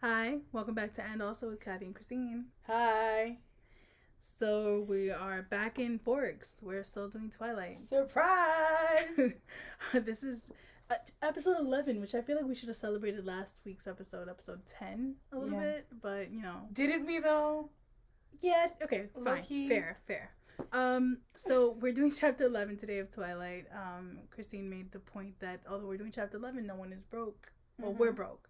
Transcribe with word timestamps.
Hi, 0.00 0.38
welcome 0.52 0.74
back 0.74 0.92
to 0.94 1.02
And 1.04 1.20
Also 1.22 1.48
with 1.50 1.60
Kathy 1.60 1.86
and 1.86 1.94
Christine. 1.94 2.46
Hi. 2.66 3.38
So 4.20 4.84
we 4.88 5.10
are 5.10 5.42
back 5.42 5.78
in 5.78 5.98
Forks. 5.98 6.60
We're 6.62 6.84
still 6.84 7.08
doing 7.08 7.30
Twilight. 7.30 7.78
Surprise! 7.88 9.32
this 9.92 10.22
is 10.22 10.52
uh, 10.90 10.94
episode 11.22 11.56
11, 11.58 12.00
which 12.00 12.14
I 12.14 12.20
feel 12.22 12.36
like 12.36 12.46
we 12.46 12.54
should 12.54 12.68
have 12.68 12.76
celebrated 12.78 13.24
last 13.26 13.62
week's 13.64 13.86
episode, 13.86 14.28
episode 14.28 14.60
10, 14.66 15.16
a 15.32 15.36
little 15.38 15.54
Yeah. 15.58 15.60
bit, 15.64 15.86
but 16.00 16.30
you 16.30 16.42
know. 16.42 16.68
Didn't 16.72 17.06
we 17.06 17.18
though? 17.18 17.70
Yeah, 18.40 18.68
okay, 18.82 19.08
fine. 19.14 19.24
Low-key. 19.24 19.68
Fair, 19.68 19.98
fair. 20.06 20.30
Um, 20.72 21.18
so 21.34 21.76
we're 21.80 21.92
doing 21.92 22.10
chapter 22.12 22.44
11 22.44 22.76
today 22.76 22.98
of 22.98 23.10
Twilight. 23.12 23.66
Um, 23.72 24.18
Christine 24.30 24.68
made 24.70 24.92
the 24.92 24.98
point 25.00 25.38
that 25.40 25.60
although 25.68 25.86
we're 25.86 25.96
doing 25.96 26.12
chapter 26.12 26.36
11, 26.36 26.66
no 26.66 26.76
one 26.76 26.92
is 26.92 27.02
broke. 27.02 27.52
Well, 27.78 27.92
we're 27.94 28.12
Mhm. 28.12 28.16
broke. 28.16 28.47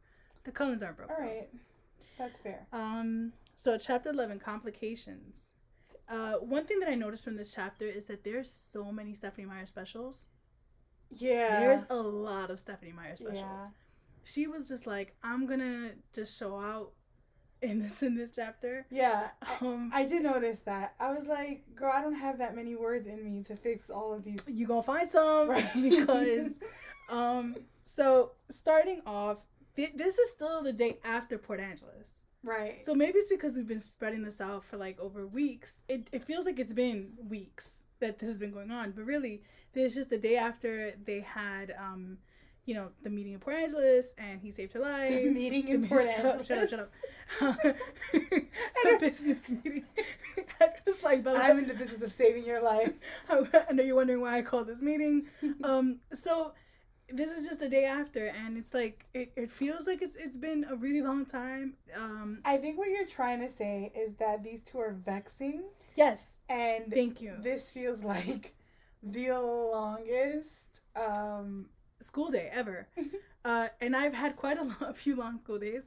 The 0.49 0.53
Cullens 0.53 0.83
aren't 0.83 0.97
broke. 0.97 1.11
All 1.11 1.21
right. 1.21 1.47
That's 2.19 2.39
fair. 2.39 2.67
Um, 2.73 3.33
so 3.55 3.77
chapter 3.77 4.09
11, 4.09 4.39
complications. 4.39 5.53
Uh, 6.09 6.37
one 6.37 6.65
thing 6.65 6.81
that 6.81 6.89
I 6.89 6.95
noticed 6.95 7.23
from 7.23 7.37
this 7.37 7.53
chapter 7.55 7.85
is 7.85 8.07
that 8.07 8.25
there's 8.25 8.51
so 8.51 8.91
many 8.91 9.15
Stephenie 9.15 9.47
Meyer 9.47 9.67
specials. 9.67 10.25
Yeah. 11.11 11.61
There's 11.61 11.85
a 11.91 11.97
lot 11.97 12.51
of 12.51 12.59
Stephenie 12.61 12.93
Meyer 12.93 13.15
specials. 13.15 13.37
Yeah. 13.37 13.69
She 14.25 14.47
was 14.47 14.69
just 14.69 14.87
like, 14.87 15.15
I'm 15.23 15.47
gonna 15.47 15.91
just 16.15 16.39
show 16.39 16.59
out 16.59 16.93
in 17.61 17.79
this 17.83 18.03
in 18.03 18.15
this 18.17 18.31
chapter. 18.31 18.87
Yeah. 18.91 19.29
I, 19.43 19.67
Um, 19.67 19.91
I 19.93 20.07
did 20.07 20.23
notice 20.23 20.61
that. 20.61 20.95
I 20.99 21.13
was 21.13 21.25
like, 21.27 21.63
girl, 21.75 21.93
I 21.95 22.01
don't 22.01 22.15
have 22.15 22.39
that 22.39 22.57
many 22.57 22.75
words 22.75 23.07
in 23.07 23.23
me 23.23 23.43
to 23.45 23.55
fix 23.55 23.91
all 23.91 24.15
of 24.15 24.25
these. 24.25 24.39
you 24.47 24.67
gonna 24.67 24.83
find 24.83 25.11
some 25.11 25.51
Right. 25.51 25.69
because 25.79 26.53
um 27.11 27.55
so 27.83 28.33
starting 28.51 29.03
off 29.07 29.39
th- 29.79 29.95
this 29.95 30.19
is 30.19 30.31
still 30.31 30.63
the 30.63 30.73
day 30.73 30.99
after 31.05 31.39
port 31.39 31.61
angeles 31.61 32.25
right. 32.43 32.85
so 32.85 32.95
maybe 32.95 33.19
it's 33.19 33.31
because 33.31 33.55
we've 33.57 33.67
been 33.67 33.81
spreading 33.81 34.23
this 34.23 34.41
out 34.41 34.63
for 34.65 34.77
like 34.77 34.99
over 35.01 35.27
weeks 35.27 35.81
it, 35.89 36.09
it 36.13 36.23
feels 36.25 36.45
like 36.45 36.59
it's 36.59 36.75
been 36.75 37.13
weeks 37.29 37.71
that 38.01 38.19
this 38.19 38.29
has 38.29 38.39
been 38.39 38.53
going 38.53 38.71
on 38.71 38.91
but 38.93 39.05
really 39.07 39.43
there's 39.73 39.95
just 39.95 40.11
the 40.11 40.19
day 40.19 40.37
after 40.37 40.93
they 41.07 41.21
had 41.21 41.73
um 41.79 42.19
you 42.67 42.75
know 42.75 42.89
the 43.03 43.09
meeting 43.11 43.33
in 43.33 43.39
port 43.41 43.57
angeles 43.57 44.15
and 44.19 44.41
he 44.43 44.51
saved 44.51 44.73
her 44.75 44.81
life 44.81 45.11
The 45.25 45.31
meeting 45.31 45.69
in 45.69 45.81
The- 45.83 45.89
Port 45.89 46.03
shut 46.03 46.17
Angeles. 46.17 46.35
up, 46.37 46.47
shut 46.47 46.59
up, 46.59 46.69
shut 46.71 46.81
up. 46.81 46.91
a 48.15 48.99
business 48.99 49.49
meeting. 49.51 49.85
I 50.61 50.69
was 50.87 51.03
like, 51.03 51.23
Bella, 51.25 51.41
I'm 51.41 51.59
in 51.59 51.69
the 51.69 51.75
business 51.75 52.03
of 52.03 52.13
saving 52.13 52.45
your 52.45 52.63
life. 52.63 52.93
I 53.31 53.73
know 53.73 53.83
you're 53.83 53.97
wondering 53.97 54.21
why 54.21 54.39
I 54.39 54.43
called 54.43 54.67
this 54.67 54.81
meeting. 54.81 55.27
Um, 55.63 55.99
so 56.15 56.53
this 57.11 57.33
is 57.33 57.47
just 57.47 57.61
the 57.61 57.69
day 57.69 57.85
after, 57.85 58.27
and 58.29 58.57
it's 58.59 58.75
like 58.75 59.07
it, 59.15 59.33
it 59.37 59.51
feels 59.51 59.87
like 59.87 60.03
it's 60.03 60.17
it's 60.17 60.37
been 60.37 60.67
a 60.71 60.77
really 60.77 61.03
long 61.03 61.25
time. 61.25 61.75
Um, 61.97 62.39
I 62.45 62.57
think 62.59 62.79
what 62.79 62.89
you're 62.91 63.07
trying 63.07 63.41
to 63.41 63.49
say 63.49 63.93
is 63.97 64.17
that 64.17 64.43
these 64.45 64.63
two 64.63 64.79
are 64.79 64.93
vexing, 64.93 65.65
yes, 65.97 66.27
and 66.49 66.93
thank 66.93 67.21
you. 67.21 67.35
this 67.41 67.71
feels 67.71 68.03
like 68.05 68.55
the 69.03 69.31
longest. 69.33 70.83
Um, 70.97 71.67
School 72.01 72.31
day 72.31 72.49
ever, 72.53 72.87
uh, 73.45 73.69
and 73.81 73.97
I've 73.97 74.15
had 74.15 74.37
quite 74.37 74.57
a, 74.57 74.63
lot, 74.63 74.77
a 74.83 74.95
few 74.95 75.17
long 75.17 75.41
school 75.41 75.59
days, 75.59 75.83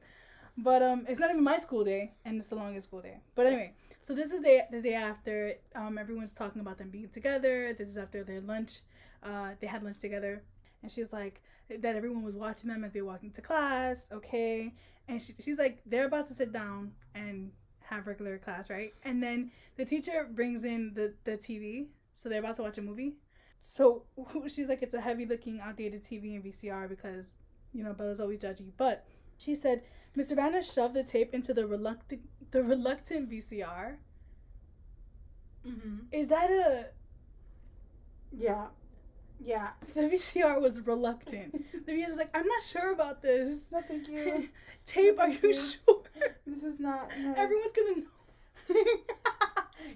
but 0.58 0.81
um, 0.83 1.06
it's 1.08 1.22
not 1.22 1.30
even 1.30 1.41
my 1.41 1.58
school 1.58 1.85
day, 1.85 2.13
and 2.25 2.38
it's 2.38 2.47
the 2.50 2.56
longest 2.56 2.88
school 2.89 3.00
day. 3.02 3.22
But 3.33 3.47
anyway, 3.47 3.73
so 4.02 4.13
this 4.13 4.31
is 4.33 4.41
the 4.41 4.63
the 4.72 4.81
day 4.81 4.95
after. 4.95 5.53
Um, 5.73 5.97
everyone's 5.97 6.33
talking 6.33 6.59
about 6.59 6.78
them 6.78 6.89
being 6.89 7.08
together. 7.08 7.72
This 7.73 7.88
is 7.88 7.97
after 7.97 8.25
their 8.25 8.41
lunch. 8.41 8.81
Uh, 9.23 9.52
they 9.61 9.67
had 9.67 9.83
lunch 9.83 10.00
together, 10.00 10.44
and 10.81 10.91
she's 10.91 11.11
like 11.13 11.41
that 11.69 11.95
everyone 11.95 12.23
was 12.23 12.35
watching 12.35 12.69
them 12.69 12.83
as 12.83 12.91
they 12.91 13.01
walked 13.01 13.23
into 13.23 13.41
class. 13.41 14.07
Okay, 14.11 14.73
and 15.07 15.21
she, 15.21 15.33
she's 15.39 15.57
like 15.57 15.81
they're 15.85 16.05
about 16.05 16.27
to 16.27 16.33
sit 16.33 16.51
down 16.51 16.91
and 17.15 17.51
have 17.81 18.07
regular 18.07 18.38
class, 18.38 18.69
right? 18.69 18.93
And 19.03 19.21
then 19.21 19.51
the 19.77 19.85
teacher 19.85 20.27
brings 20.31 20.65
in 20.65 20.93
the 20.93 21.13
the 21.23 21.38
TV, 21.38 21.88
so 22.13 22.29
they're 22.29 22.39
about 22.39 22.55
to 22.57 22.63
watch 22.63 22.77
a 22.77 22.81
movie. 22.81 23.15
So 23.61 24.03
she's 24.47 24.67
like, 24.67 24.81
it's 24.81 24.94
a 24.94 25.01
heavy 25.01 25.25
looking, 25.25 25.59
outdated 25.61 26.03
TV 26.03 26.35
and 26.35 26.44
VCR 26.44 26.89
because, 26.89 27.38
you 27.73 27.83
know, 27.83 27.94
Bella's 27.94 28.19
always 28.19 28.39
judgy. 28.39 28.72
But 28.77 29.06
she 29.38 29.56
said, 29.56 29.83
Mr. 30.17 30.35
Banner 30.35 30.63
shoved 30.63 30.95
the 30.95 31.03
tape 31.03 31.33
into 31.33 31.53
the 31.53 31.67
reluctant, 31.67 32.22
the 32.51 32.63
reluctant 32.63 33.29
VCR. 33.29 33.97
mm-hmm. 35.66 35.97
Is 36.11 36.27
that 36.29 36.50
a? 36.50 36.88
Yeah. 38.31 38.67
Yeah. 39.44 39.69
The 39.94 40.02
VCR 40.02 40.62
was 40.62 40.81
reluctant. 40.81 41.66
The 41.85 41.91
VCR 41.91 42.07
was 42.07 42.18
like, 42.18 42.35
I'm 42.38 42.47
not 42.47 42.63
sure 42.63 42.91
about 42.94 43.22
this. 43.22 43.63
No, 43.72 43.81
thank 43.81 44.07
you. 44.07 44.50
tape, 44.85 45.19
are 45.19 45.28
Thank 45.28 45.44
you 45.44 45.50
you. 45.50 45.56
sure? 45.56 46.03
This 46.46 46.63
is 46.63 46.79
not. 46.79 47.09
No. 47.19 47.34
Everyone's 47.35 47.72
gonna 47.74 47.96
know. 47.97 48.84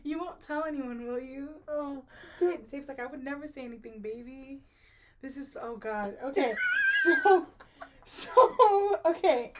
you 0.03 0.19
won't 0.19 0.41
tell 0.41 0.63
anyone, 0.65 1.05
will 1.07 1.19
you? 1.19 1.49
Oh, 1.67 2.03
Wait, 2.41 2.69
Dave's 2.69 2.87
like, 2.87 2.99
I 2.99 3.05
would 3.05 3.23
never 3.23 3.47
say 3.47 3.61
anything, 3.63 3.99
baby. 4.01 4.61
This 5.21 5.37
is 5.37 5.57
oh 5.59 5.77
god. 5.77 6.17
Okay, 6.23 6.53
so 7.03 7.45
so 8.05 8.99
okay, 9.05 9.53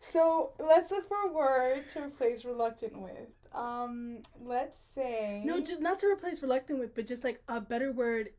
so 0.00 0.52
let's 0.58 0.90
look 0.90 1.08
for 1.08 1.28
a 1.28 1.32
word 1.32 1.88
to 1.90 2.02
replace 2.04 2.44
reluctant 2.44 2.96
with. 2.98 3.28
Um, 3.54 4.18
let's 4.42 4.78
say 4.94 5.42
no, 5.44 5.60
just 5.60 5.80
not 5.82 5.98
to 5.98 6.06
replace 6.06 6.40
reluctant 6.40 6.78
with, 6.78 6.94
but 6.94 7.06
just 7.06 7.24
like 7.24 7.42
a 7.48 7.60
better 7.60 7.92
word 7.92 8.30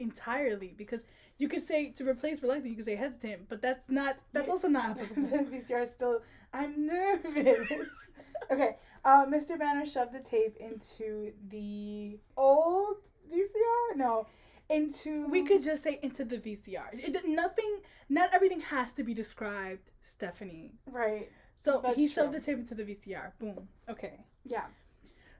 entirely 0.00 0.74
because 0.76 1.06
you 1.38 1.48
could 1.48 1.62
say 1.62 1.90
to 1.92 2.08
replace 2.08 2.42
reluctant, 2.42 2.68
you 2.70 2.76
could 2.76 2.84
say 2.84 2.96
hesitant, 2.96 3.48
but 3.48 3.62
that's 3.62 3.88
not. 3.88 4.16
That's 4.32 4.50
also 4.50 4.68
not 4.68 4.90
applicable. 4.90 5.28
VCR 5.52 5.86
still. 5.86 6.22
I'm 6.52 6.86
nervous. 6.86 7.68
okay, 8.50 8.76
uh, 9.04 9.26
Mr. 9.26 9.58
Banner 9.58 9.86
shoved 9.86 10.12
the 10.12 10.20
tape 10.20 10.56
into 10.58 11.32
the 11.48 12.18
old 12.36 12.96
VCR. 13.32 13.96
No, 13.96 14.26
into 14.68 15.28
We 15.28 15.44
could 15.44 15.62
just 15.62 15.82
say 15.82 15.98
into 16.02 16.24
the 16.24 16.38
VCR. 16.38 16.92
It, 16.94 17.12
did- 17.12 17.28
nothing, 17.28 17.80
not 18.08 18.30
everything 18.32 18.60
has 18.62 18.92
to 18.92 19.04
be 19.04 19.14
described, 19.14 19.90
Stephenie. 20.02 20.72
right. 20.90 21.30
So 21.56 21.80
That's 21.82 21.96
he 21.96 22.08
shoved 22.08 22.32
the 22.32 22.40
tape 22.40 22.56
into 22.58 22.74
the 22.74 22.84
VCR. 22.84 23.32
Boom. 23.38 23.68
Okay. 23.88 24.20
Yeah, 24.44 24.64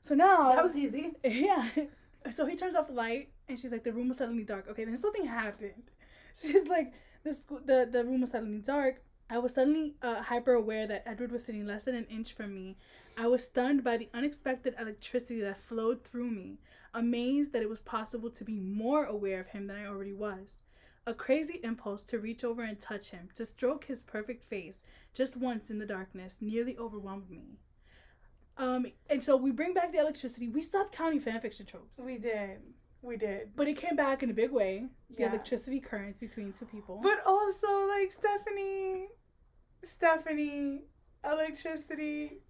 So 0.02 0.14
now 0.14 0.54
that 0.54 0.62
was 0.62 0.76
easy. 0.76 1.14
yeah. 1.24 1.66
So 2.30 2.44
he 2.44 2.56
turns 2.56 2.74
off 2.74 2.88
the 2.88 2.92
light, 2.92 3.30
and 3.50 3.58
she's 3.58 3.72
like, 3.72 3.84
"The 3.84 3.92
room 3.92 4.08
was 4.08 4.18
suddenly 4.18 4.44
dark." 4.44 4.68
Okay, 4.68 4.84
then 4.84 4.96
something 4.96 5.26
happened. 5.26 5.90
She's 6.40 6.66
like, 6.68 6.92
"The 7.24 7.34
school, 7.34 7.60
the 7.64 7.88
the 7.90 8.04
room 8.04 8.22
was 8.22 8.30
suddenly 8.30 8.58
dark." 8.58 9.02
I 9.28 9.38
was 9.38 9.54
suddenly 9.54 9.94
uh, 10.02 10.22
hyper 10.22 10.54
aware 10.54 10.88
that 10.88 11.06
Edward 11.06 11.30
was 11.30 11.44
sitting 11.44 11.64
less 11.64 11.84
than 11.84 11.94
an 11.94 12.06
inch 12.06 12.32
from 12.32 12.52
me. 12.52 12.76
I 13.16 13.28
was 13.28 13.44
stunned 13.44 13.84
by 13.84 13.96
the 13.96 14.08
unexpected 14.12 14.74
electricity 14.78 15.40
that 15.42 15.60
flowed 15.60 16.02
through 16.02 16.30
me, 16.30 16.58
amazed 16.94 17.52
that 17.52 17.62
it 17.62 17.68
was 17.68 17.80
possible 17.80 18.30
to 18.30 18.44
be 18.44 18.58
more 18.58 19.04
aware 19.04 19.40
of 19.40 19.48
him 19.48 19.66
than 19.66 19.76
I 19.76 19.86
already 19.86 20.12
was. 20.12 20.62
A 21.06 21.14
crazy 21.14 21.60
impulse 21.62 22.02
to 22.04 22.18
reach 22.18 22.42
over 22.42 22.62
and 22.62 22.80
touch 22.80 23.10
him, 23.10 23.28
to 23.36 23.44
stroke 23.44 23.84
his 23.84 24.02
perfect 24.02 24.42
face 24.42 24.82
just 25.14 25.36
once 25.36 25.70
in 25.70 25.78
the 25.78 25.86
darkness, 25.86 26.38
nearly 26.40 26.76
overwhelmed 26.76 27.30
me. 27.30 27.58
Um, 28.56 28.86
and 29.08 29.22
so 29.22 29.36
we 29.36 29.52
bring 29.52 29.74
back 29.74 29.92
the 29.92 29.98
electricity. 29.98 30.48
We 30.48 30.62
stopped 30.62 30.94
counting 30.94 31.20
fanfiction 31.20 31.66
tropes, 31.66 32.00
We 32.04 32.18
did. 32.18 32.60
We 33.02 33.16
did. 33.16 33.50
but 33.56 33.66
it 33.68 33.76
came 33.76 33.96
back 33.96 34.22
in 34.22 34.30
a 34.30 34.34
big 34.34 34.50
way. 34.52 34.86
The 35.16 35.22
Yeah. 35.22 35.28
electricity 35.30 35.80
currents 35.80 36.18
between 36.18 36.52
two 36.52 36.66
people. 36.66 37.00
But 37.02 37.20
also, 37.26 37.86
like, 37.88 38.12
Stephenie, 38.12 39.08
Stephenie, 39.84 40.84
electricity. 41.24 42.42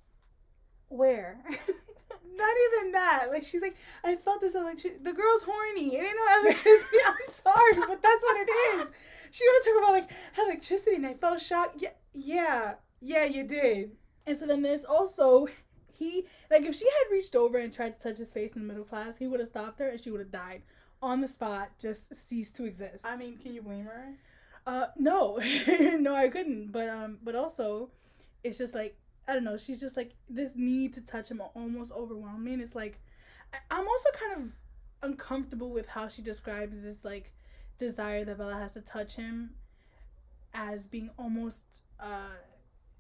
where? 0.89 1.39
Not 1.49 2.55
even 2.81 2.93
that. 2.93 3.27
Like, 3.31 3.45
she's 3.45 3.63
like, 3.63 3.77
I 4.05 4.17
felt 4.17 4.41
this 4.41 4.55
electricity. 4.55 5.03
The 5.03 5.13
girl's 5.13 5.43
horny. 5.43 5.95
It 5.97 6.05
ain't 6.05 6.17
no 6.17 6.41
electricity. 6.49 6.97
I'm 7.07 7.33
sorry, 7.35 7.73
but 7.87 8.03
that's 8.03 8.23
what 8.23 8.37
it 8.41 8.51
is. 8.51 8.87
She 9.31 9.45
want 9.47 9.65
to 9.65 9.71
talk 9.71 9.79
about, 9.79 9.93
like, 9.93 10.11
electricity, 10.47 10.97
and 10.97 11.07
I 11.07 11.15
felt 11.15 11.41
shocked. 11.41 11.77
Yeah, 11.79 11.91
yeah, 12.13 12.75
yeah, 13.01 13.25
you 13.25 13.45
did. 13.45 13.93
and 14.27 14.37
so 14.37 14.47
then 14.47 14.63
there's 14.63 14.85
also 14.85 15.47
he 16.01 16.27
like 16.51 16.63
if 16.63 16.75
she 16.75 16.87
had 16.87 17.13
reached 17.13 17.37
over 17.37 17.59
and 17.59 17.73
tried 17.73 17.95
to 17.95 18.01
touch 18.01 18.19
his 18.19 18.33
face 18.33 18.55
in 18.57 18.63
the 18.63 18.67
middle 18.67 18.85
class, 18.85 19.17
he 19.19 19.29
would 19.29 19.39
have 19.39 19.51
stopped 19.51 19.79
her 19.79 19.89
and 19.89 20.01
she 20.01 20.11
would 20.11 20.21
have 20.21 20.33
died 20.33 20.63
on 21.03 21.21
the 21.21 21.29
spot, 21.29 21.71
just 21.79 22.15
ceased 22.15 22.57
to 22.57 22.65
exist. 22.65 23.07
I 23.07 23.17
mean, 23.17 23.37
can 23.39 23.55
you 23.55 23.63
blame 23.63 23.85
her? 23.85 24.15
Uh, 24.67 24.87
no, 24.97 25.39
no, 25.99 26.15
I 26.15 26.29
couldn't. 26.29 26.73
But 26.73 26.89
um, 26.89 27.19
but 27.23 27.37
also, 27.37 27.91
it's 28.43 28.59
just 28.59 28.75
like 28.75 28.97
I 29.29 29.35
don't 29.35 29.45
know. 29.45 29.59
She's 29.59 29.79
just 29.79 29.97
like 29.97 30.15
this 30.29 30.55
need 30.57 30.95
to 30.95 31.03
touch 31.03 31.31
him 31.31 31.43
almost 31.55 31.93
overwhelmed 31.93 32.45
me, 32.45 32.55
and 32.55 32.63
it's 32.63 32.75
like 32.75 32.99
I- 33.53 33.59
I'm 33.71 33.87
also 33.87 34.09
kind 34.19 34.33
of 34.43 35.09
uncomfortable 35.11 35.71
with 35.71 35.87
how 35.87 36.09
she 36.09 36.23
describes 36.23 36.81
this 36.81 37.05
like 37.05 37.33
desire 37.79 38.25
that 38.25 38.39
Bella 38.39 38.55
has 38.55 38.73
to 38.75 38.81
touch 38.81 39.17
him 39.17 39.51
as 40.53 40.87
being 40.87 41.11
almost 41.19 41.65
uh 42.01 42.35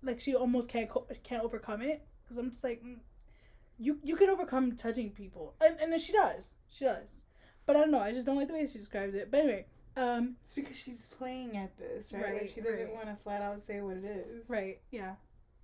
like 0.03 0.20
she 0.20 0.35
almost 0.35 0.69
can't 0.70 0.88
co- 0.88 1.06
can't 1.25 1.43
overcome 1.44 1.82
it 1.82 2.06
because 2.31 2.43
I'm 2.43 2.50
just 2.50 2.62
like 2.62 2.82
mm, 2.85 2.99
you 3.79 3.99
you 4.05 4.15
can 4.15 4.31
overcome 4.31 4.77
touching 4.77 5.11
people 5.11 5.55
and 5.61 5.77
and 5.81 5.93
then 5.93 5.99
she 5.99 6.12
does 6.12 6.55
she 6.69 6.85
does 6.85 7.25
but 7.67 7.75
I 7.75 7.81
don't 7.81 7.91
know 7.91 7.99
I 7.99 8.12
just 8.12 8.25
don't 8.27 8.37
like 8.37 8.47
the 8.47 8.55
way 8.55 8.67
she 8.67 8.79
describes 8.79 9.15
it 9.15 9.31
but 9.31 9.41
anyway 9.41 9.67
um 9.97 10.37
It's 10.44 10.55
because 10.55 10.79
she's 10.79 11.06
playing 11.06 11.56
at 11.56 11.77
this, 11.77 12.12
right? 12.12 12.23
Right, 12.23 12.43
like 12.43 12.50
she 12.50 12.61
doesn't 12.61 12.79
right. 12.79 12.94
want 12.94 13.06
to 13.09 13.17
flat 13.23 13.43
out 13.43 13.62
say 13.62 13.81
what 13.81 13.97
it 13.97 14.05
is. 14.05 14.49
Right. 14.49 14.81
Yeah. 14.91 15.15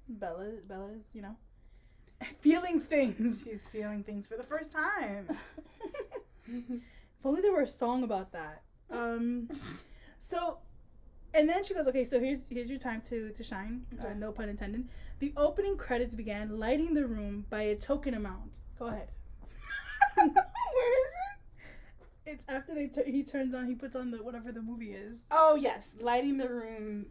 Bella, 0.09 0.53
Bella's, 0.69 1.05
you 1.15 1.23
know, 1.23 1.37
feeling 2.41 2.81
things. 2.81 3.45
She's 3.45 3.69
feeling 3.69 4.03
things 4.03 4.27
for 4.27 4.37
the 4.37 4.45
first 4.45 4.73
time. 4.73 5.29
if 6.47 6.81
only 7.25 7.41
there 7.41 7.53
were 7.53 7.63
a 7.63 7.69
song 7.69 8.03
about 8.03 8.33
that. 8.33 8.63
Um, 8.91 9.49
so, 10.19 10.59
and 11.35 11.49
then 11.49 11.65
she 11.65 11.75
goes, 11.75 11.87
"Okay, 11.89 12.05
so 12.05 12.21
here's 12.21 12.47
here's 12.49 12.71
your 12.71 12.79
time 12.79 13.01
to 13.03 13.31
to 13.31 13.43
shine. 13.43 13.85
Uh, 14.01 14.15
no 14.15 14.33
pun 14.33 14.49
intended." 14.49 14.89
The 15.19 15.33
opening 15.37 15.77
credits 15.77 16.15
began, 16.15 16.59
lighting 16.59 16.95
the 16.95 17.07
room 17.07 17.47
by 17.49 17.63
a 17.63 17.77
token 17.77 18.15
amount. 18.15 18.61
Go 18.79 18.87
ahead. 18.87 19.09
Where 20.17 20.27
is 20.29 20.35
it? 20.35 22.33
It's 22.33 22.45
after 22.49 22.75
they 22.75 22.89
tu- 22.89 23.05
he 23.07 23.23
turns 23.25 23.55
on, 23.55 23.67
he 23.67 23.75
puts 23.75 23.95
on 23.97 24.11
the 24.11 24.19
whatever 24.23 24.53
the 24.53 24.61
movie 24.63 24.93
is. 24.93 25.19
Oh 25.31 25.55
yes, 25.55 25.93
lighting 26.01 26.37
the 26.39 26.49
room 26.49 27.07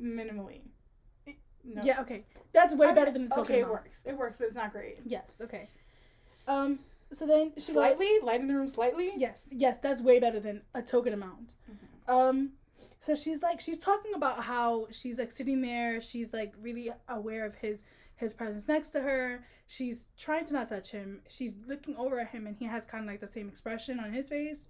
minimally. 0.00 0.60
No. 1.66 1.80
Yeah, 1.82 2.00
okay, 2.02 2.24
that's 2.52 2.74
way 2.74 2.88
I 2.88 2.92
better 2.92 3.06
mean, 3.06 3.14
than 3.14 3.28
the 3.30 3.34
token 3.36 3.40
amount. 3.46 3.50
Okay, 3.50 3.60
it 3.60 3.68
works. 3.68 4.00
It 4.04 4.18
works, 4.18 4.36
but 4.38 4.46
it's 4.48 4.54
not 4.54 4.70
great. 4.70 4.98
Yes, 5.06 5.32
okay. 5.40 5.70
Um, 6.46 6.78
so 7.10 7.26
then 7.26 7.52
she 7.56 7.72
goes, 7.72 7.82
Slightly 7.82 8.20
lighting 8.22 8.48
the 8.48 8.54
room 8.54 8.68
slightly. 8.68 9.12
Yes, 9.16 9.48
yes, 9.50 9.78
that's 9.82 10.02
way 10.02 10.20
better 10.20 10.40
than 10.40 10.60
a 10.74 10.82
token 10.82 11.14
amount. 11.14 11.54
Mhm. 11.70 12.12
Um, 12.12 12.50
so 13.04 13.14
she's 13.14 13.42
like, 13.42 13.60
she's 13.60 13.78
talking 13.78 14.14
about 14.14 14.42
how 14.42 14.86
she's 14.90 15.18
like 15.18 15.30
sitting 15.30 15.60
there. 15.60 16.00
She's 16.00 16.32
like 16.32 16.54
really 16.58 16.88
aware 17.06 17.44
of 17.44 17.54
his 17.54 17.84
his 18.16 18.32
presence 18.32 18.66
next 18.66 18.90
to 18.90 19.00
her. 19.02 19.44
She's 19.66 20.06
trying 20.16 20.46
to 20.46 20.54
not 20.54 20.70
touch 20.70 20.90
him. 20.90 21.20
She's 21.28 21.56
looking 21.66 21.96
over 21.96 22.18
at 22.18 22.28
him, 22.28 22.46
and 22.46 22.56
he 22.56 22.64
has 22.64 22.86
kind 22.86 23.04
of 23.04 23.10
like 23.10 23.20
the 23.20 23.26
same 23.26 23.46
expression 23.46 24.00
on 24.00 24.10
his 24.10 24.30
face, 24.30 24.68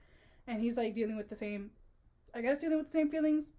and 0.48 0.60
he's 0.60 0.76
like 0.76 0.94
dealing 0.94 1.16
with 1.16 1.28
the 1.28 1.36
same, 1.36 1.70
I 2.34 2.40
guess, 2.40 2.60
dealing 2.60 2.78
with 2.78 2.88
the 2.88 2.98
same 2.98 3.08
feelings. 3.08 3.52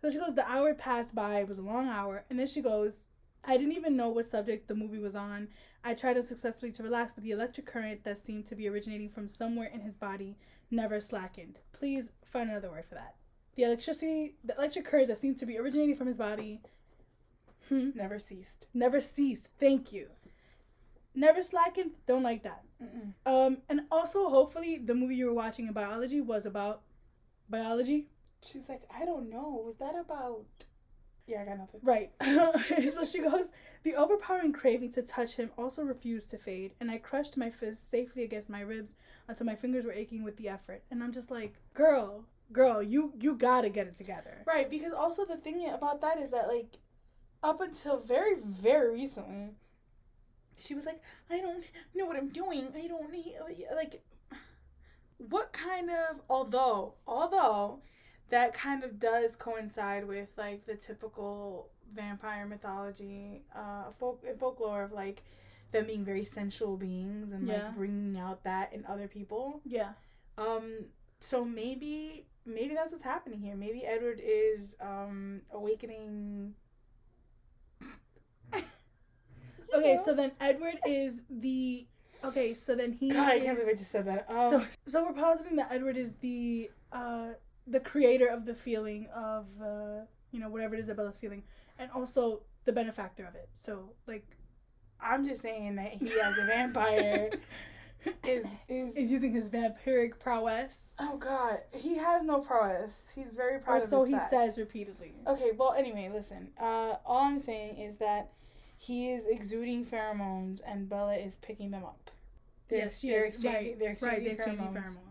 So 0.00 0.10
she 0.10 0.18
goes, 0.18 0.34
the 0.34 0.50
hour 0.50 0.72
passed 0.72 1.14
by. 1.14 1.40
It 1.40 1.48
was 1.48 1.58
a 1.58 1.62
long 1.62 1.86
hour, 1.86 2.24
and 2.30 2.40
then 2.40 2.46
she 2.46 2.62
goes, 2.62 3.10
I 3.44 3.58
didn't 3.58 3.74
even 3.74 3.98
know 3.98 4.08
what 4.08 4.24
subject 4.24 4.66
the 4.66 4.74
movie 4.74 4.98
was 4.98 5.14
on. 5.14 5.48
I 5.84 5.92
tried 5.92 6.16
unsuccessfully 6.16 6.72
to 6.72 6.82
relax, 6.82 7.12
but 7.14 7.22
the 7.22 7.32
electric 7.32 7.66
current 7.66 8.02
that 8.04 8.24
seemed 8.24 8.46
to 8.46 8.56
be 8.56 8.66
originating 8.66 9.10
from 9.10 9.28
somewhere 9.28 9.68
in 9.74 9.82
his 9.82 9.94
body 9.94 10.38
never 10.70 11.00
slackened. 11.00 11.58
Please 11.74 12.12
find 12.24 12.48
another 12.48 12.70
word 12.70 12.86
for 12.88 12.94
that. 12.94 13.16
The 13.56 13.62
electricity, 13.64 14.34
the 14.44 14.54
electric 14.56 14.84
current 14.84 15.08
that 15.08 15.20
seemed 15.20 15.38
to 15.38 15.46
be 15.46 15.58
originating 15.58 15.96
from 15.96 16.06
his 16.06 16.16
body, 16.16 16.60
hmm, 17.68 17.90
Never 17.94 18.18
ceased. 18.18 18.66
never 18.74 19.00
ceased. 19.00 19.48
Thank 19.58 19.92
you. 19.92 20.08
Never 21.14 21.42
slackened. 21.42 21.92
Don't 22.06 22.22
like 22.22 22.42
that. 22.42 22.62
Um, 23.24 23.58
and 23.70 23.82
also, 23.90 24.28
hopefully, 24.28 24.76
the 24.76 24.94
movie 24.94 25.16
you 25.16 25.26
were 25.26 25.32
watching 25.32 25.66
in 25.66 25.72
biology 25.72 26.20
was 26.20 26.44
about 26.44 26.82
biology. 27.48 28.08
She's 28.42 28.68
like, 28.68 28.82
I 28.94 29.06
don't 29.06 29.30
know. 29.30 29.62
Was 29.64 29.76
that 29.76 29.94
about? 29.98 30.44
Yeah, 31.26 31.40
I 31.40 31.44
got 31.46 31.58
nothing. 31.58 31.80
Right. 31.82 32.12
so 32.92 33.04
she 33.06 33.20
goes, 33.20 33.48
the 33.82 33.94
overpowering 33.94 34.52
craving 34.52 34.92
to 34.92 35.02
touch 35.02 35.34
him 35.36 35.50
also 35.56 35.82
refused 35.82 36.28
to 36.30 36.38
fade, 36.38 36.74
and 36.80 36.90
I 36.90 36.98
crushed 36.98 37.38
my 37.38 37.48
fist 37.50 37.90
safely 37.90 38.22
against 38.24 38.50
my 38.50 38.60
ribs 38.60 38.94
until 39.26 39.46
my 39.46 39.54
fingers 39.56 39.86
were 39.86 39.92
aching 39.92 40.22
with 40.22 40.36
the 40.36 40.50
effort. 40.50 40.82
And 40.90 41.02
I'm 41.02 41.12
just 41.12 41.30
like, 41.30 41.54
girl, 41.72 42.26
girl, 42.52 42.82
you 42.82 43.12
you 43.18 43.34
gotta 43.36 43.68
get 43.68 43.86
it 43.86 43.96
together. 43.96 44.42
Right, 44.46 44.68
because 44.70 44.92
also 44.92 45.24
the 45.24 45.36
thing 45.36 45.68
about 45.68 46.00
that 46.02 46.18
is 46.18 46.30
that 46.30 46.48
like, 46.48 46.78
up 47.42 47.60
until 47.60 47.98
very 48.00 48.36
very 48.42 48.92
recently, 48.92 49.50
she 50.56 50.74
was 50.74 50.86
like, 50.86 51.00
I 51.30 51.40
don't 51.40 51.64
know 51.94 52.06
what 52.06 52.16
I'm 52.16 52.28
doing. 52.30 52.68
I 52.74 52.86
don't 52.86 53.10
need 53.12 53.34
like, 53.74 54.02
what 55.18 55.52
kind 55.52 55.90
of 55.90 56.20
although 56.28 56.94
although 57.06 57.80
that 58.28 58.52
kind 58.54 58.84
of 58.84 58.98
does 58.98 59.36
coincide 59.36 60.06
with 60.06 60.28
like 60.36 60.66
the 60.66 60.74
typical 60.74 61.70
vampire 61.94 62.46
mythology, 62.46 63.42
uh, 63.54 63.84
folk 63.98 64.22
and 64.28 64.38
folklore 64.38 64.82
of 64.82 64.92
like 64.92 65.22
them 65.72 65.86
being 65.86 66.04
very 66.04 66.24
sensual 66.24 66.76
beings 66.76 67.32
and 67.32 67.46
Yeah. 67.46 67.66
like 67.66 67.76
bringing 67.76 68.18
out 68.18 68.42
that 68.44 68.72
in 68.72 68.84
other 68.86 69.08
people. 69.08 69.60
Yeah. 69.64 69.92
Um, 70.38 70.86
so 71.20 71.44
maybe 71.44 72.26
maybe 72.46 72.74
that's 72.74 72.92
what's 72.92 73.04
happening 73.04 73.40
here. 73.40 73.56
Maybe 73.56 73.84
Edward 73.84 74.20
is 74.22 74.74
um 74.80 75.42
awakening. 75.52 76.54
Okay, 79.74 79.98
so 80.04 80.14
then 80.14 80.30
Edward 80.40 80.78
is 80.86 81.22
the 81.28 81.86
okay, 82.24 82.54
so 82.54 82.76
then 82.76 82.92
he 82.92 83.10
God, 83.10 83.28
I 83.28 83.34
is, 83.34 83.44
can't 83.44 83.58
believe 83.58 83.74
I 83.74 83.76
just 83.76 83.90
said 83.90 84.06
that. 84.06 84.26
Um, 84.30 84.36
so 84.36 84.64
so 84.86 85.04
we're 85.04 85.12
positing 85.12 85.56
that 85.56 85.72
Edward 85.72 85.96
is 85.96 86.14
the 86.20 86.70
uh 86.92 87.30
the 87.66 87.80
creator 87.80 88.28
of 88.28 88.46
the 88.46 88.54
feeling 88.54 89.08
of 89.14 89.46
uh 89.60 90.04
you 90.30 90.38
know 90.40 90.48
whatever 90.48 90.76
it 90.76 90.80
is 90.80 90.86
that 90.86 90.96
Bella's 90.96 91.18
feeling 91.18 91.42
and 91.78 91.90
also 91.90 92.42
the 92.64 92.72
benefactor 92.72 93.26
of 93.26 93.34
it. 93.34 93.48
So 93.54 93.90
like 94.06 94.24
I'm 95.00 95.24
just 95.24 95.42
saying 95.42 95.76
that 95.76 95.92
he 95.92 96.12
as 96.20 96.38
a 96.38 96.44
vampire 96.46 97.30
is 98.24 98.44
is. 98.68 98.94
is 98.94 99.10
using 99.12 99.32
his 99.32 99.48
vampiric 99.48 100.18
prowess. 100.18 100.92
oh 100.98 101.16
God, 101.16 101.58
he 101.72 101.96
has 101.96 102.22
no 102.22 102.40
prowess. 102.40 103.04
He's 103.14 103.32
very 103.32 103.58
proud 103.60 103.80
Or 103.80 103.84
of 103.84 103.90
so 103.90 104.04
he 104.04 104.12
facts. 104.12 104.30
says 104.34 104.58
repeatedly. 104.58 105.14
Okay, 105.26 105.50
well, 105.56 105.72
anyway, 105.72 106.10
listen. 106.12 106.48
Uh, 106.60 106.96
all 107.04 107.22
I'm 107.24 107.40
saying 107.40 107.78
is 107.78 107.96
that 107.96 108.30
he 108.78 109.10
is 109.10 109.24
exuding 109.28 109.84
pheromones, 109.86 110.60
and 110.66 110.88
Bella 110.88 111.14
is 111.14 111.36
picking 111.36 111.70
them 111.70 111.84
up. 111.84 112.10
They're, 112.68 112.78
yes, 112.80 113.00
she 113.00 113.10
they're 113.10 113.24
is. 113.26 113.34
exchanging. 113.34 113.72
right, 113.72 113.78
They're 113.78 113.96
right, 114.08 114.22
they're 114.24 114.32
exchanging 114.34 114.64
pheromones. 114.66 114.74
pheromones. 114.74 115.02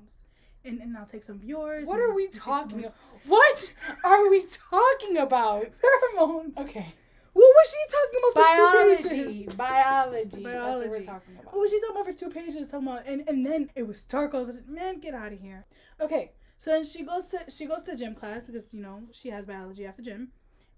And, 0.65 0.79
and 0.81 0.97
I'll 0.97 1.05
take 1.05 1.23
some 1.23 1.35
of 1.35 1.43
yours. 1.43 1.87
What 1.87 1.99
are 1.99 2.13
we 2.13 2.27
talking? 2.27 2.85
What 3.27 3.73
are 4.03 4.29
we 4.29 4.43
talking 4.71 5.17
about? 5.17 5.67
Pheromones. 6.17 6.57
Okay, 6.57 6.87
What 7.35 7.51
was 7.57 7.67
she 7.73 7.83
talking 7.97 8.19
about 8.31 8.33
for 8.33 8.47
two 8.55 9.09
biology, 9.09 9.43
pages? 9.43 9.55
biology. 9.55 10.43
That's 10.43 10.77
what 10.77 10.89
we're 10.89 10.99
Biology. 11.01 11.05
talking 11.05 11.33
about. 11.35 11.53
What 11.53 11.59
was 11.61 11.71
she 11.71 11.79
talking 11.81 11.95
about 11.95 12.05
for 12.05 12.13
two 12.13 12.29
pages? 12.29 12.69
Talking 12.69 12.87
about, 12.87 13.05
and, 13.05 13.27
and 13.27 13.45
then 13.45 13.69
it 13.75 13.85
was 13.85 14.03
dark 14.03 14.33
all 14.33 14.43
of 14.43 14.49
a 14.49 14.53
sudden. 14.53 14.73
Man, 14.73 14.99
get 14.99 15.13
out 15.13 15.33
of 15.33 15.39
here. 15.39 15.65
Okay, 15.99 16.31
so 16.57 16.71
then 16.71 16.85
she 16.85 17.03
goes 17.03 17.27
to 17.27 17.39
she 17.51 17.65
goes 17.65 17.83
to 17.83 17.95
gym 17.97 18.15
class 18.15 18.45
because 18.45 18.73
you 18.73 18.81
know 18.81 19.03
she 19.11 19.29
has 19.29 19.45
biology 19.45 19.85
after 19.85 20.01
gym, 20.01 20.31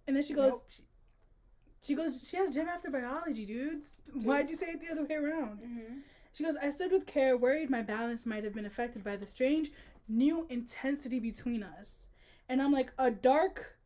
and 0.07 0.15
then 0.17 0.23
she 0.23 0.33
goes 0.33 0.51
Nope. 0.51 0.61
she 1.83 1.93
goes 1.95 2.27
she 2.27 2.37
has 2.37 2.53
gym 2.55 2.67
after 2.67 2.89
biology, 2.89 3.45
dudes. 3.45 3.93
Why'd 4.23 4.49
you 4.49 4.55
say 4.55 4.67
it 4.71 4.81
the 4.81 4.91
other 4.91 5.05
way 5.05 5.15
around? 5.15 5.59
Mhm. 5.59 5.99
She 6.33 6.43
goes, 6.43 6.55
I 6.55 6.69
stood 6.71 6.91
with 6.91 7.05
care, 7.07 7.37
worried 7.37 7.69
my 7.69 7.81
balance 7.83 8.25
might 8.25 8.43
have 8.43 8.53
been 8.53 8.65
affected 8.67 9.03
by 9.03 9.15
the 9.15 9.25
strange 9.27 9.71
new 10.07 10.45
intensity 10.49 11.19
between 11.19 11.63
us. 11.63 12.09
And 12.49 12.61
I'm 12.61 12.71
like, 12.71 12.93
a 12.99 13.09
dark 13.09 13.76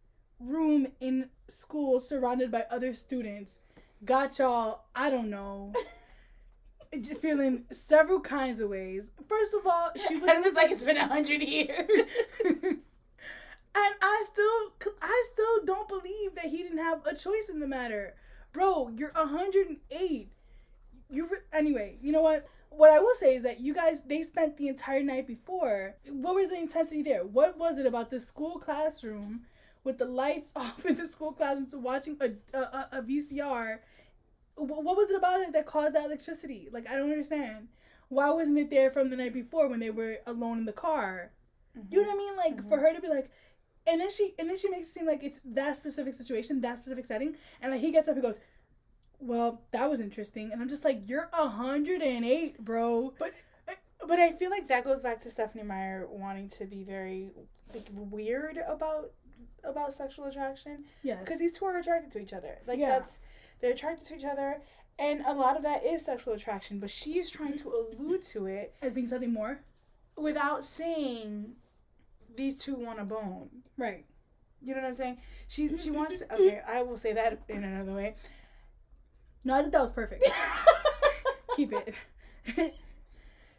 room 0.44 0.88
in 1.00 1.30
school 1.48 2.00
surrounded 2.00 2.52
by 2.52 2.66
other 2.70 2.94
students 2.94 3.60
got 4.06 4.40
y'all, 4.40 4.84
I 4.96 5.10
don't 5.10 5.30
know, 5.30 5.74
feeling 7.22 7.66
several 7.72 8.20
kinds 8.20 8.60
of 8.60 8.70
ways. 8.70 9.12
First 9.28 9.54
of 9.54 9.66
all, 9.66 9.92
she 10.08 10.18
was. 10.18 10.30
And 10.30 10.40
it 10.40 10.44
was 10.44 10.54
like 10.54 10.72
it's 10.72 10.84
been 10.84 10.98
a 10.98 11.08
hundred 11.08 11.44
years. 11.44 11.90
and 12.46 12.80
I 13.76 14.26
still, 14.32 14.94
I 15.02 15.24
still 15.32 15.66
don't 15.66 15.88
believe 15.88 16.36
that 16.36 16.46
he 16.46 16.58
didn't 16.58 16.80
have 16.80 17.06
a 17.06 17.16
choice 17.16 17.50
in 17.50 17.60
the 17.60 17.68
matter, 17.68 18.16
bro. 18.52 18.90
You're 18.96 19.12
108. 19.14 20.30
You 21.10 21.28
re- 21.28 21.38
anyway. 21.54 21.98
You 22.02 22.12
know 22.12 22.22
what? 22.22 22.48
What 22.70 22.90
I 22.90 23.00
will 23.00 23.16
say 23.20 23.36
is 23.36 23.44
that 23.44 23.60
you 23.60 23.74
guys 23.74 24.02
they 24.04 24.24
spent 24.24 24.56
the 24.56 24.70
entire 24.70 25.04
night 25.04 25.28
before. 25.28 25.96
What 26.10 26.36
was 26.36 26.50
the 26.50 26.60
intensity 26.60 27.04
there? 27.04 27.26
What 27.26 27.58
was 27.58 27.78
it 27.78 27.86
about 27.86 28.10
the 28.10 28.20
school 28.20 28.60
classroom 28.60 29.42
with 29.84 29.98
the 29.98 30.06
lights 30.06 30.52
off 30.56 30.86
in 30.86 30.96
the 30.96 31.08
school 31.08 31.34
classroom 31.34 31.68
to 31.68 31.80
watching 31.80 32.18
a 32.22 32.32
a, 32.58 32.88
a- 32.94 33.02
VCR? 33.02 33.80
What 34.56 34.98
was 34.98 35.10
it 35.10 35.16
about 35.16 35.42
it 35.42 35.54
that 35.54 35.66
caused 35.66 35.96
that 35.96 36.06
electricity? 36.06 36.70
Like 36.72 36.90
I 36.90 36.98
don't 36.98 37.12
understand. 37.12 37.70
Why 38.10 38.30
wasn't 38.32 38.60
it 38.60 38.70
there 38.70 38.92
from 38.92 39.10
the 39.10 39.16
night 39.16 39.34
before 39.34 39.70
when 39.70 39.80
they 39.80 39.90
were 39.90 40.18
alone 40.28 40.60
in 40.60 40.66
the 40.66 40.74
car? 40.74 41.32
You 41.90 42.04
know 42.04 42.10
mm-hmm. 42.10 42.10
what 42.10 42.14
I 42.14 42.18
mean? 42.18 42.36
Like 42.36 42.70
for 42.70 42.76
mm-hmm. 42.76 42.86
her 42.86 42.94
to 42.94 43.02
be 43.02 43.08
like, 43.08 43.32
and 43.88 44.00
then 44.00 44.12
she 44.12 44.34
and 44.38 44.50
then 44.50 44.58
she 44.58 44.70
makes 44.70 44.88
it 44.88 44.94
seem 44.94 45.06
like 45.06 45.24
it's 45.24 45.42
that 45.46 45.78
specific 45.78 46.14
situation, 46.14 46.62
that 46.62 46.78
specific 46.78 47.06
setting, 47.06 47.36
and 47.62 47.72
like 47.72 47.82
he 47.82 47.92
gets 47.92 48.08
up, 48.08 48.16
he 48.16 48.22
goes, 48.22 48.40
"Well, 49.20 49.62
that 49.72 49.90
was 49.90 50.02
interesting," 50.02 50.52
and 50.52 50.62
I'm 50.62 50.70
just 50.70 50.84
like, 50.84 51.00
"You're 51.06 51.30
a 51.34 51.48
hundred 51.48 52.02
and 52.02 52.26
eight, 52.26 52.60
bro." 52.60 53.14
But 53.18 53.34
but 54.08 54.20
I 54.20 54.34
feel 54.34 54.50
like 54.50 54.68
that 54.68 54.84
goes 54.84 55.02
back 55.02 55.20
to 55.22 55.32
Stephenie 55.32 55.64
Meyer 55.64 56.08
wanting 56.10 56.50
to 56.50 56.66
be 56.66 56.84
very 56.84 57.32
like, 57.74 57.88
weird 57.92 58.60
about 58.68 59.12
about 59.64 59.94
sexual 59.94 60.26
attraction 60.26 60.84
Yes, 61.04 61.20
because 61.20 61.40
these 61.40 61.52
two 61.54 61.66
are 61.66 61.78
attracted 61.78 62.12
to 62.12 62.20
each 62.20 62.34
other. 62.34 62.58
Like 62.68 62.80
Yeah. 62.80 62.90
that's 63.00 63.20
they're 63.60 63.74
attracted 63.74 64.08
to 64.08 64.16
each 64.18 64.26
other, 64.26 64.62
and 64.98 65.22
a 65.26 65.34
lot 65.34 65.56
of 65.58 65.64
that 65.64 65.86
is 65.86 66.04
sexual 66.06 66.34
attraction. 66.34 66.80
But 66.80 66.90
she 66.90 67.20
is 67.20 67.30
trying 67.30 67.58
to 67.60 67.70
allude 67.70 68.24
to 68.24 68.48
it 68.48 68.76
as 68.82 68.94
being 68.94 69.08
something 69.08 69.32
more, 69.34 69.60
without 70.18 70.66
saying 70.66 71.54
these 72.36 72.56
two 72.56 72.76
want 72.76 73.00
a 73.00 73.04
bone. 73.04 73.50
right? 73.78 74.06
You 74.64 74.76
know 74.76 74.82
what 74.82 74.88
I'm 74.88 74.96
saying? 74.96 75.18
She's 75.48 75.82
she 75.84 75.92
wants. 75.92 76.20
To, 76.20 76.34
okay, 76.36 76.62
I 76.68 76.82
will 76.84 76.98
say 76.98 77.14
that 77.14 77.40
in 77.50 77.64
another 77.64 77.94
way. 77.94 78.16
No, 79.44 79.56
I 79.56 79.62
think 79.62 79.74
that 79.74 79.82
was 79.82 79.92
perfect. 79.92 80.24
Keep 81.56 81.74
it. 81.74 81.94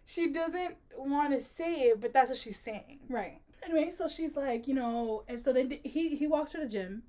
She 0.04 0.30
doesn't 0.32 0.74
want 0.98 1.32
to 1.32 1.40
say 1.40 1.74
it, 1.88 2.00
but 2.00 2.12
that's 2.12 2.28
what 2.28 2.36
she's 2.36 2.58
saying. 2.58 2.98
right. 3.08 3.40
Anyway, 3.64 3.90
so 3.90 4.08
she's 4.08 4.36
like, 4.36 4.66
you 4.66 4.74
know, 4.74 5.24
and 5.28 5.40
so 5.40 5.52
then 5.52 5.70
he 5.84 6.16
he 6.16 6.26
walks 6.26 6.52
to 6.52 6.58
the 6.58 6.68
gym, 6.68 7.02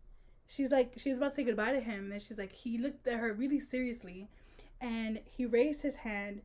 she's 0.48 0.72
like 0.72 0.94
she's 0.98 1.18
about 1.18 1.30
to 1.32 1.36
say 1.38 1.44
goodbye 1.44 1.72
to 1.72 1.80
him 1.80 2.12
and 2.12 2.22
she's 2.22 2.38
like 2.38 2.52
he 2.52 2.78
looked 2.78 3.08
at 3.08 3.20
her 3.20 3.34
really 3.34 3.60
seriously 3.60 4.28
and 4.82 5.20
he 5.26 5.46
raised 5.46 5.82
his 5.82 5.96
hand 5.96 6.42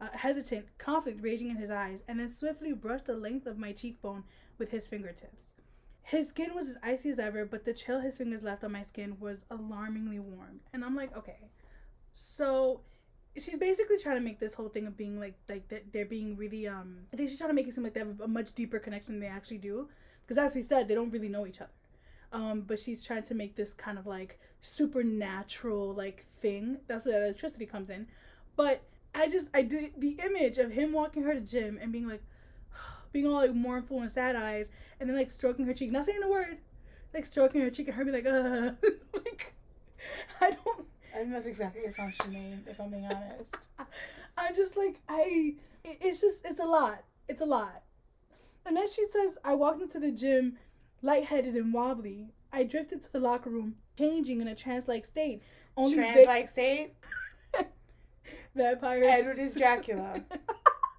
uh, 0.00 0.08
hesitant 0.12 0.66
conflict 0.78 1.22
raging 1.22 1.50
in 1.50 1.56
his 1.56 1.70
eyes 1.70 2.02
and 2.08 2.20
then 2.20 2.28
swiftly 2.28 2.72
brushed 2.72 3.06
the 3.06 3.14
length 3.14 3.46
of 3.46 3.58
my 3.58 3.72
cheekbone 3.72 4.24
with 4.58 4.70
his 4.70 4.88
fingertips. 4.88 5.54
His 6.02 6.28
skin 6.28 6.54
was 6.54 6.68
as 6.68 6.76
icy 6.82 7.10
as 7.10 7.18
ever 7.18 7.46
but 7.46 7.64
the 7.64 7.72
chill 7.72 8.00
his 8.00 8.18
fingers 8.18 8.42
left 8.42 8.64
on 8.64 8.72
my 8.72 8.82
skin 8.82 9.16
was 9.20 9.44
alarmingly 9.50 10.18
warm. 10.18 10.60
And 10.72 10.84
i'm 10.84 10.96
like 10.96 11.16
okay. 11.16 11.50
So 12.12 12.80
she's 13.38 13.58
basically 13.58 13.98
trying 13.98 14.16
to 14.16 14.22
make 14.22 14.38
this 14.38 14.54
whole 14.54 14.68
thing 14.68 14.86
of 14.86 14.96
being 14.96 15.20
like 15.20 15.34
like 15.48 15.68
that 15.68 15.92
they're 15.92 16.06
being 16.06 16.36
really 16.36 16.66
um 16.66 16.98
i 17.12 17.16
think 17.16 17.28
she's 17.28 17.38
trying 17.38 17.50
to 17.50 17.54
make 17.54 17.68
it 17.68 17.74
seem 17.74 17.84
like 17.84 17.94
they 17.94 18.00
have 18.00 18.20
a 18.20 18.28
much 18.28 18.54
deeper 18.54 18.78
connection 18.78 19.14
than 19.14 19.20
they 19.20 19.26
actually 19.26 19.58
do. 19.58 19.88
Because 20.26 20.42
as 20.44 20.54
we 20.54 20.62
said 20.62 20.88
they 20.88 20.94
don't 20.94 21.10
really 21.10 21.28
know 21.28 21.46
each 21.46 21.60
other. 21.60 21.70
Um, 22.32 22.62
but 22.62 22.80
she's 22.80 23.04
trying 23.04 23.22
to 23.24 23.34
make 23.34 23.54
this 23.54 23.72
kind 23.72 23.98
of 23.98 24.06
like 24.06 24.40
supernatural 24.60 25.94
like 25.94 26.24
thing. 26.40 26.78
That's 26.88 27.06
where 27.06 27.20
the 27.20 27.26
electricity 27.26 27.66
comes 27.66 27.90
in. 27.90 28.06
But 28.56 28.82
I 29.14 29.28
just 29.28 29.48
I 29.54 29.62
did 29.62 29.92
the 29.98 30.18
image 30.24 30.58
of 30.58 30.72
him 30.72 30.92
walking 30.92 31.22
her 31.22 31.34
to 31.34 31.40
gym 31.40 31.78
and 31.80 31.92
being 31.92 32.08
like 32.08 32.22
being 33.12 33.26
all 33.26 33.34
like 33.34 33.54
mournful 33.54 34.00
and 34.00 34.10
sad 34.10 34.36
eyes 34.36 34.70
and 34.98 35.08
then 35.08 35.16
like 35.16 35.30
stroking 35.30 35.66
her 35.66 35.74
cheek, 35.74 35.92
not 35.92 36.06
saying 36.06 36.22
a 36.22 36.28
word, 36.28 36.58
like 37.14 37.24
stroking 37.24 37.60
her 37.60 37.70
cheek 37.70 37.88
and 37.88 37.96
her 37.96 38.04
being 38.04 38.16
like, 38.16 38.26
uh 38.26 38.72
like 39.14 39.54
I 40.40 40.50
don't 40.50 40.86
I 41.16 41.20
think 41.20 41.32
that's 41.32 41.46
exactly 41.46 41.80
the 41.86 41.92
sound 41.94 42.12
she 42.22 42.28
made, 42.28 42.58
if 42.68 42.78
I'm 42.78 42.90
being 42.90 43.06
honest. 43.06 43.56
I'm 44.38 44.54
just 44.54 44.76
like 44.76 45.00
I 45.08 45.54
it's 45.82 46.20
just 46.20 46.46
it's 46.46 46.60
a 46.60 46.66
lot. 46.66 47.02
It's 47.26 47.40
a 47.40 47.46
lot. 47.46 47.82
And 48.66 48.76
then 48.76 48.86
she 48.86 49.06
says 49.10 49.38
I 49.42 49.54
walked 49.54 49.80
into 49.80 49.98
the 49.98 50.12
gym 50.12 50.58
lightheaded 51.00 51.54
and 51.54 51.72
wobbly. 51.72 52.28
I 52.52 52.64
drifted 52.64 53.02
to 53.04 53.12
the 53.12 53.20
locker 53.20 53.48
room, 53.48 53.76
changing 53.96 54.40
in 54.42 54.48
a 54.48 54.54
trance-like 54.54 55.06
state. 55.06 55.42
Only 55.76 55.94
Trans 55.96 56.16
va- 56.16 56.24
like 56.26 56.48
state? 56.48 56.92
vampires. 58.54 59.06
Edward 59.06 59.38
is 59.38 59.54
Dracula. 59.54 60.22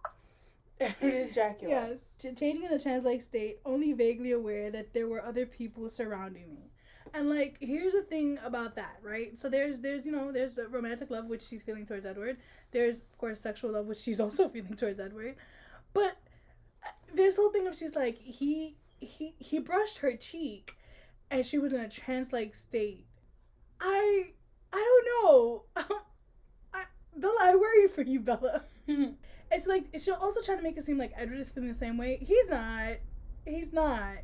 Edward 0.79 1.13
is 1.13 1.33
Dracula. 1.33 1.69
yes, 1.71 1.99
changing 2.35 2.65
in 2.65 2.71
a 2.71 2.79
trance-like 2.79 3.21
state, 3.21 3.59
only 3.65 3.93
vaguely 3.93 4.31
aware 4.31 4.71
that 4.71 4.93
there 4.93 5.07
were 5.07 5.23
other 5.23 5.45
people 5.45 5.89
surrounding 5.89 6.49
me. 6.53 6.66
And 7.17 7.31
like, 7.31 7.57
here's 7.59 7.93
the 7.93 8.03
thing 8.03 8.37
about 8.45 8.75
that, 8.75 8.99
right? 9.01 9.37
So 9.39 9.49
there's, 9.49 9.79
there's, 9.79 10.05
you 10.05 10.11
know, 10.11 10.31
there's 10.31 10.53
the 10.53 10.67
romantic 10.69 11.09
love 11.09 11.25
which 11.25 11.41
she's 11.41 11.63
feeling 11.63 11.83
towards 11.83 12.05
Edward. 12.05 12.37
There's, 12.69 13.01
of 13.01 13.17
course, 13.17 13.41
sexual 13.41 13.71
love 13.71 13.87
which 13.87 13.97
she's 13.97 14.19
also 14.25 14.47
feeling 14.49 14.75
towards 14.75 14.99
Edward. 14.99 15.35
But 15.93 16.15
uh, 16.85 16.89
this 17.15 17.35
whole 17.35 17.49
thing 17.49 17.65
of 17.65 17.75
she's 17.75 17.95
like, 17.95 18.19
he, 18.19 18.75
he, 18.99 19.33
he 19.39 19.57
brushed 19.57 19.97
her 19.99 20.15
cheek, 20.15 20.77
and 21.31 21.43
she 21.43 21.57
was 21.57 21.73
in 21.73 21.79
a 21.79 21.89
trance-like 21.89 22.53
state. 22.55 23.07
I, 23.81 24.33
I 24.71 25.01
don't 25.23 25.25
know. 25.25 25.63
I, 26.73 26.83
Bella, 27.15 27.37
I 27.41 27.55
worry 27.55 27.87
for 27.87 28.03
you, 28.03 28.19
Bella. 28.19 28.63
It's 29.49 29.65
like 29.65 29.85
she'll 29.97 30.15
also 30.15 30.41
try 30.41 30.57
to 30.57 30.61
make 30.61 30.75
it 30.75 30.83
seem 30.83 30.97
like 30.97 31.13
Edward 31.15 31.39
is 31.39 31.49
feeling 31.49 31.69
the 31.69 31.75
same 31.75 31.97
way. 31.97 32.17
He's 32.21 32.49
not. 32.49 32.97
He's 33.45 33.71
not. 33.71 34.17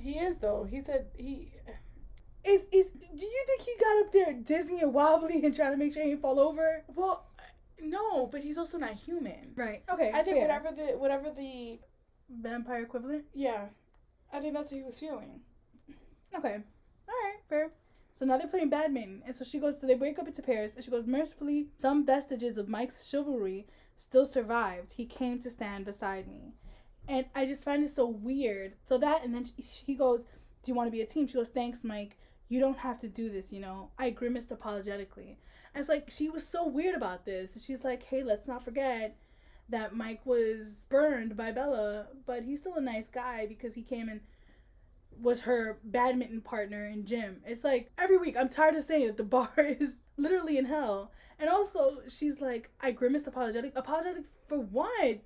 he 0.00 0.12
is 0.12 0.38
though. 0.38 0.64
He 0.64 0.80
said 0.80 1.08
he. 1.18 1.50
Is 2.46 2.66
is 2.70 2.86
do 2.92 3.26
you 3.26 3.44
think 3.46 3.60
he 3.62 3.72
got 3.80 4.06
up 4.06 4.12
there 4.12 4.32
dizzy 4.34 4.78
and 4.78 4.94
wobbly 4.94 5.44
and 5.44 5.54
trying 5.54 5.72
to 5.72 5.76
make 5.76 5.92
sure 5.92 6.02
he 6.04 6.10
didn't 6.10 6.22
fall 6.22 6.38
over? 6.38 6.84
Well, 6.94 7.26
no, 7.80 8.26
but 8.26 8.42
he's 8.42 8.56
also 8.56 8.78
not 8.78 8.92
human. 8.92 9.52
Right. 9.56 9.82
Okay. 9.92 10.10
I 10.14 10.22
think 10.22 10.36
fair. 10.36 10.46
whatever 10.46 10.74
the 10.74 10.98
whatever 10.98 11.30
the 11.30 11.80
vampire 12.30 12.82
equivalent. 12.82 13.24
yeah, 13.34 13.66
I 14.32 14.40
think 14.40 14.54
that's 14.54 14.70
what 14.70 14.78
he 14.78 14.84
was 14.84 14.98
feeling. 14.98 15.40
Okay. 16.36 16.54
All 17.08 17.14
right. 17.24 17.36
Fair. 17.48 17.72
So 18.14 18.24
now 18.24 18.38
they're 18.38 18.48
playing 18.48 18.70
badminton, 18.70 19.22
and 19.26 19.34
so 19.34 19.44
she 19.44 19.58
goes. 19.58 19.80
So 19.80 19.86
they 19.86 19.96
break 19.96 20.18
up 20.18 20.28
into 20.28 20.42
pairs, 20.42 20.76
and 20.76 20.84
she 20.84 20.90
goes. 20.90 21.06
Mercifully, 21.06 21.68
some 21.78 22.06
vestiges 22.06 22.56
of 22.58 22.68
Mike's 22.68 23.08
chivalry 23.08 23.66
still 23.96 24.26
survived. 24.26 24.92
He 24.92 25.04
came 25.04 25.42
to 25.42 25.50
stand 25.50 25.84
beside 25.84 26.28
me, 26.28 26.54
and 27.08 27.26
I 27.34 27.44
just 27.44 27.64
find 27.64 27.84
it 27.84 27.90
so 27.90 28.06
weird. 28.06 28.74
So 28.88 28.98
that, 28.98 29.24
and 29.24 29.34
then 29.34 29.44
she, 29.44 29.62
he 29.62 29.94
goes, 29.96 30.20
"Do 30.20 30.70
you 30.70 30.74
want 30.74 30.86
to 30.86 30.92
be 30.92 31.02
a 31.02 31.06
team?" 31.06 31.26
She 31.26 31.34
goes, 31.34 31.48
"Thanks, 31.50 31.84
Mike. 31.84 32.16
You 32.48 32.60
don't 32.60 32.78
have 32.78 33.00
to 33.00 33.08
do 33.08 33.30
this. 33.30 33.52
You 33.52 33.60
know." 33.60 33.90
I 33.98 34.10
grimaced 34.10 34.50
apologetically. 34.50 35.38
And 35.74 35.80
it's 35.80 35.88
like 35.88 36.10
she 36.10 36.30
was 36.30 36.46
so 36.46 36.66
weird 36.66 36.94
about 36.94 37.24
this. 37.24 37.62
She's 37.64 37.84
like, 37.84 38.02
"Hey, 38.02 38.22
let's 38.22 38.48
not 38.48 38.64
forget." 38.64 39.16
That 39.68 39.96
Mike 39.96 40.24
was 40.24 40.86
burned 40.88 41.36
by 41.36 41.50
Bella, 41.50 42.06
but 42.24 42.44
he's 42.44 42.60
still 42.60 42.76
a 42.76 42.80
nice 42.80 43.08
guy 43.08 43.46
because 43.46 43.74
he 43.74 43.82
came 43.82 44.08
and 44.08 44.20
was 45.20 45.40
her 45.40 45.78
badminton 45.84 46.40
partner 46.40 46.86
in 46.86 47.04
gym. 47.04 47.40
It's 47.46 47.64
like 47.64 47.90
every 47.98 48.18
week 48.18 48.36
I'm 48.38 48.48
tired 48.48 48.74
of 48.74 48.84
saying 48.84 49.06
that 49.06 49.16
the 49.16 49.24
bar 49.24 49.50
is 49.58 50.00
literally 50.16 50.58
in 50.58 50.64
hell. 50.64 51.12
And 51.38 51.50
also 51.50 51.98
she's 52.08 52.40
like, 52.40 52.70
I 52.80 52.92
grimaced 52.92 53.26
apologetic. 53.26 53.72
Apologetic 53.76 54.24
for 54.46 54.58
what? 54.58 55.18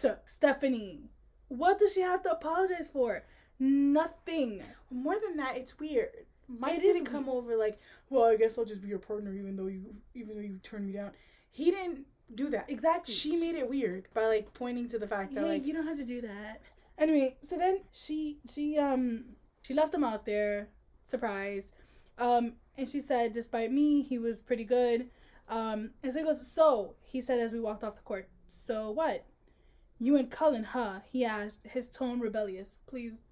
To 0.00 0.18
Stephenie. 0.26 1.10
What 1.48 1.78
does 1.78 1.94
she 1.94 2.00
have 2.00 2.22
to 2.22 2.32
apologize 2.32 2.88
for? 2.88 3.24
Nothing. 3.58 4.62
More 4.90 5.16
than 5.18 5.36
that, 5.38 5.56
it's 5.56 5.78
weird. 5.78 6.26
Mike 6.48 6.80
didn't 6.80 7.04
come 7.04 7.28
over 7.28 7.56
like, 7.56 7.78
well, 8.10 8.24
I 8.24 8.36
guess 8.36 8.56
I'll 8.56 8.64
just 8.64 8.82
be 8.82 8.88
your 8.88 8.98
partner, 8.98 9.34
even 9.34 9.56
though 9.56 9.66
you 9.66 9.94
even 10.14 10.34
though 10.34 10.42
you 10.42 10.58
turned 10.62 10.86
me 10.86 10.92
down. 10.92 11.10
He 11.50 11.70
didn't 11.70 12.06
do 12.34 12.50
that. 12.50 12.70
Exactly. 12.70 13.14
She 13.14 13.36
made 13.36 13.54
it 13.54 13.68
weird 13.68 14.08
by 14.14 14.26
like 14.26 14.52
pointing 14.54 14.88
to 14.88 14.98
the 14.98 15.06
fact 15.06 15.34
that 15.34 15.42
yeah, 15.42 15.48
like 15.48 15.66
you 15.66 15.72
don't 15.72 15.86
have 15.86 15.98
to 15.98 16.04
do 16.04 16.20
that. 16.22 16.60
Anyway, 16.96 17.36
so 17.46 17.56
then 17.56 17.80
she 17.92 18.38
she 18.52 18.78
um 18.78 19.24
she 19.62 19.74
left 19.74 19.94
him 19.94 20.04
out 20.04 20.24
there, 20.24 20.68
surprise. 21.04 21.72
Um, 22.18 22.54
and 22.76 22.88
she 22.88 23.00
said, 23.00 23.34
despite 23.34 23.70
me, 23.70 24.02
he 24.02 24.18
was 24.18 24.42
pretty 24.42 24.64
good. 24.64 25.08
Um, 25.48 25.90
and 26.02 26.12
so 26.12 26.18
he 26.18 26.24
goes, 26.24 26.46
so 26.46 26.94
he 27.02 27.20
said 27.20 27.38
as 27.40 27.52
we 27.52 27.60
walked 27.60 27.84
off 27.84 27.96
the 27.96 28.02
court. 28.02 28.28
So 28.48 28.90
what? 28.90 29.24
You 29.98 30.16
and 30.16 30.30
Cullen, 30.30 30.64
huh? 30.64 31.00
He 31.10 31.24
asked, 31.24 31.60
his 31.64 31.88
tone 31.88 32.20
rebellious. 32.20 32.78
Please. 32.86 33.26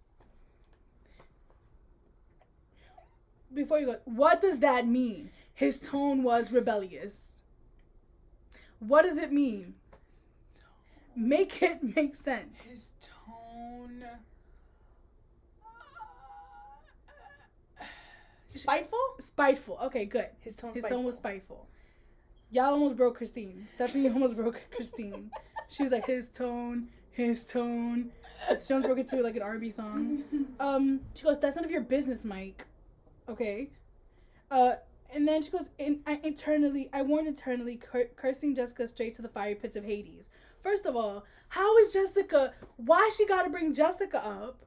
Before 3.56 3.80
you 3.80 3.86
go, 3.86 3.96
what 4.04 4.40
does 4.42 4.58
that 4.58 4.86
mean? 4.86 5.30
His 5.54 5.80
tone 5.80 6.22
was 6.22 6.52
rebellious. 6.52 7.40
What 8.78 9.06
does 9.06 9.16
it 9.16 9.32
mean? 9.32 9.74
Make 11.16 11.62
it 11.62 11.82
make 11.96 12.14
sense. 12.14 12.54
his 12.68 12.92
tone 13.00 14.04
spiteful. 18.48 18.98
Spiteful. 19.18 19.78
Okay, 19.84 20.04
good. 20.04 20.28
His 20.40 20.54
tone. 20.54 20.72
His 20.74 20.82
spiteful. 20.82 20.98
tone 20.98 21.06
was 21.06 21.16
spiteful. 21.16 21.66
Y'all 22.50 22.72
almost 22.72 22.96
broke 22.96 23.16
Christine. 23.16 23.66
Stephenie 23.68 24.08
almost 24.12 24.36
broke 24.36 24.60
Christine. 24.70 25.30
She 25.68 25.82
was 25.82 25.92
like, 25.92 26.04
his 26.04 26.28
tone, 26.28 26.88
his 27.10 27.46
tone. 27.46 28.10
She 28.48 28.74
almost 28.74 28.86
broke 28.86 28.98
it 28.98 29.08
to 29.08 29.22
like 29.22 29.36
an 29.36 29.42
R&B 29.42 29.70
song. 29.70 30.24
Um, 30.58 31.00
she 31.12 31.24
goes, 31.24 31.38
that's 31.38 31.56
none 31.56 31.66
of 31.66 31.70
your 31.70 31.82
business, 31.82 32.24
Mike. 32.24 32.64
Okay. 33.28 33.70
Uh, 34.50 34.74
and 35.12 35.26
then 35.26 35.42
she 35.42 35.50
goes, 35.50 35.70
in, 35.78 36.00
I 36.06 36.20
internally, 36.22 36.88
I 36.92 37.02
warned 37.02 37.28
internally, 37.28 37.76
cur- 37.76 38.10
cursing 38.16 38.54
Jessica 38.54 38.88
straight 38.88 39.16
to 39.16 39.22
the 39.22 39.28
fire 39.28 39.54
pits 39.54 39.76
of 39.76 39.84
Hades. 39.84 40.30
First 40.62 40.86
of 40.86 40.96
all, 40.96 41.24
how 41.48 41.76
is 41.78 41.92
Jessica? 41.92 42.52
Why 42.76 43.10
she 43.16 43.26
got 43.26 43.42
to 43.42 43.50
bring 43.50 43.74
Jessica 43.74 44.24
up? 44.24 44.64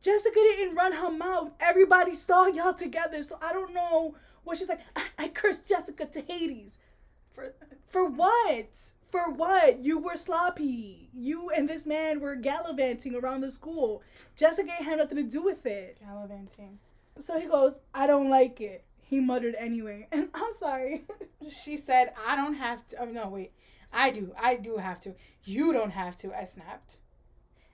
Jessica 0.00 0.34
didn't 0.34 0.76
run 0.76 0.92
her 0.92 1.10
mouth. 1.10 1.50
Everybody 1.58 2.14
saw 2.14 2.46
y'all 2.46 2.74
together, 2.74 3.22
so 3.22 3.38
I 3.42 3.52
don't 3.52 3.74
know 3.74 4.14
what 4.44 4.58
she's 4.58 4.68
like. 4.68 4.80
I, 4.94 5.02
I 5.18 5.28
cursed 5.28 5.66
Jessica 5.66 6.06
to 6.06 6.20
Hades. 6.20 6.78
For 7.32 7.54
for 7.88 8.08
what? 8.08 8.92
For 9.10 9.30
what? 9.30 9.80
You 9.80 9.98
were 9.98 10.16
sloppy. 10.16 11.10
You 11.12 11.50
and 11.50 11.68
this 11.68 11.86
man 11.86 12.20
were 12.20 12.36
gallivanting 12.36 13.14
around 13.14 13.40
the 13.40 13.50
school. 13.50 14.02
Jessica 14.36 14.70
ain't 14.70 14.84
had 14.84 14.98
nothing 14.98 15.16
to 15.16 15.24
do 15.24 15.42
with 15.42 15.66
it. 15.66 15.98
Gallivanting. 16.00 16.78
So 17.18 17.38
he 17.40 17.46
goes, 17.46 17.74
I 17.94 18.06
don't 18.06 18.28
like 18.30 18.60
it. 18.60 18.84
He 19.02 19.20
muttered 19.20 19.54
anyway. 19.58 20.08
And 20.12 20.28
I'm 20.34 20.52
sorry. 20.58 21.04
She 21.48 21.76
said, 21.76 22.12
"I 22.26 22.34
don't 22.34 22.54
have 22.54 22.84
to." 22.88 23.02
Oh 23.02 23.04
no, 23.04 23.28
wait. 23.28 23.52
I 23.92 24.10
do. 24.10 24.32
I 24.36 24.56
do 24.56 24.78
have 24.78 25.00
to. 25.02 25.14
You 25.44 25.72
don't 25.72 25.90
have 25.92 26.16
to. 26.18 26.36
I 26.36 26.44
snapped. 26.44 26.96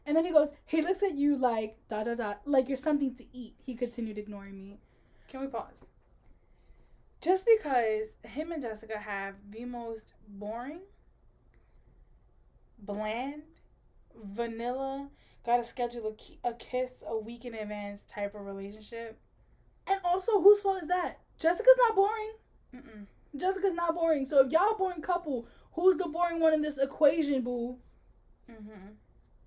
And 0.05 0.17
then 0.17 0.25
he 0.25 0.33
goes, 0.33 0.53
he 0.67 0.83
looks 0.83 1.03
at 1.03 1.15
you 1.15 1.37
like 1.37 1.77
dot 1.89 2.05
dot 2.07 2.19
dot, 2.19 2.41
like 2.45 2.69
you're 2.69 2.77
something 2.77 3.15
to 3.15 3.25
eat. 3.33 3.55
He 3.65 3.75
continued 3.75 4.19
ignoring 4.19 4.57
me. 4.59 4.79
Can 5.29 5.41
we 5.41 5.47
pause? 5.47 5.87
Just 7.21 7.47
because 7.47 8.17
him 8.25 8.51
and 8.51 8.61
Jessica 8.63 8.99
have 8.99 9.35
the 9.49 9.65
most 9.65 10.15
boring, 10.29 10.81
bland, 12.79 13.43
vanilla, 14.23 15.09
gotta 15.47 15.65
schedule 15.65 16.09
a, 16.09 16.15
ki- 16.15 16.41
a 16.43 16.53
kiss 16.53 17.05
a 17.07 17.17
week 17.17 17.45
in 17.45 17.55
advance 17.55 18.03
type 18.03 18.35
of 18.35 18.45
relationship. 18.45 19.19
And 19.87 20.01
also, 20.05 20.41
whose 20.41 20.61
fault 20.61 20.83
is 20.83 20.89
that? 20.89 21.21
Jessica's 21.39 21.79
not 21.89 21.97
boring. 21.97 22.33
Mm-mm. 22.75 23.07
Jessica's 23.37 23.75
not 23.75 23.95
boring. 23.95 24.27
So 24.27 24.45
if 24.45 24.53
y'all 24.53 24.71
a 24.71 24.75
boring 24.77 25.03
couple, 25.03 25.47
who's 25.73 25.97
the 25.97 26.09
boring 26.09 26.41
one 26.41 26.53
in 26.53 26.63
this 26.63 26.79
equation, 26.79 27.43
boo? 27.43 27.79
Mm-hmm. 28.51 28.93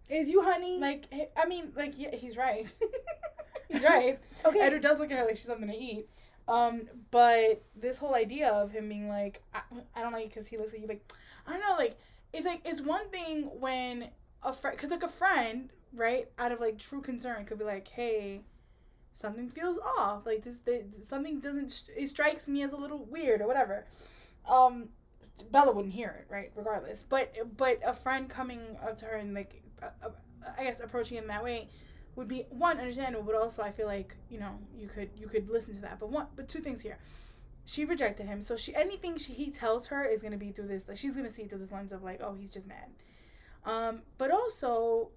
Is 0.10 0.28
you, 0.28 0.44
honey? 0.44 0.80
Like, 0.80 1.06
I 1.36 1.48
mean, 1.48 1.72
like, 1.76 1.98
yeah, 1.98 2.16
he's 2.16 2.38
right. 2.38 2.72
He's 3.70 3.84
right. 3.84 4.20
Okay. 4.46 4.60
Edward 4.60 4.84
does 4.84 5.00
look 5.00 5.12
at 5.12 5.18
her 5.18 5.26
like 5.26 5.36
she's 5.36 5.46
something 5.46 5.68
to 5.68 5.76
eat. 5.76 6.08
Um, 6.48 6.84
but 7.12 7.64
this 7.76 7.98
whole 7.98 8.14
idea 8.14 8.50
of 8.50 8.72
him 8.72 8.88
being 8.88 9.10
like, 9.10 9.42
I, 9.54 9.62
I 9.96 10.02
don't 10.02 10.14
like 10.14 10.30
because 10.30 10.48
he 10.48 10.58
looks 10.58 10.74
at 10.74 10.80
you 10.80 10.88
like, 10.88 11.12
I 11.48 11.54
don't 11.54 11.62
know, 11.62 11.76
like 11.78 11.98
it's 12.34 12.46
like 12.46 12.62
it's 12.64 12.82
one 12.82 13.10
thing 13.10 13.44
when 13.60 14.10
a 14.44 14.54
friend, 14.54 14.78
because 14.78 14.92
like 14.92 15.04
a 15.04 15.08
friend, 15.08 15.72
right, 15.94 16.28
out 16.38 16.52
of 16.52 16.60
like 16.60 16.78
true 16.78 17.02
concern, 17.02 17.46
could 17.46 17.58
be 17.58 17.66
like, 17.66 17.88
hey, 17.88 18.42
something 19.16 19.50
feels 19.50 19.80
off, 19.98 20.26
like 20.26 20.44
this, 20.44 20.58
this 20.58 20.84
something 21.02 21.40
doesn't, 21.40 21.86
it 21.98 22.10
strikes 22.10 22.48
me 22.48 22.62
as 22.62 22.74
a 22.74 22.78
little 22.78 23.06
weird 23.06 23.42
or 23.42 23.48
whatever. 23.48 23.88
Um, 24.48 24.90
Bella 25.52 25.72
wouldn't 25.74 25.94
hear 25.94 26.16
it, 26.20 26.32
right, 26.32 26.52
regardless. 26.56 27.04
But 27.08 27.34
but 27.58 27.80
a 27.84 27.94
friend 27.94 28.30
coming 28.30 28.62
up 28.82 28.98
to 28.98 29.06
her 29.06 29.16
and 29.16 29.34
like, 29.34 29.64
uh, 29.82 30.10
I 30.58 30.64
guess 30.64 30.80
approaching 30.80 31.18
him 31.18 31.28
that 31.28 31.44
way 31.44 31.68
would 32.16 32.28
be 32.28 32.46
one 32.50 32.78
understandable, 32.78 33.24
but 33.24 33.36
also 33.36 33.62
I 33.62 33.72
feel 33.72 33.88
like 33.88 34.16
you 34.30 34.40
know 34.40 34.58
you 34.78 34.88
could 34.88 35.10
you 35.18 35.28
could 35.28 35.50
listen 35.50 35.74
to 35.76 35.82
that. 35.82 36.00
But 36.00 36.12
one, 36.12 36.28
but 36.36 36.48
two 36.48 36.60
things 36.60 36.82
here. 36.82 36.98
She 37.66 37.84
rejected 37.84 38.28
him, 38.28 38.42
so 38.42 38.56
she 38.56 38.76
anything 38.76 39.18
she 39.18 39.34
he 39.34 39.50
tells 39.50 39.88
her 39.88 40.06
is 40.06 40.22
gonna 40.22 40.38
be 40.38 40.52
through 40.52 40.68
this. 40.68 40.88
Like 40.88 40.98
she's 40.98 41.16
gonna 41.16 41.34
see 41.34 41.46
through 41.46 41.60
this 41.60 41.72
lens 41.72 41.92
of 41.92 42.04
like, 42.04 42.22
oh, 42.22 42.36
he's 42.36 42.52
just 42.52 42.68
mad. 42.68 42.90
Um, 43.66 44.02
but 44.18 44.30
also, 44.32 45.10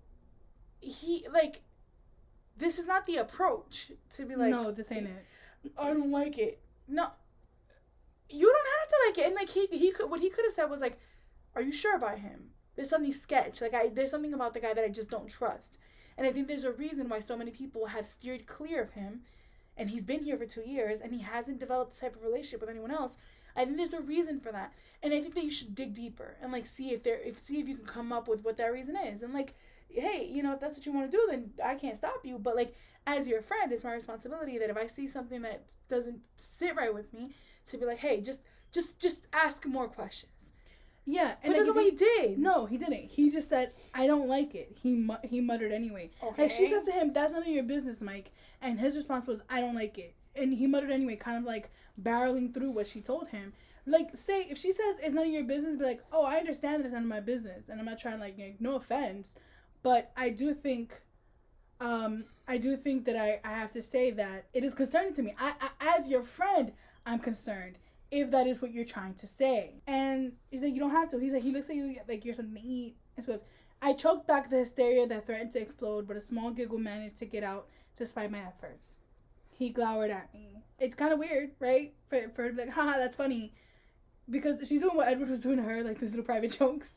he 0.80 1.26
like, 1.32 1.60
this 2.58 2.78
is 2.78 2.86
not 2.86 3.06
the 3.06 3.16
approach 3.16 3.92
to 4.14 4.24
be 4.24 4.36
like. 4.36 4.50
no, 4.50 4.70
this 4.70 4.92
ain't 4.92 5.06
it. 5.06 5.72
I 5.78 5.88
don't 5.88 6.10
like 6.10 6.38
it. 6.38 6.60
No, 6.86 7.08
you 8.28 8.46
don't 8.46 8.66
have 8.80 8.88
to 8.88 8.96
like 9.06 9.18
it. 9.18 9.26
And 9.26 9.34
like 9.34 9.48
he 9.48 9.66
he 9.66 9.92
could 9.92 10.10
what 10.10 10.20
he 10.20 10.30
could 10.30 10.44
have 10.44 10.54
said 10.54 10.70
was 10.70 10.80
like, 10.80 10.98
"Are 11.54 11.62
you 11.62 11.72
sure 11.72 11.96
about 11.96 12.18
him? 12.18 12.50
There's 12.76 12.90
something 12.90 13.12
sketch. 13.12 13.60
Like 13.60 13.74
I 13.74 13.88
there's 13.88 14.10
something 14.10 14.34
about 14.34 14.54
the 14.54 14.60
guy 14.60 14.74
that 14.74 14.84
I 14.84 14.88
just 14.88 15.10
don't 15.10 15.28
trust." 15.28 15.78
And 16.16 16.26
I 16.26 16.32
think 16.32 16.48
there's 16.48 16.64
a 16.64 16.72
reason 16.72 17.08
why 17.08 17.20
so 17.20 17.36
many 17.36 17.52
people 17.52 17.86
have 17.86 18.04
steered 18.04 18.46
clear 18.46 18.82
of 18.82 18.90
him, 18.90 19.22
and 19.76 19.88
he's 19.88 20.04
been 20.04 20.24
here 20.24 20.36
for 20.36 20.46
two 20.46 20.68
years 20.68 20.98
and 21.00 21.12
he 21.12 21.20
hasn't 21.20 21.60
developed 21.60 21.92
this 21.92 22.00
type 22.00 22.16
of 22.16 22.22
relationship 22.22 22.60
with 22.60 22.70
anyone 22.70 22.90
else. 22.90 23.18
I 23.54 23.64
think 23.64 23.76
there's 23.76 23.92
a 23.92 24.00
reason 24.00 24.40
for 24.40 24.52
that, 24.52 24.72
and 25.02 25.12
I 25.12 25.20
think 25.20 25.34
that 25.34 25.44
you 25.44 25.50
should 25.50 25.74
dig 25.74 25.94
deeper 25.94 26.36
and 26.40 26.52
like 26.52 26.66
see 26.66 26.92
if 26.92 27.02
there 27.02 27.20
if 27.20 27.38
see 27.38 27.60
if 27.60 27.68
you 27.68 27.76
can 27.76 27.86
come 27.86 28.12
up 28.12 28.28
with 28.28 28.44
what 28.44 28.56
that 28.58 28.72
reason 28.72 28.96
is. 28.96 29.22
And 29.22 29.34
like, 29.34 29.54
hey, 29.88 30.28
you 30.30 30.42
know 30.42 30.52
if 30.52 30.60
that's 30.60 30.76
what 30.76 30.86
you 30.86 30.92
want 30.92 31.10
to 31.10 31.16
do, 31.16 31.26
then 31.30 31.50
I 31.64 31.74
can't 31.74 31.96
stop 31.96 32.24
you. 32.24 32.38
But 32.38 32.56
like 32.56 32.74
as 33.06 33.26
your 33.28 33.42
friend, 33.42 33.72
it's 33.72 33.84
my 33.84 33.94
responsibility 33.94 34.58
that 34.58 34.70
if 34.70 34.76
I 34.76 34.86
see 34.86 35.06
something 35.06 35.42
that 35.42 35.64
doesn't 35.88 36.20
sit 36.36 36.76
right 36.76 36.92
with 36.92 37.12
me, 37.12 37.30
to 37.68 37.78
be 37.78 37.84
like, 37.86 37.98
hey, 37.98 38.20
just 38.20 38.40
just 38.72 38.98
just 38.98 39.26
ask 39.32 39.64
more 39.66 39.88
questions. 39.88 40.32
Yeah, 41.10 41.36
And 41.42 41.54
and 41.54 41.54
that's 41.54 41.66
like, 41.68 41.76
what 41.76 41.84
he 41.84 41.92
did. 41.92 42.38
No, 42.38 42.66
he 42.66 42.76
didn't. 42.76 43.06
He 43.08 43.30
just 43.30 43.48
said, 43.48 43.72
"I 43.94 44.06
don't 44.06 44.28
like 44.28 44.54
it." 44.54 44.76
He 44.82 44.94
mu- 44.96 45.16
he 45.22 45.40
muttered 45.40 45.72
anyway. 45.72 46.10
Okay. 46.22 46.42
Like 46.42 46.50
she 46.50 46.68
said 46.68 46.84
to 46.84 46.92
him, 46.92 47.14
"That's 47.14 47.32
none 47.32 47.42
of 47.42 47.48
your 47.48 47.62
business, 47.64 48.02
Mike." 48.02 48.30
And 48.60 48.78
his 48.78 48.94
response 48.94 49.26
was, 49.26 49.42
"I 49.48 49.62
don't 49.62 49.74
like 49.74 49.96
it." 49.96 50.14
And 50.36 50.52
he 50.52 50.66
muttered 50.66 50.90
anyway, 50.90 51.16
kind 51.16 51.38
of 51.38 51.44
like 51.44 51.70
barreling 52.00 52.52
through 52.52 52.72
what 52.72 52.86
she 52.86 53.00
told 53.00 53.28
him. 53.28 53.54
Like, 53.86 54.14
say 54.14 54.42
if 54.50 54.58
she 54.58 54.70
says 54.70 54.98
it's 55.02 55.14
none 55.14 55.26
of 55.26 55.32
your 55.32 55.44
business, 55.44 55.76
be 55.76 55.84
like, 55.86 56.04
"Oh, 56.12 56.24
I 56.24 56.36
understand 56.36 56.80
that 56.80 56.84
it's 56.84 56.92
none 56.92 57.04
of 57.04 57.08
my 57.08 57.20
business," 57.20 57.70
and 57.70 57.80
I'm 57.80 57.86
not 57.86 57.98
trying 57.98 58.18
to 58.18 58.20
like, 58.20 58.60
no 58.60 58.76
offense, 58.76 59.34
but 59.82 60.10
I 60.16 60.30
do 60.30 60.54
think, 60.54 61.00
um, 61.80 62.24
I 62.46 62.58
do 62.58 62.76
think 62.76 63.04
that 63.06 63.16
I 63.16 63.40
I 63.44 63.54
have 63.54 63.72
to 63.72 63.82
say 63.82 64.10
that 64.12 64.46
it 64.52 64.64
is 64.64 64.74
concerning 64.74 65.14
to 65.14 65.22
me. 65.22 65.34
I, 65.38 65.52
I 65.60 65.98
as 65.98 66.08
your 66.08 66.22
friend, 66.22 66.72
I'm 67.06 67.18
concerned 67.18 67.78
if 68.10 68.30
that 68.30 68.46
is 68.46 68.62
what 68.62 68.72
you're 68.72 68.84
trying 68.84 69.14
to 69.14 69.26
say. 69.26 69.74
And 69.86 70.32
he 70.50 70.58
said, 70.58 70.72
You 70.72 70.80
don't 70.80 70.90
have 70.90 71.10
to. 71.10 71.18
He 71.18 71.30
said, 71.30 71.42
He 71.42 71.52
looks 71.52 71.68
at 71.70 71.76
you 71.76 71.96
like 72.08 72.24
you're 72.24 72.34
something 72.34 72.60
to 72.60 72.68
eat. 72.68 72.96
And 73.16 73.24
so 73.24 73.38
I 73.82 73.92
choked 73.92 74.26
back 74.26 74.50
the 74.50 74.58
hysteria 74.58 75.06
that 75.06 75.26
threatened 75.26 75.52
to 75.52 75.60
explode, 75.60 76.08
but 76.08 76.16
a 76.16 76.20
small 76.20 76.50
giggle 76.50 76.78
managed 76.78 77.18
to 77.18 77.26
get 77.26 77.44
out 77.44 77.68
despite 77.96 78.30
my 78.30 78.40
efforts. 78.40 78.98
He 79.50 79.70
glowered 79.70 80.10
at 80.10 80.32
me. 80.32 80.62
It's 80.78 80.94
kind 80.94 81.12
of 81.12 81.18
weird, 81.18 81.50
right? 81.58 81.92
For, 82.08 82.28
for 82.34 82.52
like, 82.52 82.70
haha, 82.70 82.96
that's 82.98 83.16
funny. 83.16 83.52
Because 84.30 84.66
she's 84.68 84.80
doing 84.80 84.96
what 84.96 85.08
Edward 85.08 85.30
was 85.30 85.40
doing 85.40 85.56
to 85.56 85.62
her, 85.62 85.82
like 85.82 85.98
these 85.98 86.10
little 86.10 86.24
private 86.24 86.52
jokes. 86.58 86.90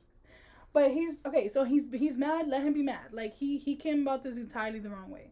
But 0.74 0.92
he's 0.92 1.20
okay, 1.26 1.50
so 1.50 1.64
he's 1.64 1.88
he's 1.92 2.18
mad, 2.18 2.48
let 2.48 2.64
him 2.64 2.74
be 2.74 2.84
mad. 2.84 3.12
Like 3.12 3.36
he 3.36 3.58
he 3.58 3.76
came 3.76 4.02
about 4.02 4.24
this 4.24 4.38
entirely 4.38 4.80
the 4.80 4.90
wrong 4.90 5.10
way. 5.10 5.32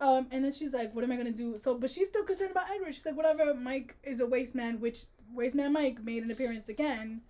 Um, 0.00 0.26
and 0.32 0.44
then 0.44 0.52
she's 0.52 0.72
like, 0.72 0.94
"What 0.94 1.04
am 1.04 1.12
I 1.12 1.16
gonna 1.16 1.32
do?" 1.32 1.58
So, 1.58 1.76
but 1.78 1.90
she's 1.90 2.08
still 2.08 2.24
concerned 2.24 2.50
about 2.50 2.70
Edward. 2.70 2.94
She's 2.94 3.06
like, 3.06 3.16
"Whatever." 3.16 3.54
Mike 3.54 3.96
is 4.02 4.20
a 4.20 4.26
waste 4.26 4.54
man, 4.54 4.80
which 4.80 5.06
waste 5.32 5.54
man 5.54 5.72
Mike 5.72 6.02
made 6.02 6.22
an 6.22 6.30
appearance 6.30 6.68
again. 6.68 7.22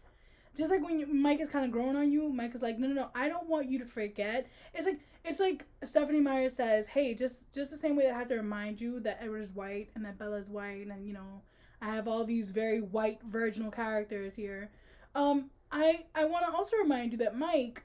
Just 0.56 0.70
like 0.70 0.82
when 0.82 0.98
you, 1.00 1.06
Mike 1.06 1.40
is 1.40 1.48
kind 1.48 1.64
of 1.64 1.70
growing 1.70 1.96
on 1.96 2.12
you, 2.12 2.28
Mike 2.28 2.54
is 2.54 2.62
like, 2.62 2.78
"No, 2.78 2.88
no, 2.88 2.94
no, 2.94 3.10
I 3.14 3.28
don't 3.28 3.48
want 3.48 3.66
you 3.66 3.78
to 3.78 3.86
forget." 3.86 4.46
It's 4.74 4.86
like 4.86 5.00
it's 5.24 5.40
like 5.40 5.66
Stephenie 5.84 6.20
Meyer 6.20 6.50
says, 6.50 6.86
"Hey, 6.86 7.14
just 7.14 7.52
just 7.52 7.70
the 7.70 7.76
same 7.76 7.96
way 7.96 8.04
that 8.04 8.14
I 8.14 8.18
have 8.18 8.28
to 8.28 8.36
remind 8.36 8.80
you 8.80 9.00
that 9.00 9.18
Edward 9.20 9.40
is 9.40 9.52
white 9.52 9.90
and 9.94 10.04
that 10.04 10.18
Bella 10.18 10.36
is 10.36 10.50
white, 10.50 10.86
and 10.88 11.06
you 11.06 11.14
know, 11.14 11.42
I 11.80 11.94
have 11.94 12.08
all 12.08 12.24
these 12.24 12.50
very 12.50 12.80
white 12.80 13.22
virginal 13.22 13.70
characters 13.70 14.34
here." 14.34 14.70
Um, 15.14 15.50
I 15.72 16.04
I 16.14 16.26
want 16.26 16.46
to 16.46 16.52
also 16.52 16.76
remind 16.76 17.12
you 17.12 17.18
that 17.18 17.36
Mike, 17.36 17.82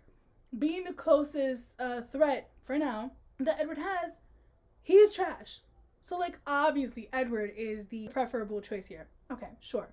being 0.59 0.83
the 0.83 0.93
closest 0.93 1.67
uh, 1.79 2.01
threat 2.01 2.49
for 2.63 2.77
now 2.77 3.13
that 3.39 3.59
Edward 3.59 3.77
has, 3.77 4.13
he 4.83 4.93
is 4.93 5.15
trash. 5.15 5.61
So 6.01 6.17
like 6.17 6.39
obviously 6.45 7.09
Edward 7.13 7.53
is 7.55 7.87
the 7.87 8.09
preferable 8.09 8.61
choice 8.61 8.87
here. 8.87 9.07
Okay, 9.31 9.49
sure. 9.61 9.87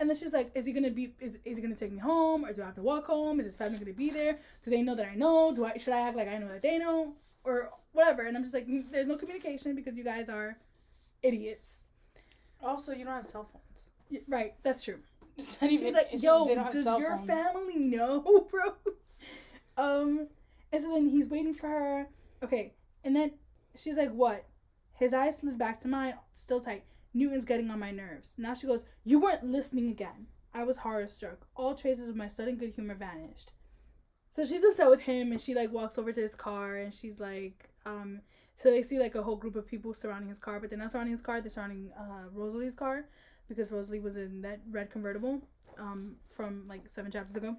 And 0.00 0.08
then 0.08 0.16
she's 0.16 0.32
like, 0.32 0.50
is 0.54 0.66
he 0.66 0.72
gonna 0.72 0.90
be 0.90 1.14
is, 1.20 1.38
is 1.44 1.56
he 1.56 1.62
gonna 1.62 1.76
take 1.76 1.92
me 1.92 1.98
home 1.98 2.44
or 2.44 2.52
do 2.52 2.62
I 2.62 2.66
have 2.66 2.74
to 2.76 2.82
walk 2.82 3.06
home? 3.06 3.40
Is 3.40 3.46
his 3.46 3.56
family 3.56 3.78
gonna 3.78 3.92
be 3.92 4.10
there? 4.10 4.38
Do 4.62 4.70
they 4.70 4.82
know 4.82 4.94
that 4.94 5.06
I 5.06 5.14
know? 5.14 5.52
Do 5.54 5.64
I 5.64 5.76
should 5.78 5.94
I 5.94 6.00
act 6.00 6.16
like 6.16 6.28
I 6.28 6.38
know 6.38 6.48
that 6.48 6.62
they 6.62 6.78
know? 6.78 7.14
Or 7.44 7.70
whatever. 7.92 8.22
And 8.22 8.36
I'm 8.36 8.42
just 8.42 8.54
like, 8.54 8.66
"Mm, 8.66 8.90
there's 8.90 9.06
no 9.06 9.16
communication 9.16 9.74
because 9.74 9.96
you 9.96 10.04
guys 10.04 10.28
are 10.28 10.56
idiots. 11.22 11.82
Also, 12.62 12.92
you 12.92 13.04
don't 13.04 13.14
have 13.14 13.26
cell 13.26 13.48
phones. 13.52 14.22
Right, 14.28 14.54
that's 14.62 14.84
true. 14.84 15.00
It's 15.38 15.60
not 15.60 15.70
even. 15.70 15.86
He's 15.86 15.94
like, 15.94 16.22
yo, 16.22 16.46
they 16.46 16.54
don't 16.54 16.64
have 16.64 16.72
does 16.72 17.00
your 17.00 17.16
phones. 17.16 17.26
family 17.26 17.78
know, 17.78 18.20
bro? 18.50 18.94
Um, 19.76 20.28
and 20.72 20.82
so 20.82 20.92
then 20.92 21.08
he's 21.08 21.28
waiting 21.28 21.54
for 21.54 21.68
her. 21.68 22.08
Okay, 22.42 22.74
and 23.02 23.16
then 23.16 23.32
she's 23.76 23.96
like, 23.96 24.12
what? 24.12 24.46
His 24.94 25.12
eyes 25.12 25.38
slid 25.38 25.58
back 25.58 25.80
to 25.80 25.88
mine, 25.88 26.14
still 26.34 26.60
tight. 26.60 26.84
Newton's 27.12 27.44
getting 27.44 27.70
on 27.70 27.80
my 27.80 27.90
nerves. 27.90 28.34
Now 28.38 28.54
she 28.54 28.66
goes, 28.66 28.84
you 29.04 29.18
weren't 29.18 29.44
listening 29.44 29.90
again. 29.90 30.26
I 30.52 30.62
was 30.62 30.76
horror 30.76 31.08
struck. 31.08 31.46
All 31.56 31.74
traces 31.74 32.08
of 32.08 32.16
my 32.16 32.28
sudden 32.28 32.56
good 32.56 32.72
humor 32.72 32.94
vanished. 32.94 33.52
So 34.30 34.44
she's 34.44 34.64
upset 34.64 34.90
with 34.90 35.00
him, 35.00 35.32
and 35.32 35.40
she 35.40 35.54
like 35.54 35.72
walks 35.72 35.98
over 35.98 36.12
to 36.12 36.20
his 36.20 36.34
car, 36.34 36.76
and 36.76 36.94
she's 36.94 37.18
like, 37.18 37.68
um, 37.86 38.20
so 38.56 38.70
they 38.70 38.82
see 38.82 39.00
like 39.00 39.16
a 39.16 39.22
whole 39.22 39.36
group 39.36 39.56
of 39.56 39.66
people 39.66 39.94
surrounding 39.94 40.28
his 40.28 40.38
car, 40.38 40.60
but 40.60 40.70
they're 40.70 40.78
not 40.78 40.92
surrounding 40.92 41.12
his 41.12 41.22
car. 41.22 41.40
They're 41.40 41.50
surrounding 41.50 41.90
uh, 41.98 42.28
Rosalie's 42.32 42.76
car 42.76 43.06
because 43.48 43.70
Rosalie 43.70 44.00
was 44.00 44.16
in 44.16 44.42
that 44.42 44.60
red 44.70 44.90
convertible 44.90 45.42
um, 45.78 46.16
from 46.36 46.66
like 46.68 46.88
seven 46.88 47.10
chapters 47.10 47.36
ago. 47.36 47.56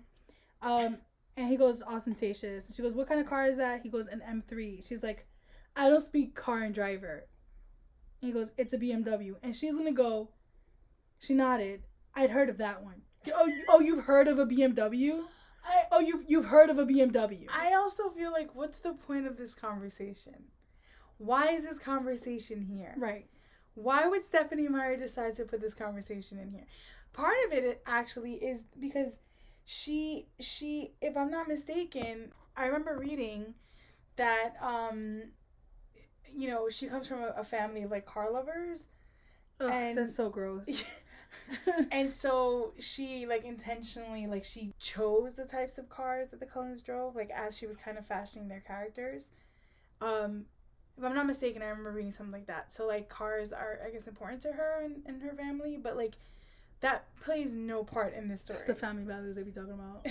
Um, 0.62 0.98
and 1.38 1.50
he 1.50 1.58
goes 1.58 1.84
ostentatious. 1.84 2.65
And 2.67 2.76
she 2.76 2.82
goes, 2.82 2.95
"What 2.95 3.08
kind 3.08 3.19
of 3.19 3.28
car 3.28 3.45
is 3.48 3.58
that?" 3.58 3.82
He 3.82 3.89
goes, 3.89 4.08
"An 4.08 4.21
M3." 4.28 4.86
She's 4.88 5.04
like, 5.04 5.28
"I 5.76 5.89
don't 5.89 6.02
speak 6.02 6.34
car 6.36 6.60
and 6.60 6.74
driver." 6.74 7.28
And 8.21 8.30
he 8.30 8.32
goes, 8.32 8.52
"It's 8.58 8.74
a 8.74 8.78
BMW." 8.78 9.36
And 9.43 9.56
she's 9.56 9.76
gonna 9.76 9.91
go. 9.91 10.32
She 11.19 11.34
nodded. 11.34 11.84
I'd 12.15 12.30
heard 12.30 12.50
of 12.50 12.58
that 12.60 12.84
one. 12.84 13.02
Oh, 13.36 13.45
you- 13.45 13.65
oh, 13.69 13.80
you've 13.82 14.06
heard 14.06 14.28
of 14.28 14.39
a 14.39 14.45
BMW? 14.45 15.24
I, 15.67 15.84
Oh, 15.91 16.00
you 16.00 16.24
you've 16.28 16.45
heard 16.45 16.69
of 16.69 16.78
a 16.78 16.86
BMW? 16.86 17.45
I 17.50 17.74
also 17.74 18.10
feel 18.12 18.32
like, 18.32 18.54
what's 18.56 18.78
the 18.80 18.93
point 18.93 19.26
of 19.28 19.36
this 19.36 19.56
conversation? 19.56 20.36
Why 21.17 21.50
is 21.52 21.63
this 21.65 21.80
conversation 21.80 22.62
here? 22.62 22.93
right. 22.98 23.28
Why 23.75 24.07
would 24.07 24.23
Stephenie 24.23 24.67
Meyer 24.69 24.97
decide 24.97 25.35
to 25.35 25.45
put 25.45 25.61
this 25.61 25.73
conversation 25.75 26.39
in 26.39 26.49
here? 26.49 26.65
Part 27.13 27.35
of 27.47 27.53
it 27.53 27.81
actually 27.85 28.35
is 28.35 28.61
because 28.79 29.13
she 29.65 30.27
she 30.39 30.93
if 31.01 31.15
I'm 31.17 31.31
not 31.31 31.47
mistaken, 31.47 32.31
I 32.57 32.65
remember 32.67 32.97
reading 32.97 33.55
that 34.17 34.53
um 34.61 35.23
you 36.33 36.49
know, 36.49 36.69
she 36.69 36.88
comes 36.88 37.07
from 37.07 37.19
a, 37.21 37.33
a 37.38 37.43
family 37.43 37.83
of 37.83 37.91
like 37.91 38.05
car 38.05 38.31
lovers 38.31 38.88
Ugh, 39.59 39.71
And- 39.71 39.97
that's 39.97 40.15
so 40.15 40.29
gross. 40.29 40.85
and 41.91 42.11
so 42.11 42.73
she 42.79 43.25
like 43.25 43.43
intentionally 43.45 44.25
like 44.27 44.43
she 44.43 44.73
chose 44.79 45.35
the 45.35 45.45
types 45.45 45.77
of 45.77 45.89
cars 45.89 46.29
that 46.31 46.39
the 46.39 46.45
Cullens 46.45 46.81
drove 46.81 47.15
like 47.15 47.29
as 47.31 47.57
she 47.57 47.67
was 47.67 47.77
kind 47.77 47.97
of 47.97 48.05
fashioning 48.05 48.47
their 48.47 48.61
characters 48.61 49.27
um 50.01 50.45
if 50.97 51.03
i'm 51.03 51.13
not 51.15 51.25
mistaken 51.27 51.62
i 51.62 51.65
remember 51.67 51.91
reading 51.91 52.12
something 52.12 52.34
like 52.34 52.47
that 52.47 52.73
so 52.73 52.86
like 52.88 53.10
cars 53.10 53.51
are 53.51 53.79
i 53.86 53.89
guess 53.89 54.08
important 54.08 54.41
to 54.41 54.51
her 54.51 54.81
and, 54.84 55.01
and 55.05 55.21
her 55.21 55.34
family 55.34 55.77
but 55.81 55.95
like 55.97 56.15
that 56.81 57.05
plays 57.21 57.53
no 57.53 57.84
part 57.84 58.13
in 58.13 58.27
this 58.27 58.41
story 58.41 58.58
That's 58.60 58.67
the 58.67 58.75
family 58.75 59.03
values 59.03 59.38
they 59.38 59.43
be 59.43 59.51
talking 59.51 59.71
about. 59.73 60.05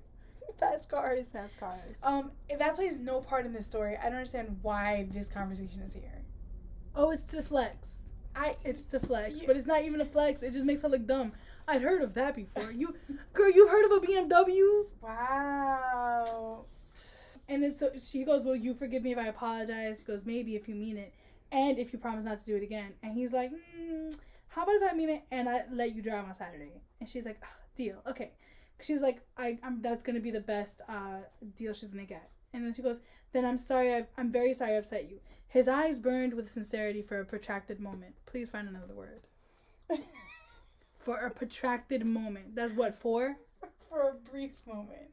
fast 0.60 0.88
cars 0.90 1.26
Fast 1.32 1.58
cars. 1.58 1.96
um 2.02 2.30
if 2.48 2.58
that 2.60 2.74
plays 2.76 2.96
no 2.98 3.20
part 3.20 3.44
in 3.46 3.52
this 3.52 3.66
story 3.66 3.96
i 3.96 4.04
don't 4.04 4.14
understand 4.14 4.56
why 4.62 5.06
this 5.12 5.28
conversation 5.28 5.82
is 5.82 5.94
here 5.94 6.22
oh, 6.96 7.10
it's 7.10 7.24
to 7.24 7.42
flex. 7.42 7.96
i 8.36 8.54
It's 8.64 8.84
to 8.84 9.00
flex, 9.00 9.40
Yeah. 9.40 9.46
but 9.48 9.56
it's 9.56 9.66
not 9.66 9.82
even 9.82 10.00
a 10.00 10.04
flex. 10.04 10.42
It 10.44 10.52
just 10.52 10.64
makes 10.64 10.82
her 10.82 10.88
look 10.88 11.06
dumb. 11.06 11.32
I'd 11.66 11.82
heard 11.82 12.02
of 12.02 12.14
that 12.14 12.36
before. 12.36 12.70
You, 12.70 12.94
girl, 13.32 13.50
you've 13.50 13.68
heard 13.70 13.84
of 13.86 13.90
a 13.92 14.00
BMW? 14.06 14.86
wow 15.02 16.64
And 17.48 17.62
then 17.62 17.74
so 17.74 17.90
she 17.98 18.24
goes, 18.24 18.42
"Will 18.42 18.56
you 18.56 18.74
forgive 18.74 19.02
me 19.02 19.12
if 19.12 19.18
I 19.18 19.26
apologize?" 19.26 20.00
She 20.00 20.04
goes, 20.04 20.24
"Maybe 20.24 20.56
if 20.56 20.68
you 20.68 20.74
mean 20.74 20.96
it." 20.96 21.12
and 21.54 21.78
if 21.78 21.92
you 21.92 21.98
promise 21.98 22.24
not 22.24 22.40
to 22.40 22.46
do 22.46 22.56
it 22.56 22.62
again. 22.62 22.92
And 23.02 23.14
he's 23.14 23.32
like, 23.32 23.52
mm, 23.52 24.14
how 24.48 24.64
about 24.64 24.74
if 24.74 24.92
I 24.92 24.94
mean 24.94 25.08
it 25.08 25.22
and 25.30 25.48
I 25.48 25.62
let 25.70 25.94
you 25.94 26.02
drive 26.02 26.24
on 26.24 26.34
Saturday? 26.34 26.82
And 27.00 27.08
she's 27.08 27.24
like, 27.24 27.40
deal, 27.76 28.02
okay. 28.08 28.32
She's 28.80 29.00
like, 29.00 29.20
I, 29.38 29.58
I'm 29.62 29.80
that's 29.80 30.02
gonna 30.02 30.20
be 30.20 30.32
the 30.32 30.40
best 30.40 30.80
uh, 30.88 31.20
deal 31.56 31.72
she's 31.72 31.90
gonna 31.90 32.04
get. 32.04 32.28
And 32.52 32.66
then 32.66 32.74
she 32.74 32.82
goes, 32.82 33.00
then 33.32 33.44
I'm 33.44 33.58
sorry, 33.58 33.94
i 33.94 34.06
I'm 34.18 34.32
very 34.32 34.52
sorry 34.52 34.72
I 34.72 34.74
upset 34.74 35.08
you. 35.08 35.20
His 35.46 35.68
eyes 35.68 36.00
burned 36.00 36.34
with 36.34 36.50
sincerity 36.50 37.02
for 37.02 37.20
a 37.20 37.24
protracted 37.24 37.78
moment. 37.78 38.14
Please 38.26 38.50
find 38.50 38.68
another 38.68 38.94
word. 38.94 39.20
for 40.98 41.18
a 41.18 41.30
protracted 41.30 42.04
moment. 42.04 42.56
That's 42.56 42.72
what 42.72 42.98
for? 42.98 43.36
For 43.88 44.08
a 44.08 44.30
brief 44.30 44.52
moment. 44.66 45.10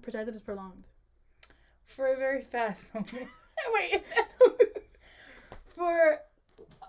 Protracted 0.00 0.36
is 0.36 0.42
prolonged. 0.42 0.84
For 1.88 2.06
a 2.06 2.16
very 2.16 2.42
fast 2.42 2.94
moment. 2.94 3.28
Wait. 3.74 4.02
for 5.76 6.18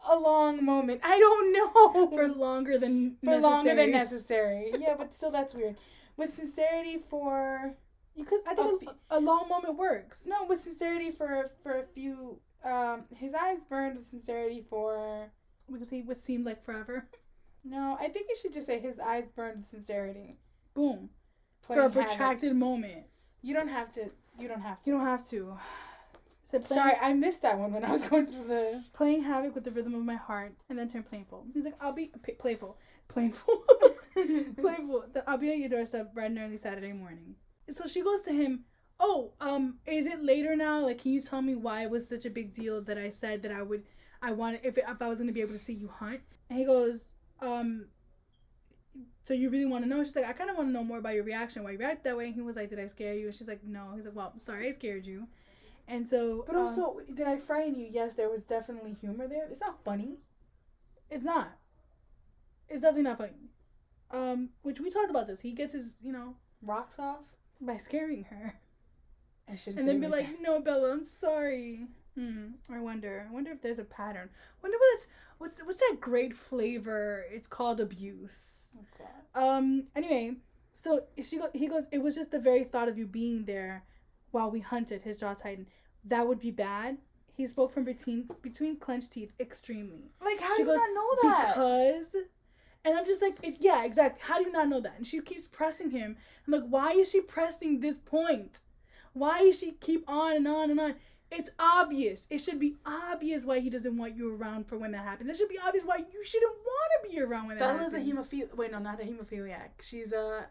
a 0.10 0.18
long 0.18 0.64
moment. 0.64 1.02
I 1.04 1.18
don't 1.20 1.54
know. 1.54 2.10
For 2.10 2.28
longer 2.28 2.78
than 2.78 3.18
for 3.24 3.26
necessary. 3.26 3.42
longer 3.42 3.76
than 3.76 3.92
necessary. 3.92 4.74
yeah, 4.80 4.96
but 4.98 5.16
still 5.16 5.32
that's 5.32 5.54
weird. 5.54 5.76
With 6.18 6.34
sincerity 6.34 7.00
for 7.10 7.74
you 8.16 8.26
could 8.26 8.42
I 8.48 8.54
think 8.54 8.84
a, 8.84 9.18
a, 9.18 9.20
long 9.20 9.48
moment 9.48 9.78
works. 9.78 10.24
No, 10.26 10.46
with 10.46 10.62
sincerity 10.62 11.12
for 11.12 11.52
for 11.64 11.80
a 11.80 11.84
few 11.84 12.40
um 12.64 13.04
his 13.16 13.34
eyes 13.34 13.60
burned 13.70 13.98
with 13.98 14.10
sincerity 14.10 14.66
for 14.70 15.32
because 15.72 15.90
he 15.90 16.02
would 16.02 16.18
seemed 16.18 16.46
like 16.46 16.64
forever. 16.64 17.08
No, 17.64 17.98
I 18.00 18.08
think 18.10 18.28
you 18.30 18.36
should 18.36 18.54
just 18.54 18.68
say 18.68 18.80
his 18.80 19.00
eyes 19.00 19.32
burned 19.32 19.60
with 19.60 19.70
sincerity. 19.70 20.38
Boom. 20.74 21.10
for 21.62 21.80
a 21.80 21.90
protracted 21.90 22.50
havoc. 22.50 22.58
moment. 22.58 23.04
You 23.42 23.54
don't 23.54 23.70
have 23.70 23.92
to 23.94 24.12
you 24.40 24.48
don't 24.48 24.62
have 24.62 24.82
to. 24.84 24.90
You 24.90 24.98
don't 24.98 25.06
have 25.06 25.28
to. 25.30 25.58
Said 26.44 26.66
Sorry, 26.66 26.94
I 27.00 27.14
missed 27.14 27.44
that 27.44 27.60
one 27.60 27.74
when 27.74 27.84
I 27.84 27.92
was 27.92 28.04
going 28.06 28.26
through 28.26 28.48
the 28.48 28.84
playing 28.94 29.22
havoc 29.22 29.54
with 29.54 29.66
the 29.66 29.72
rhythm 29.72 29.94
of 29.94 30.04
my 30.04 30.16
heart, 30.16 30.54
and 30.68 30.80
then 30.80 30.90
turn 30.90 31.04
playful. 31.04 31.46
He's 31.54 31.64
like, 31.64 31.76
"I'll 31.80 31.94
be 31.94 32.12
p- 32.24 32.34
playful, 32.34 32.76
playful, 33.08 33.64
playful. 34.58 35.06
I'll 35.28 35.38
be 35.38 35.52
at 35.52 35.60
your 35.60 35.70
doorstep 35.70 36.14
bright 36.14 36.32
and 36.32 36.40
early 36.40 36.58
Saturday 36.58 36.92
morning." 36.92 37.36
So 37.70 37.88
she 37.88 38.02
goes 38.02 38.22
to 38.24 38.34
him. 38.34 38.66
Oh, 39.00 39.32
um, 39.40 39.76
is 39.86 40.08
it 40.08 40.22
later 40.24 40.56
now? 40.56 40.82
Like, 40.82 41.04
can 41.04 41.12
you 41.12 41.22
tell 41.22 41.42
me 41.42 41.56
why 41.56 41.84
it 41.84 41.90
was 41.92 42.08
such 42.08 42.26
a 42.26 42.30
big 42.30 42.54
deal 42.54 42.82
that 42.82 42.98
I 42.98 43.12
said 43.12 43.44
that 43.44 43.52
I 43.52 43.62
would, 43.62 43.84
I 44.22 44.32
wanted 44.32 44.62
if 44.64 44.78
if 44.78 45.02
I 45.02 45.08
was 45.08 45.20
gonna 45.20 45.32
be 45.32 45.42
able 45.42 45.54
to 45.54 45.60
see 45.60 45.74
you 45.74 45.88
hunt? 45.88 46.22
And 46.50 46.58
he 46.58 46.66
goes, 46.66 47.14
um, 47.42 47.86
so 49.30 49.36
you 49.36 49.52
really 49.52 49.68
want 49.68 49.84
to 49.84 49.88
know? 49.88 50.04
She's 50.04 50.16
like, 50.16 50.26
I 50.26 50.34
kind 50.34 50.50
of 50.50 50.58
want 50.58 50.70
to 50.70 50.74
know 50.74 50.84
more 50.84 50.98
about 50.98 51.14
your 51.14 51.24
reaction, 51.24 51.64
why 51.64 51.70
you 51.70 51.78
react 51.78 52.04
that 52.04 52.18
way. 52.18 52.26
And 52.26 52.34
he 52.34 52.42
was 52.42 52.56
like, 52.56 52.72
Did 52.72 52.80
I 52.80 52.88
scare 52.88 53.14
you? 53.14 53.28
And 53.28 53.36
she's 53.36 53.48
like, 53.48 53.64
No. 53.64 53.92
He's 53.96 54.08
like, 54.08 54.16
Well, 54.16 54.34
sorry, 54.38 54.68
I 54.68 54.72
scared 54.72 55.06
you. 55.06 55.28
And 55.88 56.10
so, 56.10 56.44
but 56.48 56.56
also, 56.56 56.98
um, 56.98 57.16
did 57.16 57.28
I 57.28 57.38
frighten 57.38 57.80
you? 57.80 57.88
Yes, 57.92 58.16
there 58.16 58.28
was 58.28 58.42
definitely 58.42 58.94
humor 58.94 59.28
there. 59.28 59.48
It's 59.52 59.62
not 59.62 59.84
funny. 59.86 60.18
It's 61.12 61.24
not. 61.24 61.52
It's 62.70 62.82
definitely 62.82 63.04
not 63.04 63.20
funny. 63.20 63.52
Um, 64.10 64.50
which 64.64 64.80
we 64.80 64.90
talked 64.90 65.12
about 65.12 65.28
this. 65.28 65.42
He 65.42 65.54
gets 65.54 65.74
his, 65.74 65.98
you 66.02 66.12
know, 66.12 66.36
rocks 66.64 66.98
off 66.98 67.22
by 67.62 67.78
scaring 67.78 68.24
her. 68.32 68.56
I 69.48 69.58
should. 69.58 69.78
And 69.78 69.88
then 69.88 70.00
be 70.00 70.08
like, 70.08 70.26
that. 70.26 70.42
"No, 70.42 70.60
Bella, 70.60 70.92
I'm 70.92 71.04
sorry." 71.04 71.86
Hmm. 72.18 72.48
I 72.72 72.80
wonder. 72.80 73.26
I 73.30 73.34
wonder 73.34 73.52
if 73.52 73.62
there's 73.62 73.80
a 73.80 73.86
pattern. 73.86 74.30
Wonder 74.62 74.78
what's 74.78 75.08
what's 75.38 75.64
what's 75.64 75.80
that 75.80 75.98
great 76.00 76.36
flavor? 76.36 77.26
It's 77.32 77.48
called 77.48 77.80
abuse. 77.80 78.68
Okay. 78.96 79.10
Um. 79.36 79.88
Anyway, 79.96 80.38
so 80.74 81.02
she 81.24 81.38
go, 81.38 81.48
he 81.54 81.68
goes. 81.68 81.88
It 81.92 82.00
was 82.00 82.16
just 82.16 82.32
the 82.32 82.40
very 82.40 82.64
thought 82.64 82.90
of 82.90 82.98
you 82.98 83.08
being 83.08 83.46
there 83.46 83.84
while 84.32 84.52
we 84.52 84.60
hunted. 84.60 85.02
His 85.02 85.18
jaw 85.18 85.34
tightened 85.34 85.68
that 86.06 86.28
would 86.28 86.40
be 86.40 86.52
bad. 86.52 86.98
He 87.36 87.48
spoke 87.48 87.74
from 87.74 87.86
between 87.86 88.30
between 88.42 88.78
clenched 88.78 89.14
teeth 89.14 89.32
extremely. 89.40 90.12
Like 90.24 90.40
how 90.40 90.56
she 90.58 90.64
do 90.64 90.72
you 90.72 90.78
not 90.78 90.94
know 90.94 91.30
that? 91.30 91.54
Because 91.54 92.16
and 92.86 92.98
I'm 92.98 93.06
just 93.06 93.22
like, 93.22 93.38
it's, 93.44 93.58
yeah, 93.60 93.84
exactly. 93.86 94.22
How 94.26 94.38
do 94.38 94.46
you 94.46 94.52
not 94.52 94.70
know 94.70 94.80
that? 94.80 94.94
And 94.98 95.06
she 95.06 95.20
keeps 95.22 95.48
pressing 95.52 95.90
him. 95.92 96.16
I'm 96.48 96.54
like, 96.54 96.68
why 96.70 96.92
is 96.92 97.12
she 97.12 97.22
pressing 97.22 97.80
this 97.80 97.98
point? 97.98 98.62
Why 99.14 99.40
is 99.40 99.60
she 99.60 99.72
keep 99.74 100.06
on 100.08 100.38
and 100.38 100.48
on 100.48 100.72
and 100.72 100.80
on? 100.80 100.96
It's 101.32 101.52
obvious. 101.60 102.26
It 102.30 102.40
should 102.40 102.60
be 102.60 102.78
obvious 102.86 103.46
why 103.46 103.60
he 103.60 103.70
doesn't 103.70 103.96
want 103.96 104.16
you 104.16 104.36
around 104.36 104.68
for 104.68 104.78
when 104.78 104.92
that 104.94 105.04
happens. 105.04 105.30
It 105.30 105.38
should 105.38 105.50
be 105.50 105.60
obvious 105.64 105.86
why 105.86 105.98
you 105.98 106.24
shouldn't 106.24 106.56
want 106.58 106.92
to 107.04 107.12
be 107.12 107.22
around 107.22 107.48
when 107.48 107.58
that 107.58 107.66
Bella's 107.66 107.94
happens. 107.94 108.10
Bella's 108.10 108.32
a 108.32 108.36
hemophiliac. 108.36 108.58
Wait, 108.58 108.72
no, 108.72 108.80
not 108.80 109.00
a 109.00 109.04
hemophiliac. 109.04 109.70
She's 109.82 110.12
a 110.12 110.48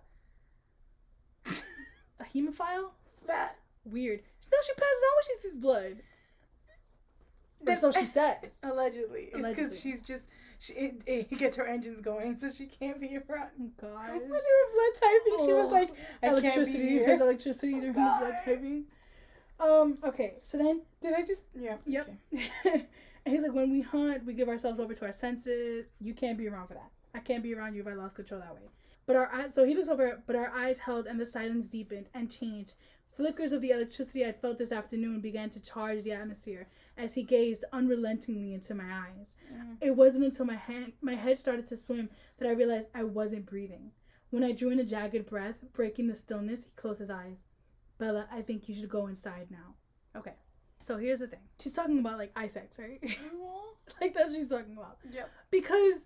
a 1.47 2.25
hemophile. 2.35 2.91
That 3.27 3.57
weird. 3.85 4.21
No, 4.53 4.59
she 4.65 4.73
passes 4.75 5.03
out 5.07 5.17
when 5.17 5.25
she 5.25 5.43
sees 5.43 5.57
blood. 5.57 5.97
That's 7.63 7.81
so 7.81 7.91
she 7.91 8.05
says. 8.05 8.55
Allegedly. 8.63 9.31
It's 9.33 9.49
because 9.49 9.81
she's 9.81 10.03
just 10.03 10.23
she 10.61 10.73
it, 10.75 11.03
it, 11.07 11.39
gets 11.39 11.57
her 11.57 11.67
engines 11.67 12.01
going, 12.01 12.37
so 12.37 12.51
she 12.51 12.67
can't 12.67 13.01
be 13.01 13.17
around. 13.17 13.51
Oh, 13.61 13.71
God. 13.81 14.11
When 14.11 14.21
they 14.21 14.29
were 14.29 14.73
blood 14.73 14.95
typing, 14.95 15.35
oh, 15.39 15.47
she 15.47 15.53
was 15.53 15.67
oh, 15.67 15.73
like, 15.73 15.91
I 16.23 16.29
electricity. 16.29 16.79
Can't 16.79 16.89
be 16.89 16.99
There's 16.99 17.21
electricity 17.21 17.81
oh, 17.89 17.93
blood 17.93 18.35
typing. 18.45 18.85
Um. 19.61 19.99
Okay. 20.05 20.35
So 20.43 20.59
then, 20.59 20.83
did 21.03 21.15
I 21.15 21.23
just? 21.23 21.43
Yeah. 21.59 21.77
Yep. 21.87 22.11
Okay. 22.35 22.51
and 23.25 23.35
he's 23.35 23.43
like, 23.43 23.55
when 23.55 23.71
we 23.71 23.81
hunt, 23.81 24.25
we 24.25 24.35
give 24.35 24.49
ourselves 24.49 24.81
over 24.81 24.95
to 24.95 25.07
our 25.07 25.13
senses. 25.13 25.87
You 26.01 26.15
can't 26.15 26.39
be 26.39 26.49
around 26.49 26.69
for 26.69 26.75
that. 26.75 26.91
I 27.15 27.21
can't 27.21 27.43
be 27.43 27.55
around 27.55 27.75
you 27.75 27.83
if 27.83 27.89
I 27.89 27.95
lost 27.95 28.17
control 28.17 28.41
that 28.41 28.55
way. 28.55 28.69
But 29.07 29.17
our 29.17 29.33
eyes. 29.33 29.55
So 29.55 29.65
he 29.65 29.75
looks 29.75 29.89
over, 29.89 30.23
but 30.27 30.37
our 30.37 30.53
eyes 30.55 30.79
held, 30.79 31.07
and 31.07 31.19
the 31.19 31.27
silence 31.27 31.67
deepened 31.67 32.09
and 32.15 32.31
changed 32.31 32.75
Flickers 33.19 33.51
of 33.51 33.61
the 33.63 33.73
electricity 33.73 34.25
I'd 34.25 34.41
felt 34.41 34.59
this 34.59 34.71
afternoon 34.71 35.21
began 35.21 35.51
to 35.51 35.61
charge 35.61 36.05
the 36.05 36.13
atmosphere 36.13 36.69
as 36.97 37.15
he 37.15 37.25
gazed 37.25 37.65
unrelentingly 37.73 38.55
into 38.55 38.77
my 38.77 38.85
eyes. 38.85 39.35
Mm. 39.53 39.77
It 39.81 39.97
wasn't 39.97 40.27
until 40.27 40.47
my 40.47 40.55
hand, 40.55 40.93
my 41.03 41.17
head 41.17 41.37
started 41.37 41.67
to 41.67 41.77
swim 41.77 42.11
that 42.39 42.47
I 42.47 42.53
realized 42.53 42.91
I 42.95 43.03
wasn't 43.03 43.45
breathing. 43.45 43.91
When 44.31 44.45
I 44.45 44.53
drew 44.53 44.71
in 44.71 44.79
a 44.79 44.85
jagged 44.85 45.27
breath, 45.27 45.57
breaking 45.73 46.07
the 46.07 46.15
stillness, 46.15 46.67
he 46.67 46.71
closed 46.77 47.01
his 47.01 47.11
eyes. 47.11 47.39
Bella, 47.99 48.27
I 48.33 48.43
think 48.43 48.69
you 48.69 48.75
should 48.75 48.89
go 48.89 49.07
inside 49.09 49.49
now. 49.51 49.75
Okay. 50.17 50.35
So 50.79 50.97
here's 50.97 51.19
the 51.19 51.27
thing. 51.27 51.41
She's 51.61 51.73
talking 51.73 51.99
about 51.99 52.19
like 52.19 52.33
eye 52.37 52.47
sex, 52.49 52.79
right? 52.79 53.01
Mm-hmm. 53.89 54.03
like 54.03 54.15
that's 54.15 54.31
what 54.31 54.37
she's 54.37 54.49
talking 54.49 54.77
about. 54.77 54.99
Yep. 55.11 55.31
Because 55.51 56.03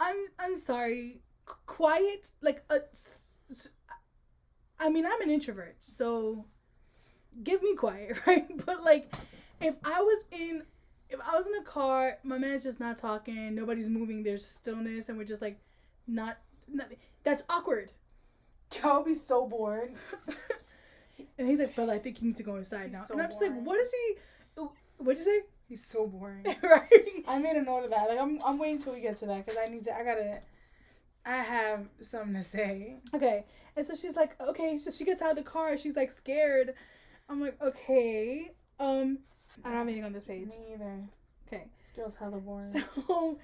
I'm 0.00 0.16
I'm 0.38 0.56
sorry, 0.56 1.20
quiet 1.66 2.30
like 2.40 2.62
uh, 2.70 2.78
a 3.50 3.54
I 4.78 4.90
mean, 4.90 5.06
I'm 5.06 5.20
an 5.20 5.30
introvert, 5.30 5.76
so 5.78 6.46
give 7.42 7.62
me 7.62 7.74
quiet, 7.74 8.16
right? 8.26 8.46
But 8.64 8.82
like, 8.82 9.12
if 9.60 9.74
I 9.84 10.00
was 10.00 10.24
in, 10.32 10.62
if 11.08 11.20
I 11.20 11.36
was 11.36 11.46
in 11.46 11.54
a 11.54 11.62
car, 11.62 12.18
my 12.22 12.38
man's 12.38 12.64
just 12.64 12.80
not 12.80 12.98
talking, 12.98 13.54
nobody's 13.54 13.88
moving, 13.88 14.22
there's 14.22 14.44
stillness, 14.44 15.08
and 15.08 15.18
we're 15.18 15.24
just 15.24 15.42
like, 15.42 15.58
not, 16.06 16.38
not 16.68 16.88
that's 17.22 17.44
awkward. 17.48 17.90
Y'all 18.82 19.04
be 19.04 19.14
so 19.14 19.46
bored. 19.46 19.94
and 21.38 21.48
he's 21.48 21.58
like, 21.58 21.74
Bella, 21.76 21.94
I 21.94 21.98
think 21.98 22.20
you 22.20 22.28
need 22.28 22.36
to 22.36 22.42
go 22.42 22.56
inside 22.56 22.84
he's 22.84 22.92
now. 22.92 23.04
So 23.06 23.14
and 23.14 23.22
I'm 23.22 23.28
just 23.28 23.40
boring. 23.40 23.56
like, 23.56 23.66
what 23.66 23.80
is 23.80 23.90
he? 23.90 24.16
What'd 24.98 25.18
you 25.18 25.24
say? 25.24 25.40
He's 25.68 25.84
so 25.84 26.06
boring. 26.06 26.44
right. 26.62 27.22
I 27.26 27.38
made 27.38 27.56
a 27.56 27.62
note 27.62 27.84
of 27.84 27.90
that. 27.90 28.08
Like, 28.08 28.18
I'm, 28.18 28.40
I'm 28.44 28.58
waiting 28.58 28.80
till 28.80 28.92
we 28.92 29.00
get 29.00 29.16
to 29.18 29.26
that 29.26 29.44
because 29.44 29.60
I 29.60 29.70
need 29.70 29.84
to. 29.84 29.96
I 29.96 30.04
gotta. 30.04 30.40
I 31.26 31.36
have 31.36 31.88
something 32.00 32.34
to 32.34 32.42
say. 32.42 32.96
Okay. 33.14 33.44
And 33.76 33.86
so 33.86 33.94
she's 33.94 34.14
like, 34.14 34.40
okay. 34.40 34.78
So 34.78 34.90
she 34.90 35.04
gets 35.04 35.22
out 35.22 35.32
of 35.32 35.36
the 35.38 35.42
car. 35.42 35.76
She's 35.78 35.96
like 35.96 36.10
scared. 36.10 36.74
I'm 37.28 37.40
like, 37.40 37.60
okay. 37.62 38.52
Um, 38.78 39.18
I 39.64 39.68
don't 39.68 39.78
have 39.78 39.86
anything 39.86 40.04
on 40.04 40.12
this 40.12 40.26
page. 40.26 40.48
Me 40.48 40.74
either. 40.74 41.08
Okay. 41.46 41.64
This 41.80 41.92
girl's 41.92 42.16
hella 42.16 42.38
boring. 42.38 42.82
So, 43.06 43.38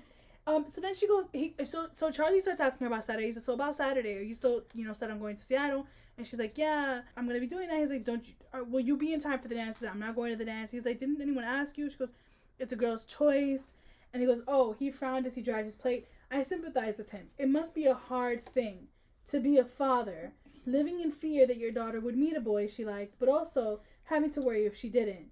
um, 0.56 0.66
so 0.68 0.80
then 0.80 0.94
she 0.94 1.06
goes. 1.06 1.26
He 1.32 1.54
so 1.64 1.86
so 1.94 2.10
Charlie 2.10 2.40
starts 2.40 2.60
asking 2.60 2.86
her 2.86 2.92
about 2.92 3.04
Saturday. 3.04 3.26
He 3.26 3.32
says, 3.32 3.44
so 3.44 3.54
about 3.54 3.74
Saturday, 3.74 4.18
are 4.18 4.22
you 4.22 4.34
still 4.34 4.62
you 4.74 4.86
know 4.86 4.92
said 4.92 5.10
I'm 5.10 5.18
going 5.18 5.36
to 5.36 5.42
Seattle? 5.42 5.86
And 6.18 6.26
she's 6.26 6.38
like, 6.38 6.58
yeah, 6.58 7.00
I'm 7.16 7.26
gonna 7.26 7.40
be 7.40 7.46
doing 7.46 7.68
that. 7.68 7.78
He's 7.78 7.90
like, 7.90 8.04
don't 8.04 8.26
you? 8.26 8.34
Or, 8.52 8.64
will 8.64 8.80
you 8.80 8.96
be 8.96 9.12
in 9.12 9.20
time 9.20 9.38
for 9.38 9.48
the 9.48 9.54
dance? 9.54 9.76
She's 9.76 9.84
like, 9.84 9.94
I'm 9.94 10.00
not 10.00 10.16
going 10.16 10.32
to 10.32 10.36
the 10.36 10.44
dance. 10.44 10.70
He's 10.70 10.84
like, 10.84 10.98
didn't 10.98 11.20
anyone 11.20 11.44
ask 11.44 11.78
you? 11.78 11.88
She 11.88 11.96
goes, 11.96 12.12
it's 12.58 12.72
a 12.72 12.76
girl's 12.76 13.04
choice. 13.04 13.72
And 14.12 14.20
he 14.20 14.26
goes, 14.26 14.42
oh, 14.48 14.74
he 14.78 14.90
frowned 14.90 15.26
as 15.26 15.34
he 15.34 15.42
dried 15.42 15.64
his 15.64 15.76
plate. 15.76 16.08
I 16.30 16.42
sympathize 16.42 16.98
with 16.98 17.10
him. 17.10 17.28
It 17.38 17.48
must 17.48 17.74
be 17.74 17.86
a 17.86 17.94
hard 17.94 18.44
thing 18.44 18.88
to 19.30 19.40
be 19.40 19.58
a 19.58 19.64
father 19.64 20.32
living 20.66 21.00
in 21.00 21.12
fear 21.12 21.46
that 21.46 21.58
your 21.58 21.72
daughter 21.72 22.00
would 22.00 22.16
meet 22.16 22.36
a 22.36 22.40
boy 22.40 22.66
she 22.66 22.84
liked, 22.84 23.14
but 23.18 23.28
also 23.28 23.80
having 24.04 24.30
to 24.32 24.40
worry 24.40 24.66
if 24.66 24.76
she 24.76 24.88
didn't. 24.88 25.30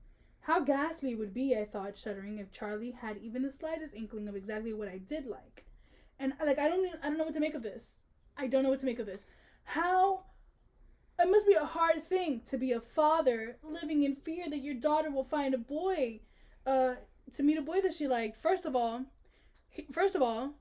How 0.49 0.61
ghastly 0.61 1.13
it 1.13 1.19
would 1.19 1.35
be, 1.35 1.55
I 1.55 1.67
thought, 1.67 1.99
shuddering, 1.99 2.39
if 2.39 2.51
Charlie 2.51 2.93
had 3.03 3.19
even 3.19 3.43
the 3.43 3.53
slightest 3.53 3.93
inkling 3.93 4.29
of 4.29 4.35
exactly 4.35 4.73
what 4.73 4.89
I 4.89 4.97
did 4.97 5.27
like. 5.27 5.67
And 6.19 6.33
like 6.43 6.59
I 6.59 6.71
don't 6.71 6.89
I 7.03 7.09
don't 7.09 7.19
know 7.19 7.25
what 7.25 7.35
to 7.35 7.41
make 7.41 7.53
of 7.53 7.63
this. 7.63 7.91
I 8.35 8.47
don't 8.47 8.63
know 8.63 8.71
what 8.71 8.79
to 8.79 8.87
make 8.87 8.99
of 8.99 9.05
this. 9.05 9.27
How 9.65 10.23
it 11.19 11.31
must 11.31 11.47
be 11.47 11.53
a 11.53 11.67
hard 11.67 12.03
thing 12.03 12.41
to 12.47 12.57
be 12.57 12.73
a 12.73 12.81
father 12.81 13.59
living 13.63 14.05
in 14.05 14.17
fear 14.17 14.49
that 14.49 14.61
your 14.61 14.75
daughter 14.75 15.11
will 15.11 15.23
find 15.23 15.53
a 15.53 15.59
boy 15.59 16.21
uh 16.65 16.95
to 17.35 17.43
meet 17.43 17.59
a 17.59 17.63
boy 17.63 17.83
that 17.83 17.93
she 17.93 18.09
liked. 18.09 18.41
First 18.41 18.65
of 18.65 18.75
all, 18.75 19.05
first 19.93 20.15
of 20.15 20.23
all, 20.23 20.55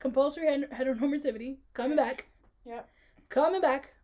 compulsory 0.00 0.48
heteronormativity 0.48 1.58
coming 1.74 1.96
back. 1.96 2.26
Yep. 2.66 2.88
Coming 3.28 3.60
back 3.60 3.94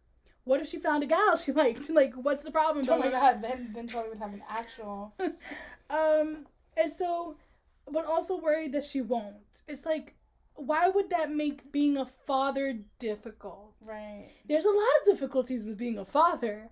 what 0.44 0.60
if 0.60 0.68
she 0.68 0.78
found 0.78 1.02
a 1.02 1.06
gal 1.06 1.36
she 1.44 1.52
liked? 1.52 1.90
Like, 1.90 2.14
what's 2.14 2.42
the 2.42 2.50
problem? 2.50 2.86
Oh 2.88 2.98
my 2.98 3.10
god, 3.10 3.42
then 3.42 3.72
then 3.74 3.88
Charlie 3.88 4.10
would 4.10 4.18
have 4.18 4.32
an 4.34 4.42
actual. 4.48 5.14
um, 5.90 6.46
And 6.76 6.92
so, 6.92 7.36
but 7.90 8.06
also 8.06 8.38
worried 8.40 8.72
that 8.72 8.84
she 8.84 9.00
won't. 9.00 9.36
It's 9.68 9.86
like, 9.86 10.14
why 10.54 10.88
would 10.88 11.10
that 11.10 11.30
make 11.30 11.72
being 11.72 11.96
a 11.96 12.06
father 12.26 12.78
difficult? 12.98 13.74
Right. 13.80 14.28
There's 14.48 14.64
a 14.64 14.70
lot 14.70 14.94
of 15.00 15.06
difficulties 15.06 15.66
with 15.66 15.78
being 15.78 15.98
a 15.98 16.04
father. 16.04 16.70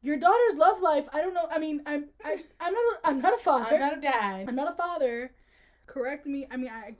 Your 0.00 0.16
daughter's 0.16 0.56
love 0.56 0.80
life, 0.80 1.08
I 1.12 1.20
don't 1.20 1.34
know. 1.34 1.48
I 1.50 1.58
mean, 1.58 1.82
I'm 1.84 2.06
I, 2.24 2.44
I'm 2.60 2.72
not 2.72 2.82
a, 2.82 3.06
I'm 3.08 3.20
not 3.20 3.34
a 3.34 3.42
father. 3.42 3.74
I'm 3.74 3.80
not 3.80 3.98
a 3.98 4.00
dad. 4.00 4.48
I'm 4.48 4.54
not 4.54 4.72
a 4.72 4.76
father. 4.76 5.32
Correct 5.86 6.24
me. 6.26 6.46
I 6.50 6.56
mean, 6.56 6.70
I. 6.70 6.94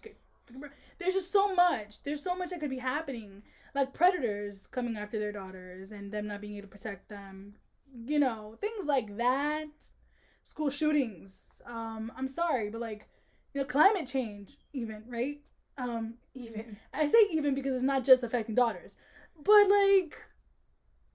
There's 0.98 1.14
just 1.14 1.33
so 1.33 1.55
much. 1.55 2.03
There's 2.03 2.22
so 2.22 2.35
much 2.35 2.51
that 2.51 2.61
could 2.61 2.70
be 2.70 2.79
happening, 2.79 3.42
like 3.74 3.92
predators 3.94 4.66
coming 4.66 4.96
after 4.96 5.18
their 5.18 5.33
daughters 5.33 5.92
and 5.92 6.11
them 6.12 6.26
not 6.26 6.40
being 6.40 6.57
able 6.57 6.68
to 6.68 6.72
protect 6.72 7.09
them. 7.09 7.54
You 8.07 8.18
know, 8.18 8.57
things 8.61 8.87
like 8.87 9.16
that. 9.16 9.68
School 10.44 10.70
shootings. 10.70 11.48
Um, 11.66 12.12
I'm 12.16 12.28
sorry, 12.28 12.70
but 12.70 12.81
like, 12.81 13.09
you 13.54 13.61
know, 13.61 13.66
climate 13.66 14.07
change, 14.07 14.59
even 14.72 15.04
right. 15.09 15.40
Um, 15.76 16.14
Even. 16.35 16.76
I 16.92 17.07
say 17.07 17.18
even 17.33 17.54
because 17.54 17.74
it's 17.74 17.85
not 17.85 18.04
just 18.04 18.22
affecting 18.22 18.54
daughters, 18.54 18.96
but 19.44 19.68
like, 19.68 20.16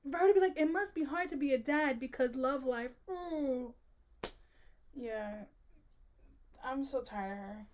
for 0.09 0.17
her 0.17 0.27
to 0.27 0.33
be 0.33 0.39
like, 0.39 0.57
it 0.57 0.71
must 0.71 0.95
be 0.95 1.03
hard 1.03 1.29
to 1.29 1.37
be 1.37 1.53
a 1.53 1.57
dad 1.57 1.99
because 1.99 2.35
love 2.35 2.63
life. 2.63 2.91
Ooh. 3.09 3.73
Yeah. 4.95 5.43
I'm 6.63 6.85
so 6.85 7.01
tired 7.01 7.33
of 7.33 7.37
her. 7.39 7.65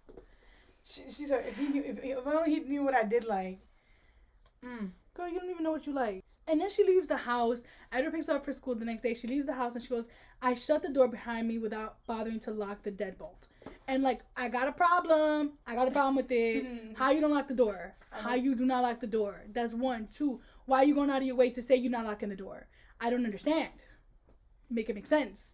She, 0.83 1.01
she's 1.11 1.29
like, 1.29 1.45
if 1.47 1.57
he 1.57 1.67
knew, 1.67 1.83
if, 1.83 2.03
if 2.03 2.25
only 2.25 2.55
he 2.55 2.59
knew 2.61 2.83
what 2.83 2.95
I 2.95 3.03
did 3.03 3.25
like. 3.25 3.59
Mm. 4.65 4.91
Girl, 5.13 5.29
you 5.29 5.39
don't 5.39 5.49
even 5.49 5.63
know 5.63 5.71
what 5.71 5.87
you 5.87 5.93
like. 5.93 6.23
And 6.47 6.59
then 6.59 6.69
she 6.69 6.83
leaves 6.83 7.07
the 7.07 7.17
house. 7.17 7.63
Edward 7.91 8.13
picks 8.13 8.27
her 8.27 8.33
up 8.33 8.45
for 8.45 8.53
school 8.53 8.73
the 8.73 8.85
next 8.85 9.03
day. 9.03 9.13
She 9.13 9.27
leaves 9.27 9.45
the 9.45 9.53
house 9.53 9.75
and 9.75 9.83
she 9.83 9.89
goes, 9.89 10.09
I 10.41 10.55
shut 10.55 10.81
the 10.81 10.91
door 10.91 11.07
behind 11.07 11.47
me 11.47 11.59
without 11.59 11.97
bothering 12.07 12.39
to 12.41 12.51
lock 12.51 12.81
the 12.81 12.91
deadbolt. 12.91 13.47
And 13.87 14.01
like, 14.01 14.21
I 14.35 14.49
got 14.49 14.67
a 14.67 14.71
problem. 14.71 15.53
I 15.67 15.75
got 15.75 15.87
a 15.87 15.91
problem 15.91 16.15
with 16.15 16.31
it. 16.31 16.65
How 16.95 17.11
you 17.11 17.21
don't 17.21 17.31
lock 17.31 17.47
the 17.47 17.53
door? 17.53 17.95
How 18.09 18.33
you 18.33 18.55
do 18.55 18.65
not 18.65 18.81
lock 18.81 18.99
the 18.99 19.07
door? 19.07 19.43
That's 19.51 19.75
one. 19.75 20.07
Two, 20.11 20.41
why 20.65 20.79
are 20.79 20.85
you 20.85 20.95
going 20.95 21.11
out 21.11 21.21
of 21.21 21.27
your 21.27 21.35
way 21.35 21.51
to 21.51 21.61
say 21.61 21.75
you're 21.75 21.91
not 21.91 22.05
locking 22.05 22.29
the 22.29 22.35
door? 22.35 22.67
I 22.99 23.09
don't 23.11 23.25
understand. 23.25 23.69
Make 24.71 24.89
it 24.89 24.95
make 24.95 25.07
sense. 25.07 25.47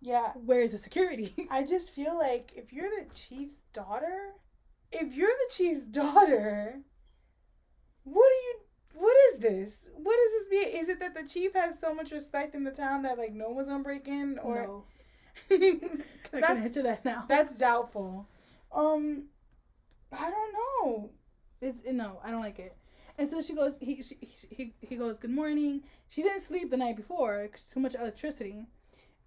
Yeah. 0.00 0.32
Where 0.34 0.60
is 0.60 0.72
the 0.72 0.78
security? 0.78 1.34
I 1.50 1.64
just 1.64 1.90
feel 1.90 2.16
like 2.16 2.52
if 2.54 2.72
you're 2.72 2.90
the 2.90 3.06
chief's 3.12 3.56
daughter, 3.72 4.32
if 4.92 5.14
you're 5.14 5.26
the 5.26 5.54
chief's 5.54 5.82
daughter, 5.82 6.80
what 8.12 8.26
are 8.26 8.42
you? 8.48 8.54
What 8.94 9.16
is 9.32 9.40
this? 9.40 9.88
What 9.94 10.18
is 10.18 10.32
this? 10.32 10.50
mean? 10.50 10.82
Is 10.82 10.88
it 10.88 11.00
that 11.00 11.14
the 11.14 11.22
chief 11.28 11.54
has 11.54 11.78
so 11.78 11.94
much 11.94 12.10
respect 12.12 12.54
in 12.54 12.64
the 12.64 12.70
town 12.70 13.02
that 13.02 13.18
like 13.18 13.32
no 13.32 13.50
one's 13.50 13.68
gonna 13.68 13.82
break 13.84 14.08
in, 14.08 14.38
or 14.40 14.62
no. 14.62 14.84
I 15.50 15.56
can 15.58 16.04
that's 16.32 16.60
answer 16.60 16.82
that 16.82 17.04
now. 17.04 17.24
that's 17.28 17.56
doubtful. 17.56 18.26
Um, 18.72 19.24
I 20.12 20.30
don't 20.30 20.52
know. 20.52 21.10
It's 21.60 21.84
no, 21.90 22.20
I 22.24 22.30
don't 22.30 22.40
like 22.40 22.58
it. 22.58 22.76
And 23.18 23.28
so 23.28 23.40
she 23.42 23.54
goes. 23.54 23.78
He 23.80 24.02
she, 24.02 24.16
he 24.50 24.72
he 24.80 24.96
goes. 24.96 25.18
Good 25.18 25.30
morning. 25.30 25.82
She 26.08 26.22
didn't 26.22 26.42
sleep 26.42 26.70
the 26.70 26.76
night 26.76 26.96
before. 26.96 27.46
'cause 27.48 27.68
Too 27.72 27.80
much 27.80 27.94
electricity. 27.94 28.66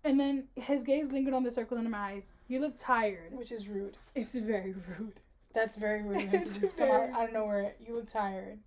And 0.04 0.20
then 0.20 0.48
his 0.56 0.84
gaze 0.84 1.12
lingered 1.12 1.34
on 1.36 1.44
the 1.44 1.52
circles 1.52 1.78
under 1.78 1.90
my 1.90 2.14
eyes. 2.14 2.34
You 2.48 2.60
look 2.60 2.76
tired. 2.80 3.32
Which 3.34 3.52
is 3.52 3.68
rude. 3.68 3.98
It's 4.16 4.34
very 4.34 4.74
rude. 4.98 5.20
That's 5.54 5.78
very 5.78 6.02
rude. 6.02 6.30
It's 6.34 6.58
It's 6.58 6.74
out 6.74 6.78
very- 6.78 7.12
out 7.12 7.28
of 7.28 7.34
nowhere. 7.34 7.76
You 7.86 7.96
look 7.96 8.10
tired. 8.10 8.60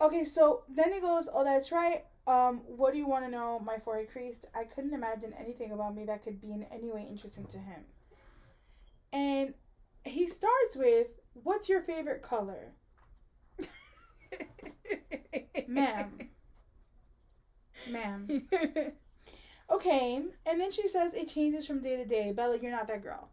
Okay, 0.00 0.24
so 0.24 0.64
then 0.68 0.92
he 0.92 1.00
goes, 1.00 1.28
"Oh, 1.32 1.44
that's 1.44 1.72
right. 1.72 2.04
Um, 2.26 2.58
what 2.66 2.92
do 2.92 2.98
you 2.98 3.06
want 3.06 3.24
to 3.24 3.30
know? 3.30 3.58
My 3.58 3.78
forehead 3.78 4.10
creased. 4.10 4.46
I 4.54 4.64
couldn't 4.64 4.94
imagine 4.94 5.32
anything 5.38 5.72
about 5.72 5.94
me 5.94 6.04
that 6.06 6.22
could 6.22 6.40
be 6.40 6.52
in 6.52 6.64
any 6.64 6.90
way 6.90 7.06
interesting 7.08 7.46
to 7.48 7.58
him." 7.58 7.84
And 9.12 9.54
he 10.04 10.28
starts 10.28 10.76
with, 10.76 11.08
"What's 11.34 11.68
your 11.68 11.82
favorite 11.82 12.22
color, 12.22 12.74
ma'am? 15.68 16.18
Ma'am." 17.88 18.48
Okay, 19.68 20.22
and 20.46 20.60
then 20.60 20.70
she 20.70 20.86
says 20.86 21.12
it 21.12 21.26
changes 21.28 21.66
from 21.66 21.82
day 21.82 21.96
to 21.96 22.04
day. 22.04 22.32
Bella, 22.32 22.56
you're 22.56 22.70
not 22.70 22.86
that 22.86 23.02
girl. 23.02 23.30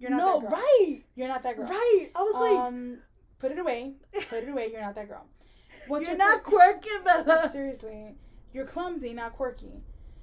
You're 0.00 0.10
not 0.10 0.18
no, 0.18 0.40
that 0.40 0.50
girl. 0.50 0.58
right, 0.58 1.02
You're 1.14 1.28
not 1.28 1.44
that 1.44 1.56
girl. 1.56 1.68
right. 1.68 2.08
I 2.14 2.22
was 2.22 2.34
like, 2.34 2.58
Um, 2.58 2.98
put 3.38 3.52
it 3.52 3.58
away. 3.60 3.94
Put 4.28 4.42
it 4.42 4.48
away. 4.48 4.68
You're 4.72 4.80
not 4.80 4.96
that 4.96 5.06
girl. 5.08 5.24
What's 5.88 6.06
you're 6.06 6.16
your 6.16 6.26
not 6.26 6.42
quirky, 6.42 6.88
Bella. 7.04 7.48
Seriously, 7.52 8.14
you're 8.52 8.66
clumsy, 8.66 9.12
not 9.12 9.32
quirky. 9.34 9.82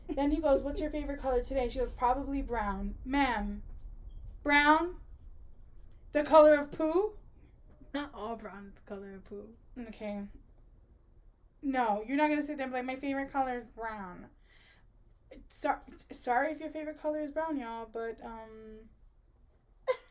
Then 0.10 0.32
he 0.32 0.42
goes, 0.42 0.62
"What's 0.62 0.82
your 0.82 0.90
favorite 0.90 1.22
color 1.22 1.44
today?" 1.44 1.70
She 1.70 1.80
goes, 1.80 1.92
"Probably 1.92 2.42
brown, 2.42 2.96
ma'am. 3.06 3.64
Brown. 4.44 4.96
The 6.12 6.24
color 6.24 6.56
of 6.56 6.72
poo. 6.72 7.14
Not 7.94 8.12
all 8.14 8.36
brown 8.36 8.66
is 8.68 8.74
the 8.74 8.96
color 8.96 9.16
of 9.16 9.26
poo. 9.26 9.48
Okay. 9.88 10.22
No, 11.62 12.04
you're 12.08 12.18
not 12.18 12.30
gonna 12.30 12.46
sit 12.46 12.58
there 12.58 12.66
and 12.66 12.74
be 12.74 12.80
like, 12.80 12.86
my 12.86 12.96
favorite 12.96 13.32
color 13.32 13.58
is 13.58 13.68
brown. 13.68 14.26
Sorry, 15.50 15.80
sorry 16.12 16.52
if 16.52 16.60
your 16.60 16.70
favorite 16.70 17.02
color 17.02 17.20
is 17.20 17.32
brown, 17.32 17.58
y'all, 17.58 17.88
but 17.92 18.18
um, 18.24 18.82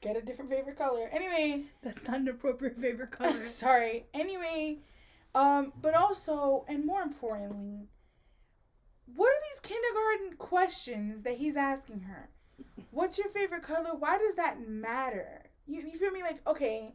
get 0.00 0.16
a 0.16 0.22
different 0.22 0.50
favorite 0.50 0.78
color. 0.78 1.08
Anyway, 1.12 1.64
That's 1.82 2.06
not 2.08 2.20
an 2.20 2.28
appropriate 2.28 2.78
favorite 2.78 3.10
color. 3.10 3.44
sorry. 3.44 4.06
Anyway, 4.14 4.78
um, 5.34 5.72
but 5.80 5.94
also, 5.94 6.64
and 6.68 6.84
more 6.84 7.02
importantly, 7.02 7.88
what 9.14 9.28
are 9.28 9.42
these 9.50 9.60
kindergarten 9.60 10.36
questions 10.36 11.22
that 11.22 11.38
he's 11.38 11.56
asking 11.56 12.00
her? 12.02 12.30
What's 12.90 13.18
your 13.18 13.28
favorite 13.28 13.62
color? 13.62 13.90
Why 13.98 14.18
does 14.18 14.34
that 14.36 14.68
matter? 14.68 15.44
You, 15.66 15.82
you 15.82 15.98
feel 15.98 16.10
me? 16.10 16.22
Like, 16.22 16.46
okay, 16.46 16.94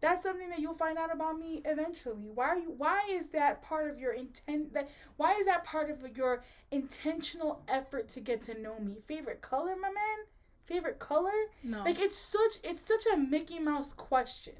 that's 0.00 0.22
something 0.22 0.48
that 0.50 0.60
you'll 0.60 0.74
find 0.74 0.96
out 0.96 1.12
about 1.12 1.38
me 1.38 1.62
eventually. 1.64 2.30
Why 2.34 2.48
are 2.48 2.58
you? 2.58 2.72
Why 2.76 3.02
is 3.10 3.26
that 3.28 3.62
part 3.62 3.90
of 3.90 3.98
your 3.98 4.12
intent? 4.12 4.74
That 4.74 4.88
why 5.16 5.32
is 5.34 5.46
that 5.46 5.64
part 5.64 5.90
of 5.90 6.16
your 6.16 6.44
intentional 6.70 7.62
effort 7.68 8.08
to 8.10 8.20
get 8.20 8.42
to 8.42 8.60
know 8.60 8.78
me? 8.78 8.98
Favorite 9.06 9.40
color, 9.40 9.74
my 9.76 9.88
man? 9.88 10.18
Favorite 10.66 10.98
color? 10.98 11.32
no. 11.64 11.82
Like 11.82 11.98
it's 11.98 12.18
such 12.18 12.58
it's 12.62 12.86
such 12.86 13.04
a 13.12 13.16
Mickey 13.16 13.58
Mouse 13.58 13.92
question. 13.92 14.54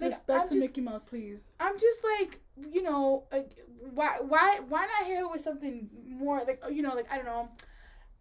Like 0.00 0.12
Respect 0.12 0.40
I'm 0.40 0.48
to 0.48 0.54
just, 0.54 0.60
Mickey 0.60 0.80
Mouse, 0.80 1.04
please. 1.04 1.40
I'm 1.58 1.78
just 1.78 1.98
like 2.18 2.40
you 2.72 2.82
know 2.82 3.24
like 3.32 3.50
why 3.94 4.18
why 4.20 4.60
why 4.68 4.86
not 4.86 5.06
hit 5.06 5.18
her 5.18 5.28
with 5.28 5.42
something 5.42 5.88
more 6.06 6.42
like 6.46 6.62
you 6.70 6.82
know 6.82 6.94
like 6.94 7.10
I 7.10 7.16
don't 7.16 7.26
know. 7.26 7.48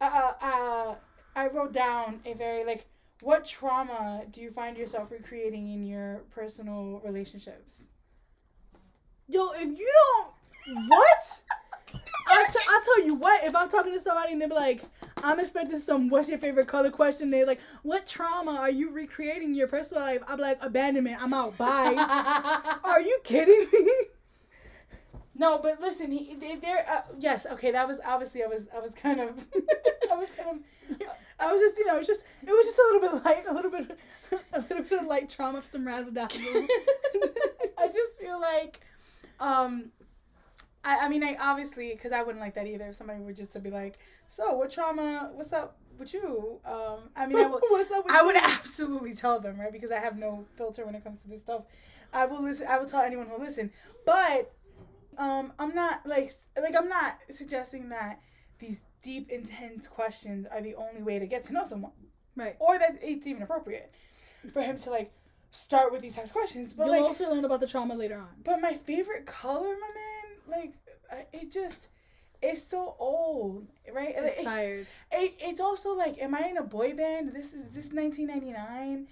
Uh 0.02 0.34
uh 0.42 0.96
I 1.36 1.48
wrote 1.48 1.74
down 1.74 2.22
a 2.26 2.34
very 2.34 2.64
like 2.64 2.86
what 3.22 3.46
trauma 3.46 4.24
do 4.32 4.42
you 4.42 4.52
find 4.52 4.78
yourself 4.78 5.12
recreating 5.12 5.72
in 5.72 5.84
your 5.84 6.22
personal 6.32 7.02
relationships? 7.04 7.84
Yo, 9.28 9.52
if 9.56 9.78
you 9.78 9.94
don't, 10.66 10.88
what? 10.88 11.44
I 12.28 12.48
t- 12.52 12.60
I 12.68 12.82
tell 12.86 13.06
you 13.06 13.16
what. 13.16 13.44
If 13.44 13.56
I'm 13.56 13.70
talking 13.70 13.94
to 13.94 14.00
somebody 14.00 14.34
and 14.34 14.42
they're 14.42 14.50
like, 14.50 14.84
I'm 15.24 15.40
expecting 15.40 15.80
some 15.80 16.10
"What's 16.10 16.30
your 16.30 16.38
favorite 16.38 16.68
color?" 16.68 16.90
question. 16.90 17.30
They're 17.30 17.46
like, 17.46 17.60
"What 17.84 18.08
trauma 18.08 18.56
are 18.56 18.70
you 18.70 18.92
recreating 18.92 19.50
in 19.50 19.56
your 19.56 19.68
personal 19.68 20.04
life?" 20.04 20.22
I'm 20.28 20.40
like, 20.40 20.64
"Abandonment. 20.64 21.22
I'm 21.22 21.34
out. 21.34 21.58
Bye." 21.58 21.96
are 22.84 23.02
you 23.02 23.20
kidding 23.24 23.68
me? 23.72 23.92
No, 25.40 25.58
but 25.58 25.80
listen, 25.80 26.12
he, 26.12 26.38
if 26.42 26.60
there, 26.60 26.86
uh, 26.86 27.02
yes, 27.18 27.46
okay, 27.46 27.72
that 27.72 27.88
was 27.88 27.98
obviously 28.06 28.44
I 28.44 28.48
was, 28.48 28.68
I 28.76 28.80
was 28.80 28.94
kind 28.94 29.22
of, 29.22 29.30
I 30.12 30.16
was 30.18 30.28
kind 30.36 30.60
of, 30.60 31.08
I 31.40 31.50
was 31.50 31.62
just, 31.62 31.78
you 31.78 31.86
know, 31.86 31.98
it's 31.98 32.08
just 32.08 32.26
it 32.42 32.50
was 32.50 32.66
just 32.66 32.78
a 32.78 32.82
little 32.92 33.00
bit 33.00 33.26
light, 33.26 33.44
a 33.48 33.54
little 33.54 33.72
bit, 33.72 33.98
a 34.54 34.60
little 34.60 34.84
bit 34.84 35.00
of 35.00 35.08
light 35.08 35.30
trauma 35.30 35.62
for 35.62 35.70
some 35.70 35.88
razzle 35.88 36.12
dazzle. 36.12 36.42
I 37.78 37.88
just 37.88 38.20
feel 38.20 38.38
like, 38.42 38.82
um, 39.40 39.92
I, 40.84 41.06
I 41.06 41.08
mean, 41.08 41.24
I 41.24 41.38
obviously, 41.40 41.92
because 41.92 42.12
I 42.12 42.22
wouldn't 42.22 42.42
like 42.42 42.56
that 42.56 42.68
either. 42.68 42.88
If 42.88 42.98
somebody 42.98 43.22
were 43.22 43.32
just 43.32 43.54
to 43.54 43.60
be 43.60 43.72
like, 43.72 43.98
"So, 44.28 44.56
what 44.56 44.72
trauma? 44.72 45.32
What's 45.34 45.54
up 45.54 45.78
with 45.98 46.14
you?" 46.14 46.60
Um, 46.66 47.10
I 47.16 47.28
mean, 47.28 47.38
I 47.38 47.48
would, 47.48 47.64
What's 47.70 47.92
up 47.92 48.04
with 48.04 48.14
I 48.14 48.24
would 48.24 48.36
absolutely 48.36 49.14
tell 49.14 49.40
them, 49.40 49.58
right? 49.58 49.72
Because 49.72 49.92
I 49.92 50.00
have 50.00 50.18
no 50.18 50.44
filter 50.58 50.86
when 50.86 50.96
it 50.96 51.04
comes 51.06 51.22
to 51.22 51.30
this 51.30 51.42
stuff. 51.42 51.62
I 52.12 52.26
will 52.26 52.44
listen. 52.44 52.68
I 52.68 52.78
will 52.78 52.88
tell 52.88 53.02
anyone 53.02 53.28
who'll 53.28 53.40
listen. 53.40 53.72
But, 54.06 54.52
um, 55.20 55.54
I'm 55.60 55.76
not 55.76 56.06
like, 56.08 56.32
like 56.60 56.76
I'm 56.76 56.90
not 56.90 57.18
suggesting 57.30 57.90
that 57.90 58.20
these 58.58 58.80
deep, 59.04 59.30
intense 59.30 59.88
questions 59.88 60.48
are 60.52 60.62
the 60.62 60.76
only 60.76 61.02
way 61.04 61.20
to 61.20 61.28
get 61.28 61.44
to 61.46 61.54
know 61.54 61.66
someone 61.68 61.92
Right. 62.36 62.56
or 62.60 62.78
that 62.80 62.98
it's 63.02 63.28
even 63.28 63.44
appropriate 63.44 63.92
for 64.54 64.62
him 64.62 64.78
to 64.80 64.90
like 64.90 65.12
start 65.52 65.92
with 65.92 66.02
these 66.02 66.16
types 66.16 66.28
of 66.30 66.34
questions. 66.34 66.74
But 66.74 66.86
You'll 66.86 66.96
like, 66.96 67.02
also 67.04 67.30
learn 67.30 67.46
about 67.46 67.60
the 67.62 67.68
trauma 67.68 67.94
later 67.96 68.18
on. 68.18 68.30
but 68.44 68.62
my 68.62 68.74
favorite 68.74 69.26
color, 69.26 69.68
my 69.68 69.92
man, 69.94 70.38
like 70.60 70.74
it 71.34 71.52
just 71.52 71.90
it's 72.42 72.64
so 72.64 72.96
old, 73.00 73.68
right? 73.94 74.14
It's 74.16 74.38
It's, 74.38 74.44
tired. 74.46 74.88
it, 75.12 75.34
it's 75.42 75.60
also 75.60 75.94
like, 75.96 76.22
am 76.22 76.34
I 76.34 76.48
in 76.48 76.58
a 76.58 76.64
boy 76.64 76.94
band? 76.94 77.34
This 77.34 77.54
is 77.54 77.64
this 77.72 77.92
1999. 77.92 79.08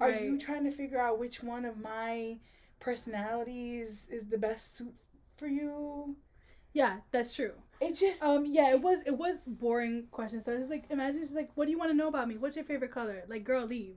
Are 0.00 0.10
you 0.10 0.36
trying 0.38 0.64
to 0.64 0.70
figure 0.72 0.98
out 0.98 1.18
which 1.20 1.42
one 1.42 1.64
of 1.64 1.78
my 1.80 2.38
personalities 2.80 4.06
is 4.10 4.26
the 4.26 4.38
best 4.38 4.76
suit 4.76 4.92
for 5.36 5.46
you? 5.46 6.16
Yeah, 6.72 6.98
that's 7.10 7.34
true. 7.34 7.52
It 7.80 7.94
just 7.94 8.22
Um, 8.22 8.46
yeah, 8.46 8.70
it 8.72 8.80
was 8.80 9.02
it 9.06 9.16
was 9.16 9.36
boring 9.46 10.08
questions. 10.10 10.44
So 10.44 10.52
it's 10.52 10.70
like, 10.70 10.84
imagine 10.90 11.20
she's 11.20 11.34
like, 11.34 11.50
"What 11.54 11.66
do 11.66 11.70
you 11.70 11.78
want 11.78 11.90
to 11.90 11.96
know 11.96 12.08
about 12.08 12.28
me? 12.28 12.36
What's 12.36 12.56
your 12.56 12.64
favorite 12.64 12.90
color?" 12.90 13.24
Like, 13.28 13.44
girl, 13.44 13.66
leave, 13.66 13.96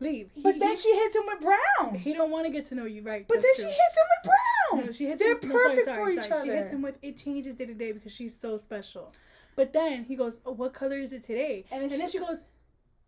leave. 0.00 0.30
He, 0.34 0.42
But 0.42 0.58
then 0.58 0.70
he, 0.70 0.76
she 0.76 0.94
hits 0.94 1.14
him 1.16 1.22
with 1.26 1.40
brown. 1.40 1.94
he 1.96 2.14
don't 2.14 2.30
want 2.30 2.46
to 2.46 2.52
get 2.52 2.66
to 2.68 2.74
know 2.74 2.84
you, 2.86 3.02
right? 3.02 3.26
but 3.28 3.34
then 3.34 3.42
that's 3.42 3.58
she 3.60 3.64
hits 3.66 3.76
him 3.76 4.06
with 4.10 4.30
brown. 4.32 4.86
No, 4.86 4.92
she 4.92 5.06
hits 5.06 5.18
They're 5.22 5.38
him. 5.38 5.48
no, 5.48 5.56
sorry, 5.56 5.62
perfect 5.76 5.84
sorry, 5.86 5.96
for 6.14 6.20
each 6.20 6.26
sorry. 6.28 6.48
She 6.48 6.54
hits 6.54 6.70
him 6.72 6.82
with 6.82 6.98
it 7.02 7.16
changes 7.18 7.54
day 7.54 7.66
to 7.66 7.74
day 7.74 7.92
because 7.92 8.12
she's 8.12 8.38
so 8.38 8.56
special. 8.56 9.12
But 9.56 9.72
then 9.74 10.04
he 10.04 10.16
goes, 10.16 10.38
oh, 10.46 10.52
"What 10.52 10.72
color 10.72 10.96
is 10.96 11.12
it 11.12 11.22
today?" 11.22 11.64
And 11.70 11.82
And 11.82 11.90
then 11.90 11.98
then, 11.98 12.08
she- 12.08 12.18
she 12.18 12.24
goes, 12.24 12.38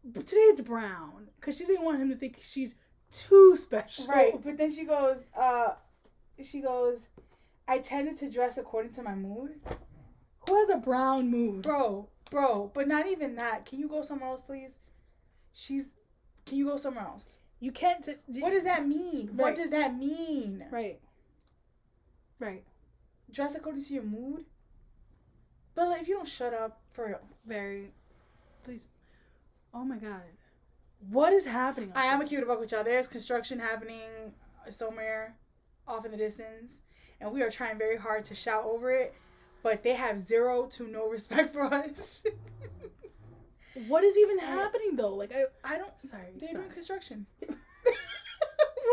"But 0.04 0.26
"Today 0.26 0.40
it's 0.52 0.61
brown," 0.61 1.28
because 1.40 1.56
she 1.58 1.64
didn't 1.64 1.84
want 1.84 2.00
him 2.00 2.08
to 2.11 2.16
think 2.16 2.38
she's 2.42 2.74
too 3.12 3.56
special. 3.56 4.06
Right. 4.06 4.34
But 4.42 4.56
then 4.58 4.70
she 4.70 4.84
goes, 4.84 5.28
uh, 5.37 5.74
she 6.42 6.61
goes, 6.61 7.08
I 7.68 7.78
tended 7.78 8.16
to 8.18 8.31
dress 8.31 8.57
according 8.59 8.92
to 8.94 9.02
my 9.02 9.14
mood. 9.14 9.61
Who 10.48 10.59
has 10.61 10.70
a 10.70 10.78
brown 10.78 11.31
mood? 11.31 11.62
Bro, 11.62 12.09
bro, 12.31 12.70
but 12.74 12.88
not 12.88 13.07
even 13.07 13.37
that. 13.37 13.66
Can 13.66 13.78
you 13.78 13.88
go 13.88 14.00
somewhere 14.02 14.31
else, 14.31 14.40
please? 14.40 14.78
She's. 15.52 15.87
Can 16.46 16.57
you 16.57 16.64
go 16.66 16.78
somewhere 16.78 17.04
else? 17.04 17.37
You 17.61 17.70
can't. 17.72 18.02
T- 18.02 18.12
d- 18.31 18.40
What 18.40 18.50
does 18.52 18.64
that 18.64 18.87
mean? 18.87 19.31
What 19.35 19.54
does 19.57 19.70
that 19.70 19.94
mean? 19.96 20.64
Right. 20.70 20.98
Right. 22.38 22.64
Dress 23.31 23.54
according 23.54 23.85
to 23.85 23.94
your 23.94 24.04
mood. 24.04 24.46
But 25.74 25.88
like, 25.88 26.02
if 26.02 26.09
you 26.09 26.14
don't 26.14 26.28
shut 26.28 26.54
up, 26.54 26.81
for 26.92 27.07
real. 27.07 27.20
Very. 27.46 27.90
Please. 28.64 28.88
Oh 29.74 29.85
my 29.85 29.96
god. 29.98 30.22
What 31.11 31.33
is 31.33 31.46
happening? 31.46 31.92
I 31.94 32.07
am 32.07 32.20
a 32.20 32.24
cute 32.24 32.42
about 32.42 32.61
with 32.61 32.72
y'all. 32.72 32.83
There's 32.83 33.07
construction 33.07 33.59
happening 33.59 34.33
somewhere 34.70 35.37
off 35.87 36.04
in 36.04 36.11
the 36.11 36.16
distance, 36.16 36.81
and 37.20 37.33
we 37.33 37.42
are 37.42 37.50
trying 37.50 37.78
very 37.78 37.96
hard 37.96 38.24
to 38.24 38.35
shout 38.35 38.64
over 38.64 38.90
it, 38.92 39.14
but 39.62 39.83
they 39.83 39.94
have 39.94 40.26
zero 40.26 40.66
to 40.72 40.87
no 40.88 41.09
respect 41.09 41.52
for 41.52 41.62
us. 41.64 42.22
What 43.87 44.02
is 44.02 44.18
even 44.18 44.38
happening 44.40 44.96
though? 44.96 45.14
Like 45.14 45.33
I, 45.33 45.44
I 45.62 45.78
don't. 45.78 45.92
Sorry. 46.02 46.33
They're 46.37 46.52
doing 46.52 46.68
construction. 46.68 47.26
what 47.46 47.57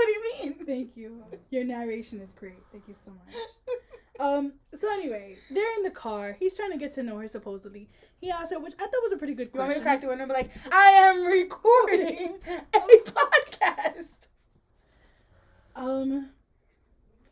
do 0.05 0.11
you 0.11 0.21
mean? 0.43 0.53
Thank 0.53 0.95
you. 0.95 1.23
Your 1.49 1.63
narration 1.63 2.19
is 2.21 2.33
great. 2.33 2.61
Thank 2.71 2.87
you 2.87 2.93
so 2.93 3.11
much. 3.11 3.35
Um. 4.17 4.53
So 4.73 4.87
anyway, 4.93 5.35
they're 5.51 5.75
in 5.75 5.83
the 5.83 5.89
car. 5.91 6.37
He's 6.39 6.55
trying 6.55 6.71
to 6.71 6.77
get 6.77 6.93
to 6.95 7.03
know 7.03 7.17
her. 7.17 7.27
Supposedly, 7.27 7.89
he 8.21 8.31
asked 8.31 8.53
her, 8.53 8.59
which 8.61 8.71
I 8.79 8.83
thought 8.83 9.03
was 9.03 9.11
a 9.11 9.17
pretty 9.17 9.33
good 9.33 9.49
You 9.53 9.59
want 9.59 9.71
me 9.71 9.75
question. 9.81 9.83
to 9.83 9.89
crack 9.89 10.01
the 10.01 10.07
window 10.07 10.23
and 10.23 10.31
be 10.31 10.35
like, 10.37 10.51
I 10.71 10.87
am 10.87 11.25
recording 11.25 12.35
a 12.73 12.79
podcast? 12.79 14.29
Um. 15.75 16.29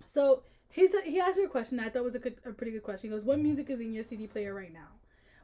So 0.04 0.44
he 0.74 0.88
said 0.88 1.04
he 1.06 1.20
asked 1.20 1.38
her 1.38 1.46
a 1.46 1.50
question 1.50 1.78
that 1.78 1.86
I 1.88 1.90
thought 1.90 2.04
was 2.04 2.16
a 2.16 2.20
good, 2.20 2.36
a 2.46 2.52
pretty 2.52 2.72
good 2.72 2.84
question. 2.84 3.10
He 3.10 3.16
goes, 3.16 3.26
"What 3.26 3.40
music 3.40 3.70
is 3.70 3.80
in 3.80 3.94
your 3.94 4.04
CD 4.04 4.28
player 4.28 4.54
right 4.54 4.74
now?" 4.74 4.90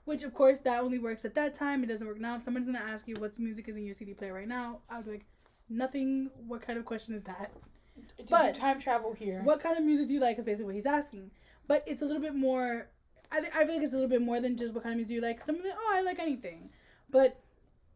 Which 0.06 0.24
of 0.24 0.34
course 0.34 0.60
that 0.62 0.82
only 0.82 1.00
works 1.00 1.24
at 1.24 1.36
that 1.36 1.54
time. 1.54 1.84
It 1.84 1.88
doesn't 1.88 2.06
work 2.08 2.20
now. 2.20 2.36
If 2.36 2.44
someone's 2.44 2.66
gonna 2.66 2.80
ask 2.80 3.08
you 3.08 3.16
what 3.16 3.38
music 3.40 3.70
is 3.70 3.78
in 3.78 3.86
your 3.86 3.94
CD 3.94 4.14
player 4.14 4.34
right 4.34 4.48
now, 4.48 4.82
I 4.90 4.98
would 4.98 5.06
be 5.06 5.12
like, 5.12 5.26
"Nothing." 5.70 6.30
What 6.48 6.62
kind 6.62 6.78
of 6.80 6.86
question 6.86 7.14
is 7.16 7.24
that? 7.24 7.52
Did 8.18 8.28
But- 8.30 8.56
time 8.56 8.80
travel 8.80 9.14
here. 9.14 9.42
What 9.44 9.60
kind 9.62 9.78
of 9.78 9.84
music 9.84 10.08
do 10.08 10.14
you 10.16 10.20
like? 10.20 10.38
Is 10.40 10.46
basically 10.46 10.66
what 10.66 10.76
he's 10.76 10.86
asking. 10.86 11.32
But 11.68 11.84
it's 11.88 12.02
a 12.02 12.06
little 12.06 12.22
bit 12.22 12.36
more. 12.36 12.88
I, 13.32 13.42
th- 13.42 13.54
I 13.54 13.64
feel 13.66 13.76
like 13.76 13.84
it's 13.84 13.94
a 13.94 13.96
little 13.98 14.10
bit 14.10 14.24
more 14.24 14.42
than 14.42 14.58
just 14.58 14.74
what 14.74 14.82
kind 14.84 14.94
of 14.94 14.98
music 14.98 15.10
do 15.10 15.16
you 15.16 15.22
like. 15.22 15.44
Some 15.44 15.56
of 15.60 15.66
it, 15.66 15.74
oh, 15.78 15.92
I 15.96 16.02
like 16.02 16.18
anything. 16.18 16.72
But 17.12 17.40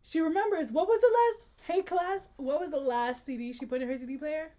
she 0.03 0.19
remembers 0.19 0.71
what 0.71 0.87
was 0.87 1.01
the 1.01 1.07
last. 1.07 1.49
Hey 1.65 1.81
class, 1.81 2.27
what 2.35 2.59
was 2.59 2.71
the 2.71 2.79
last 2.79 3.25
CD 3.25 3.53
she 3.53 3.65
put 3.65 3.81
in 3.81 3.87
her 3.87 3.97
CD 3.97 4.17
player? 4.17 4.51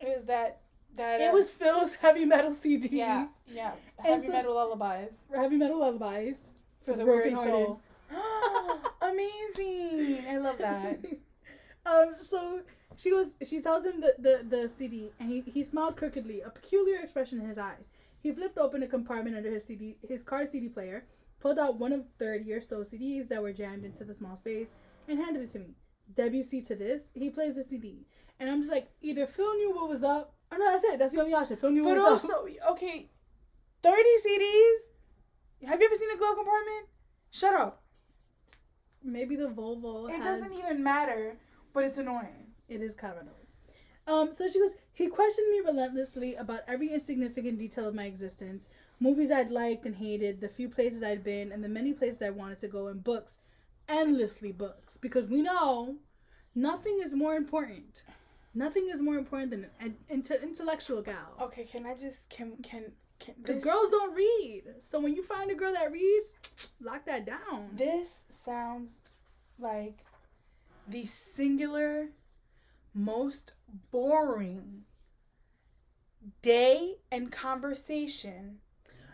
Is 0.00 0.24
that 0.26 0.60
that? 0.96 1.20
It 1.20 1.30
uh, 1.30 1.32
was 1.32 1.50
Phil's 1.50 1.94
heavy 1.94 2.24
metal 2.24 2.52
CD. 2.52 2.88
yeah, 2.90 3.26
yeah. 3.46 3.72
Heavy 3.98 4.26
so 4.26 4.32
metal 4.32 4.54
lullabies 4.54 5.10
Heavy 5.34 5.56
metal 5.56 5.78
lullabies 5.78 6.42
for 6.84 6.92
for 6.92 6.98
the 6.98 7.04
broken 7.04 7.36
soul. 7.36 7.80
Amazing! 9.02 10.24
I 10.28 10.38
love 10.38 10.58
that. 10.58 10.98
um. 11.86 12.14
So 12.22 12.60
she 12.96 13.10
goes. 13.10 13.32
She 13.42 13.60
tells 13.60 13.84
him 13.84 14.00
the, 14.00 14.14
the 14.18 14.46
the 14.48 14.68
CD, 14.68 15.10
and 15.18 15.30
he 15.30 15.40
he 15.40 15.64
smiled 15.64 15.96
crookedly, 15.96 16.40
a 16.42 16.50
peculiar 16.50 17.00
expression 17.00 17.40
in 17.40 17.46
his 17.46 17.58
eyes. 17.58 17.90
He 18.22 18.32
flipped 18.32 18.58
open 18.58 18.82
a 18.82 18.86
compartment 18.86 19.36
under 19.36 19.50
his 19.50 19.64
CD, 19.64 19.96
his 20.08 20.24
car 20.24 20.46
CD 20.46 20.68
player, 20.68 21.04
pulled 21.40 21.58
out 21.58 21.78
one 21.78 21.92
of 21.92 22.06
thirty 22.18 22.52
or 22.52 22.60
so 22.60 22.84
CDs 22.84 23.28
that 23.28 23.42
were 23.42 23.52
jammed 23.52 23.84
into 23.84 24.04
the 24.04 24.14
small 24.14 24.36
space, 24.36 24.68
and 25.08 25.18
handed 25.18 25.42
it 25.42 25.52
to 25.52 25.58
me. 25.58 25.74
Debussy 26.14 26.62
to 26.62 26.74
this. 26.74 27.02
He 27.14 27.30
plays 27.30 27.56
the 27.56 27.64
CD, 27.64 28.06
and 28.38 28.50
I'm 28.50 28.60
just 28.60 28.72
like, 28.72 28.88
either 29.00 29.26
Phil 29.26 29.54
knew 29.56 29.74
what 29.74 29.88
was 29.88 30.02
up. 30.02 30.34
Oh 30.54 30.56
no, 30.56 30.70
that's 30.70 30.84
it. 30.84 30.98
That's 30.98 31.12
the 31.12 31.20
only 31.20 31.34
option. 31.34 31.58
Knew 31.74 31.84
what 31.84 31.96
But 31.96 32.02
up. 32.02 32.10
also, 32.12 32.46
okay, 32.70 33.10
thirty 33.82 34.10
CDs. 34.24 35.68
Have 35.68 35.80
you 35.80 35.86
ever 35.86 35.96
seen 35.96 36.10
a 36.14 36.18
glove 36.18 36.36
compartment? 36.36 36.86
Shut 37.30 37.54
up. 37.54 37.82
Maybe 39.02 39.34
the 39.36 39.48
Volvo. 39.48 40.08
It 40.08 40.22
has... 40.22 40.40
doesn't 40.40 40.56
even 40.56 40.82
matter, 40.82 41.36
but 41.72 41.84
it's 41.84 41.98
annoying. 41.98 42.52
It 42.68 42.80
is 42.80 42.94
kind 42.94 43.14
of 43.14 43.22
annoying. 43.22 43.44
Um, 44.06 44.32
so 44.32 44.48
she 44.48 44.60
goes, 44.60 44.76
he 44.92 45.08
questioned 45.08 45.50
me 45.50 45.60
relentlessly 45.60 46.34
about 46.34 46.60
every 46.68 46.92
insignificant 46.92 47.58
detail 47.58 47.88
of 47.88 47.94
my 47.94 48.04
existence, 48.04 48.68
movies 49.00 49.30
I'd 49.30 49.50
liked 49.50 49.86
and 49.86 49.96
hated, 49.96 50.40
the 50.40 50.48
few 50.48 50.68
places 50.68 51.02
I'd 51.02 51.24
been, 51.24 51.52
and 51.52 51.64
the 51.64 51.68
many 51.68 51.94
places 51.94 52.20
I 52.20 52.30
wanted 52.30 52.60
to 52.60 52.68
go, 52.68 52.88
and 52.88 53.02
books, 53.02 53.40
endlessly 53.88 54.52
books, 54.52 54.98
because 54.98 55.28
we 55.28 55.40
know 55.40 55.96
nothing 56.54 57.00
is 57.02 57.14
more 57.14 57.34
important. 57.34 58.02
Nothing 58.54 58.88
is 58.90 59.02
more 59.02 59.16
important 59.16 59.50
than 59.50 59.66
an 59.80 59.96
inte- 60.10 60.42
intellectual 60.42 61.02
gal. 61.02 61.34
Okay, 61.40 61.64
can 61.64 61.86
I 61.86 61.94
just 61.94 62.28
can 62.28 62.56
can 62.62 62.92
can 63.18 63.34
Because 63.42 63.62
girls 63.62 63.90
don't 63.90 64.14
read. 64.14 64.62
So 64.78 65.00
when 65.00 65.14
you 65.16 65.22
find 65.24 65.50
a 65.50 65.54
girl 65.54 65.72
that 65.72 65.90
reads, 65.90 66.32
lock 66.80 67.04
that 67.06 67.26
down. 67.26 67.70
This 67.74 68.24
sounds 68.28 68.90
like 69.58 70.04
the 70.88 71.04
singular 71.06 72.10
most 72.94 73.54
boring 73.90 74.84
day 76.42 76.94
and 77.10 77.30
conversation 77.32 78.58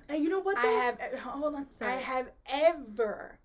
And 0.08 0.22
you 0.22 0.28
know 0.28 0.40
what? 0.40 0.58
I 0.58 0.66
have 0.66 0.94
uh, 1.00 1.16
e, 1.16 1.18
hold 1.18 1.54
on. 1.54 1.66
Sorry. 1.72 1.92
I 1.92 1.96
have 1.96 2.30
ever 2.48 3.38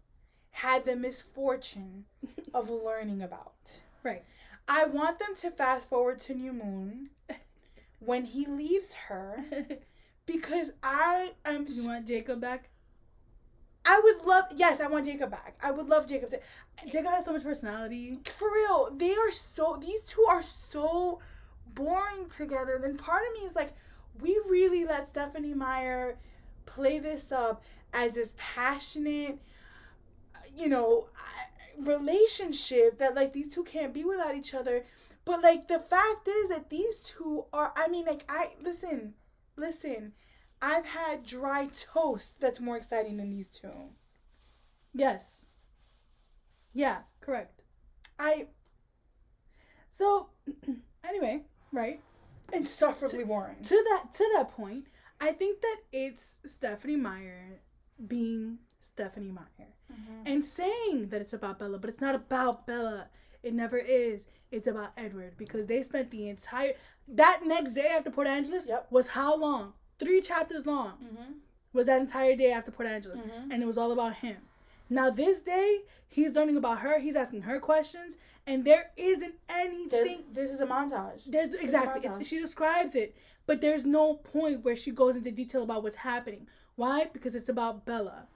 had 0.51 0.85
the 0.85 0.95
misfortune 0.95 2.05
of 2.53 2.69
learning 2.69 3.21
about. 3.21 3.81
Right. 4.03 4.23
I 4.67 4.85
want 4.85 5.19
them 5.19 5.35
to 5.37 5.51
fast 5.51 5.89
forward 5.89 6.19
to 6.21 6.33
New 6.33 6.53
Moon 6.53 7.09
when 7.99 8.25
he 8.25 8.45
leaves 8.45 8.93
her 8.93 9.43
because 10.25 10.71
I 10.81 11.33
am 11.45 11.67
you 11.69 11.87
want 11.87 12.07
Jacob 12.07 12.41
back? 12.41 12.69
I 13.85 13.99
would 14.03 14.25
love 14.25 14.45
yes, 14.55 14.79
I 14.79 14.87
want 14.87 15.05
Jacob 15.05 15.29
back. 15.29 15.55
I 15.61 15.71
would 15.71 15.87
love 15.87 16.07
Jacob 16.07 16.29
to 16.29 16.39
Jacob 16.91 17.11
has 17.11 17.25
so 17.25 17.33
much 17.33 17.43
personality. 17.43 18.19
for 18.37 18.51
real. 18.51 18.91
They 18.95 19.13
are 19.13 19.31
so 19.31 19.77
these 19.79 20.01
two 20.01 20.25
are 20.27 20.41
so 20.43 21.19
boring 21.73 22.27
together. 22.35 22.79
Then 22.81 22.97
part 22.97 23.21
of 23.27 23.39
me 23.39 23.47
is 23.47 23.55
like, 23.55 23.73
we 24.21 24.39
really 24.47 24.85
let 24.85 25.07
Stephenie 25.09 25.53
Meyer 25.53 26.17
play 26.65 26.99
this 26.99 27.31
up 27.31 27.63
as 27.93 28.13
this 28.13 28.33
passionate, 28.37 29.39
you 30.57 30.69
know, 30.69 31.07
I- 31.17 31.54
relationship 31.79 32.99
that 32.99 33.15
like 33.15 33.33
these 33.33 33.53
two 33.53 33.63
can't 33.63 33.93
be 33.93 34.03
without 34.03 34.35
each 34.35 34.53
other. 34.53 34.85
But 35.25 35.41
like 35.41 35.67
the 35.67 35.79
fact 35.79 36.27
is 36.27 36.49
that 36.49 36.69
these 36.69 36.99
two 36.99 37.45
are. 37.53 37.73
I 37.75 37.87
mean, 37.87 38.05
like 38.05 38.25
I 38.29 38.49
listen, 38.61 39.13
listen. 39.55 40.13
I've 40.61 40.85
had 40.85 41.25
dry 41.25 41.67
toast 41.93 42.39
that's 42.39 42.59
more 42.61 42.77
exciting 42.77 43.17
than 43.17 43.29
these 43.29 43.49
two. 43.49 43.89
Yes. 44.93 45.45
Yeah, 46.73 46.99
correct. 47.21 47.61
I 48.17 48.47
So, 49.87 50.29
anyway, 51.03 51.43
right 51.71 52.01
insufferably 52.53 53.23
boring. 53.23 53.61
to 53.63 53.75
that 53.75 54.13
to 54.13 54.29
that 54.35 54.51
point, 54.51 54.87
I 55.19 55.31
think 55.31 55.61
that 55.61 55.77
it's 55.91 56.39
Stephenie 56.45 56.97
Meyer 56.97 57.61
being 58.07 58.59
Stephenie 58.85 59.31
Meyer 59.31 59.69
and 60.25 60.43
saying 60.43 61.09
that 61.09 61.21
it's 61.21 61.33
about 61.33 61.57
Bella, 61.59 61.77
but 61.79 61.89
it's 61.89 62.01
not 62.01 62.15
about 62.15 62.67
Bella. 62.67 63.07
It 63.43 63.53
never 63.53 63.77
is. 63.77 64.27
It's 64.51 64.67
about 64.67 64.91
Edward 64.97 65.33
because 65.37 65.65
they 65.67 65.81
spent 65.83 66.11
the 66.11 66.29
entire 66.29 66.73
that 67.07 67.41
next 67.45 67.73
day 67.73 67.87
after 67.87 68.09
Port 68.11 68.27
Angeles 68.27 68.67
Yep. 68.67 68.87
was 68.91 69.07
how 69.09 69.35
long? 69.37 69.73
Three 69.99 70.21
chapters 70.21 70.65
long 70.65 70.93
Mm-hmm. 71.03 71.31
was 71.73 71.85
that 71.87 71.99
entire 72.01 72.35
day 72.35 72.51
after 72.51 72.71
Port 72.71 72.87
Angeles, 72.87 73.19
Mhm. 73.19 73.51
and 73.51 73.63
it 73.63 73.65
was 73.65 73.77
all 73.77 73.91
about 73.91 74.15
him. 74.15 74.37
Now 74.89 75.09
this 75.09 75.41
day, 75.41 75.81
he's 76.07 76.33
learning 76.33 76.57
about 76.57 76.79
her. 76.79 76.99
He's 76.99 77.15
asking 77.15 77.41
her 77.43 77.59
questions, 77.59 78.17
and 78.45 78.63
there 78.65 78.91
isn't 78.97 79.35
anything. 79.49 80.25
this 80.31 80.51
is 80.51 80.61
a 80.61 80.67
montage. 80.67 81.23
There's 81.25 81.49
exactly. 81.53 82.01
montage. 82.07 82.25
She 82.25 82.39
describes 82.39 82.93
it, 82.95 83.15
but 83.47 83.61
there's 83.61 83.85
no 83.85 84.15
point 84.15 84.63
where 84.63 84.75
she 84.75 84.91
goes 84.91 85.15
into 85.15 85.31
detail 85.31 85.63
about 85.63 85.81
what's 85.83 85.95
happening. 85.97 86.47
Why? 86.75 87.05
Because 87.05 87.35
it's 87.35 87.49
about 87.49 87.85
Bella. 87.85 88.27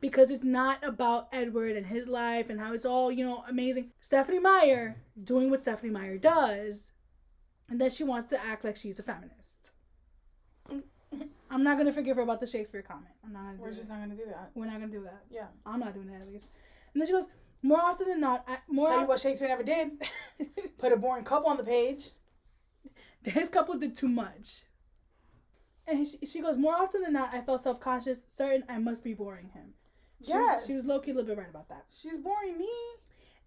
Because 0.00 0.30
it's 0.30 0.44
not 0.44 0.84
about 0.84 1.28
Edward 1.32 1.76
and 1.76 1.84
his 1.86 2.06
life 2.06 2.50
and 2.50 2.60
how 2.60 2.72
it's 2.72 2.84
all 2.84 3.10
you 3.10 3.24
know 3.24 3.44
amazing. 3.48 3.90
Stephenie 4.00 4.38
Meyer 4.38 4.96
doing 5.24 5.50
what 5.50 5.60
Stephenie 5.60 5.92
Meyer 5.92 6.18
does, 6.18 6.90
and 7.68 7.80
then 7.80 7.90
she 7.90 8.04
wants 8.04 8.28
to 8.30 8.44
act 8.44 8.64
like 8.64 8.76
she's 8.76 8.98
a 8.98 9.02
feminist. 9.02 9.70
I'm 11.50 11.64
not 11.64 11.78
gonna 11.78 11.92
forgive 11.92 12.16
her 12.16 12.22
about 12.22 12.40
the 12.40 12.46
Shakespeare 12.46 12.82
comment. 12.82 13.14
I'm 13.24 13.32
not 13.32 13.42
gonna 13.44 13.56
do 13.56 13.62
We're 13.62 13.70
that. 13.70 13.76
just 13.76 13.88
not 13.88 14.00
gonna 14.00 14.14
do 14.16 14.26
that. 14.26 14.50
We're 14.54 14.66
not 14.66 14.80
gonna 14.80 14.92
do 14.92 15.02
that. 15.04 15.22
Yeah. 15.30 15.46
I'm 15.64 15.80
not 15.80 15.94
doing 15.94 16.08
that 16.08 16.20
at 16.20 16.28
least. 16.28 16.46
And 16.92 17.00
then 17.00 17.06
she 17.06 17.14
goes, 17.14 17.26
more 17.62 17.80
often 17.80 18.08
than 18.08 18.20
not, 18.20 18.44
I, 18.46 18.58
more 18.68 18.88
Tell 18.88 19.00
you 19.00 19.06
what 19.06 19.20
Shakespeare 19.20 19.48
never 19.48 19.62
did. 19.62 19.92
Put 20.78 20.92
a 20.92 20.96
boring 20.96 21.24
couple 21.24 21.48
on 21.48 21.56
the 21.56 21.64
page. 21.64 22.10
his 23.24 23.48
couple 23.48 23.78
did 23.78 23.96
too 23.96 24.08
much. 24.08 24.62
And 25.86 26.06
she, 26.06 26.26
she 26.26 26.42
goes, 26.42 26.58
more 26.58 26.74
often 26.74 27.02
than 27.02 27.14
not, 27.14 27.34
I 27.34 27.40
felt 27.40 27.62
self 27.62 27.80
conscious, 27.80 28.20
certain 28.36 28.64
I 28.68 28.78
must 28.78 29.02
be 29.02 29.14
boring 29.14 29.48
him. 29.54 29.72
She 30.24 30.28
Yes. 30.32 30.58
was, 30.60 30.66
she 30.66 30.74
was 30.74 30.84
low 30.84 31.00
key 31.00 31.10
a 31.12 31.14
little 31.14 31.28
bit 31.28 31.38
right 31.38 31.48
about 31.50 31.68
that. 31.68 31.84
She's 31.92 32.18
boring 32.18 32.58
me. 32.58 32.68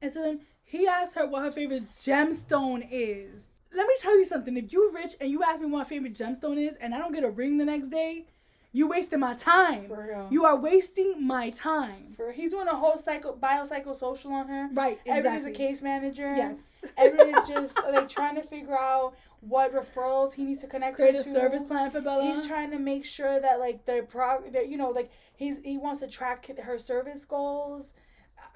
And 0.02 0.12
so 0.12 0.22
then 0.24 0.42
he 0.64 0.88
asked 0.88 1.16
her 1.16 1.28
what 1.28 1.44
her 1.44 1.52
favorite 1.52 1.84
gemstone 2.00 2.88
is. 2.90 3.62
Let 3.74 3.88
me 3.88 3.94
tell 4.02 4.18
you 4.18 4.26
something. 4.26 4.58
If 4.58 4.72
you 4.74 4.92
rich 4.94 5.14
and 5.22 5.30
you 5.30 5.44
ask 5.44 5.60
me 5.62 5.68
what 5.68 5.80
my 5.80 5.84
favorite 5.84 6.14
gemstone 6.14 6.58
is, 6.58 6.76
and 6.76 6.94
I 6.94 6.98
don't 6.98 7.14
get 7.14 7.24
a 7.24 7.30
ring 7.30 7.58
the 7.58 7.66
next 7.66 7.90
day, 7.90 8.26
you 8.74 8.88
wasting 8.88 9.20
my 9.20 9.34
time. 9.36 9.88
For 9.90 10.06
real. 10.08 10.28
You 10.32 10.46
are 10.46 10.58
wasting 10.58 11.26
my 11.26 11.50
time. 11.52 12.14
For 12.16 12.32
he's 12.32 12.52
doing 12.52 12.68
a 12.68 12.76
whole 12.76 12.98
psycho 12.98 13.36
biopsychosocial 13.36 14.32
on 14.32 14.48
her. 14.48 14.70
Right. 14.74 15.00
Exactly. 15.06 15.52
a 15.52 15.54
case 15.54 15.82
manager. 15.82 16.34
Yes. 16.36 16.70
Is 17.02 17.48
just 17.50 17.78
like 17.84 18.08
trying 18.10 18.36
to 18.36 18.42
figure 18.42 18.78
out 18.78 19.14
what 19.42 19.74
referrals 19.74 20.34
he 20.34 20.44
needs 20.44 20.62
to 20.62 20.68
connect 20.68 20.96
Create 20.96 21.16
her 21.16 21.22
a 21.22 21.24
to. 21.24 21.30
service 21.30 21.64
plan 21.64 21.92
for 21.92 22.00
Bella. 22.02 22.24
He's 22.24 22.48
trying 22.48 22.72
to 22.72 22.80
make 22.80 23.04
sure 23.06 23.40
that 23.40 23.60
like 23.60 23.86
the 23.86 24.06
prog, 24.08 24.52
that, 24.54 24.70
you 24.70 24.78
know, 24.78 24.90
like 24.90 25.12
he's 25.42 25.58
he 25.64 25.78
wants 25.78 26.02
to 26.02 26.08
track 26.08 26.48
her 26.60 26.78
service 26.78 27.26
goals. 27.26 27.94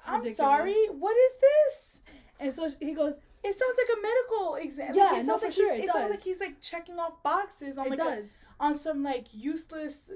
I'm 0.06 0.20
Ridiculous. 0.20 0.36
sorry. 0.36 0.86
What 0.98 1.16
is 1.16 1.32
this? 1.40 2.00
and 2.38 2.52
so 2.52 2.68
he 2.80 2.94
goes, 2.94 3.18
It 3.44 3.54
sounds 3.58 3.78
like 3.78 3.98
a 3.98 4.00
medical 4.02 4.54
exam. 4.56 4.94
Yeah, 4.94 5.04
like, 5.04 5.20
it 5.20 5.26
no, 5.26 5.38
sounds 5.38 5.40
for 5.40 5.46
like 5.46 5.54
sure, 5.54 5.72
it 5.74 5.84
it 5.84 5.90
sounds 5.90 6.10
like 6.10 6.22
he's 6.22 6.40
like 6.40 6.60
checking 6.60 6.98
off 6.98 7.22
boxes 7.22 7.78
on 7.78 7.86
it 7.86 7.90
like 7.90 7.98
a- 8.00 8.24
on 8.60 8.74
some 8.78 9.02
like 9.02 9.26
useless, 9.32 10.10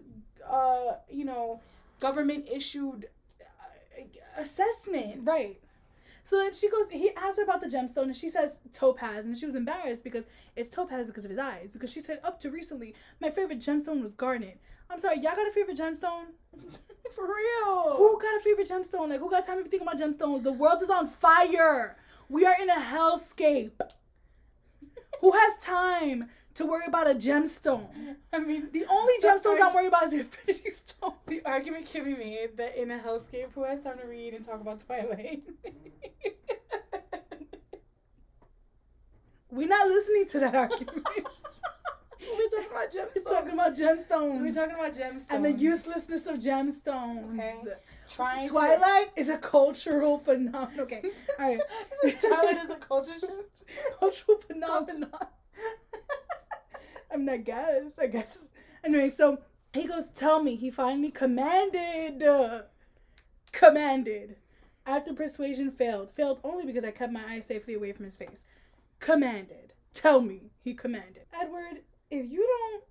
uh, 0.48 0.92
you 1.10 1.24
know, 1.24 1.60
government 1.98 2.48
issued 2.50 3.08
uh, 3.40 4.40
assessment. 4.40 5.20
Right. 5.24 5.58
So 6.24 6.36
then 6.38 6.54
she 6.54 6.70
goes, 6.70 6.86
he 6.92 7.10
asks 7.16 7.38
her 7.38 7.44
about 7.44 7.60
the 7.60 7.66
gemstone, 7.66 8.04
and 8.04 8.16
she 8.16 8.28
says 8.28 8.60
topaz, 8.72 9.26
and 9.26 9.36
she 9.36 9.46
was 9.46 9.56
embarrassed 9.56 10.04
because 10.04 10.26
it's 10.54 10.70
topaz 10.70 11.06
because 11.08 11.24
of 11.24 11.30
his 11.30 11.40
eyes. 11.40 11.70
Because 11.72 11.90
she 11.90 12.00
said, 12.00 12.20
up 12.22 12.38
to 12.40 12.50
recently, 12.50 12.94
my 13.20 13.30
favorite 13.30 13.58
gemstone 13.58 14.00
was 14.00 14.14
garnet. 14.14 14.60
I'm 14.90 14.98
sorry, 15.00 15.16
y'all 15.16 15.36
got 15.36 15.46
a 15.48 15.52
favorite 15.52 15.76
gemstone? 15.76 16.26
For 17.14 17.24
real. 17.26 17.96
Who 17.96 18.18
got 18.20 18.36
a 18.38 18.40
favorite 18.42 18.68
gemstone? 18.68 19.08
Like, 19.08 19.20
who 19.20 19.30
got 19.30 19.44
time 19.46 19.62
to 19.62 19.68
think 19.68 19.82
about 19.82 19.98
gemstones? 19.98 20.42
The 20.42 20.52
world 20.52 20.82
is 20.82 20.90
on 20.90 21.08
fire. 21.08 21.96
We 22.28 22.44
are 22.46 22.54
in 22.60 22.68
a 22.70 22.74
hellscape. 22.74 23.80
who 25.20 25.32
has 25.32 25.56
time 25.58 26.28
to 26.54 26.66
worry 26.66 26.84
about 26.86 27.10
a 27.10 27.14
gemstone? 27.14 28.16
I 28.32 28.38
mean, 28.38 28.68
The 28.72 28.84
only 28.88 29.12
The 29.20 29.28
gemstones 29.28 29.60
I'm 29.60 29.74
worried 29.74 29.88
about 29.88 30.04
is 30.04 30.10
the 30.10 30.20
infinity 30.20 30.70
stone. 30.70 31.14
the 31.26 31.42
argument 31.44 31.86
can 31.86 32.04
be 32.04 32.14
made 32.14 32.56
that 32.58 32.76
in 32.76 32.90
a 32.90 32.98
hellscape, 32.98 33.52
who 33.54 33.64
has 33.64 33.80
time 33.82 33.98
to 33.98 34.06
read 34.06 34.34
and 34.34 34.44
talk 34.44 34.60
about 34.60 34.80
Twilight? 34.80 35.42
We're 39.50 39.66
not 39.68 39.88
listening 39.88 40.26
to 40.26 40.38
that 40.40 40.54
argument. 40.54 41.06
We're 42.36 42.48
talking 42.48 42.70
about 42.70 42.90
gemstones. 42.92 43.16
We're 43.16 43.34
talking 43.34 43.52
about 43.52 43.74
gemstones. 43.74 44.40
We're 44.42 44.54
talking 44.54 44.74
about 44.74 44.94
gemstones. 44.94 45.26
and 45.30 45.44
the 45.44 45.52
uselessness 45.52 46.26
of 46.26 46.36
gemstones. 46.38 47.34
Okay. 47.34 47.54
Trying 48.10 48.44
to- 48.46 48.50
Twilight 48.50 49.10
is 49.16 49.28
a 49.28 49.38
cultural 49.38 50.18
phenomenon. 50.18 50.80
Okay, 50.80 51.02
all 51.38 51.46
right. 51.48 51.60
Twilight 52.20 52.56
is 52.64 52.70
a 52.70 52.76
culture 52.76 53.12
shift. 53.12 53.98
cultural 54.00 54.38
phenomenon. 54.38 55.10
I 57.12 57.16
mean, 57.16 57.28
I 57.28 57.38
guess. 57.38 57.98
I 57.98 58.06
guess. 58.06 58.44
Anyway, 58.84 59.10
so 59.10 59.38
he 59.72 59.86
goes, 59.86 60.08
"Tell 60.08 60.42
me." 60.42 60.56
He 60.56 60.70
finally 60.70 61.10
commanded. 61.10 62.22
uh, 62.22 62.62
commanded. 63.52 64.36
After 64.86 65.12
persuasion 65.12 65.70
failed, 65.70 66.10
failed 66.10 66.40
only 66.42 66.64
because 66.66 66.84
I 66.84 66.90
kept 66.90 67.12
my 67.12 67.22
eyes 67.28 67.46
safely 67.46 67.74
away 67.74 67.92
from 67.92 68.06
his 68.06 68.16
face. 68.16 68.44
Commanded. 68.98 69.72
Tell 69.94 70.20
me. 70.20 70.50
He 70.64 70.74
commanded. 70.74 71.22
Edward, 71.40 71.82
if 72.10 72.30
you 72.30 72.46
don't 72.46 72.84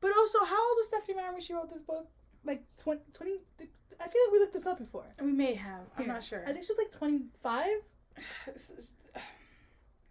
But 0.00 0.12
also, 0.16 0.44
how 0.44 0.56
old 0.68 0.76
was 0.76 0.86
Stephenie 0.88 1.16
Meyer 1.16 1.32
when 1.32 1.40
she 1.40 1.54
wrote 1.54 1.72
this 1.72 1.82
book? 1.82 2.08
like 2.44 2.62
20, 2.78 3.00
20 3.14 3.32
I 4.00 4.08
feel 4.08 4.22
like 4.26 4.32
we 4.32 4.38
looked 4.38 4.52
this 4.52 4.66
up 4.66 4.78
before. 4.78 5.06
We 5.20 5.32
may 5.32 5.54
have. 5.54 5.80
I'm 5.96 6.04
Here. 6.04 6.12
not 6.12 6.22
sure. 6.24 6.42
I 6.46 6.52
think 6.52 6.64
she 6.66 6.72
was 6.72 6.78
like 6.78 6.90
25, 6.90 7.64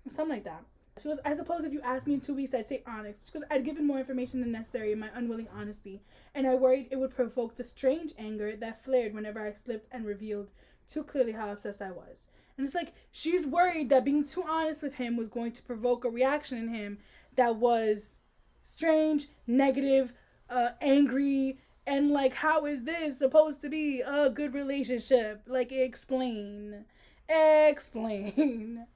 something 0.09 0.29
like 0.29 0.43
that. 0.45 0.63
She 1.01 1.09
goes, 1.09 1.19
I 1.25 1.33
suppose 1.35 1.63
if 1.63 1.73
you 1.73 1.81
asked 1.81 2.07
me 2.07 2.13
in 2.13 2.21
two 2.21 2.35
weeks, 2.35 2.53
I'd 2.53 2.67
say 2.67 2.83
onyx. 2.85 3.25
She 3.25 3.31
goes, 3.33 3.43
I'd 3.49 3.65
given 3.65 3.85
more 3.87 3.97
information 3.99 4.41
than 4.41 4.51
necessary 4.51 4.91
in 4.91 4.99
my 4.99 5.09
unwilling 5.15 5.47
honesty, 5.55 6.01
and 6.35 6.45
I 6.47 6.55
worried 6.55 6.87
it 6.91 6.97
would 6.97 7.15
provoke 7.15 7.55
the 7.55 7.63
strange 7.63 8.13
anger 8.17 8.55
that 8.57 8.83
flared 8.83 9.13
whenever 9.13 9.39
I 9.41 9.53
slipped 9.53 9.87
and 9.91 10.05
revealed 10.05 10.49
too 10.89 11.03
clearly 11.03 11.31
how 11.31 11.51
obsessed 11.51 11.81
I 11.81 11.91
was. 11.91 12.29
And 12.57 12.65
it's 12.65 12.75
like, 12.75 12.93
she's 13.11 13.47
worried 13.47 13.89
that 13.89 14.05
being 14.05 14.23
too 14.25 14.43
honest 14.47 14.83
with 14.83 14.93
him 14.93 15.17
was 15.17 15.29
going 15.29 15.51
to 15.53 15.63
provoke 15.63 16.05
a 16.05 16.09
reaction 16.09 16.57
in 16.59 16.67
him 16.67 16.99
that 17.35 17.55
was 17.55 18.19
strange, 18.63 19.27
negative, 19.47 20.13
uh, 20.49 20.69
angry, 20.81 21.57
and 21.85 22.11
like, 22.11 22.33
how 22.33 22.65
is 22.65 22.83
this 22.83 23.19
supposed 23.19 23.61
to 23.61 23.69
be 23.69 24.01
a 24.01 24.29
good 24.29 24.53
relationship? 24.53 25.41
Like, 25.47 25.71
explain. 25.71 26.85
Explain. 27.29 28.85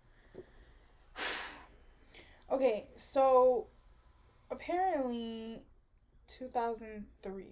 Okay, 2.49 2.87
so 2.95 3.67
apparently 4.49 5.61
2003. 6.29 7.45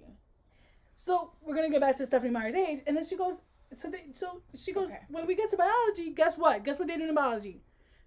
So 0.93 1.31
we're 1.41 1.55
gonna 1.55 1.69
get 1.69 1.81
back 1.81 1.97
to 1.97 2.05
Stephenie 2.05 2.31
Meyer's 2.31 2.55
age, 2.55 2.81
and 2.87 2.95
then 2.95 3.03
she 3.03 3.17
goes. 3.17 3.35
So 3.75 3.89
they, 3.89 4.03
so 4.13 4.41
she 4.55 4.71
goes. 4.71 4.87
Okay. 4.87 5.01
When 5.09 5.27
we 5.27 5.35
get 5.35 5.49
to 5.51 5.57
biology, 5.57 6.11
guess 6.11 6.37
what? 6.37 6.63
Guess 6.63 6.79
what 6.79 6.87
they 6.87 6.95
did 6.95 7.09
in 7.09 7.15
biology? 7.15 7.61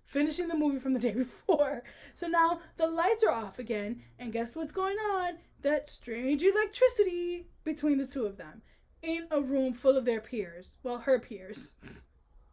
Finishing 0.09 0.48
the 0.48 0.56
movie 0.56 0.78
from 0.78 0.94
the 0.94 0.98
day 1.09 1.12
before. 1.12 1.82
So 2.14 2.26
now 2.26 2.61
the 2.76 2.88
lights 2.90 3.22
are 3.24 3.30
off 3.32 3.59
again, 3.59 4.02
and 4.18 4.32
guess 4.32 4.56
what's 4.56 4.72
going 4.72 4.96
on? 4.96 5.34
That 5.62 5.90
strange 5.90 6.42
electricity 6.42 7.46
between 7.64 7.98
the 7.98 8.06
two 8.06 8.24
of 8.26 8.36
them 8.36 8.62
in 9.02 9.26
a 9.30 9.40
room 9.40 9.74
full 9.74 9.96
of 9.96 10.04
their 10.04 10.20
peers. 10.20 10.78
Well, 10.82 10.98
her 10.98 11.18
peers. 11.18 11.74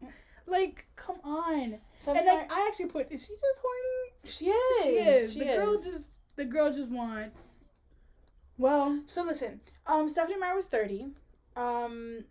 like, 0.45 0.85
come 0.95 1.17
on. 1.23 1.79
And 2.07 2.25
like, 2.25 2.51
I 2.51 2.65
actually 2.67 2.87
put, 2.87 3.11
is 3.11 3.21
she 3.25 3.33
just 3.33 3.59
horny? 3.61 4.13
she 4.25 4.45
is. 4.45 4.83
She 4.83 4.89
is. 4.89 5.33
She 5.33 5.39
the 5.39 5.49
is. 5.49 5.55
girl 5.57 5.81
just, 5.81 6.19
the 6.35 6.45
girl 6.45 6.71
just 6.71 6.91
wants. 6.91 7.69
Well, 8.57 9.01
So 9.05 9.23
listen, 9.23 9.61
um, 9.87 10.07
Stephenie 10.07 10.37
Meyer 10.37 10.55
was 10.55 10.65
30. 10.65 11.07
Um, 11.55 12.25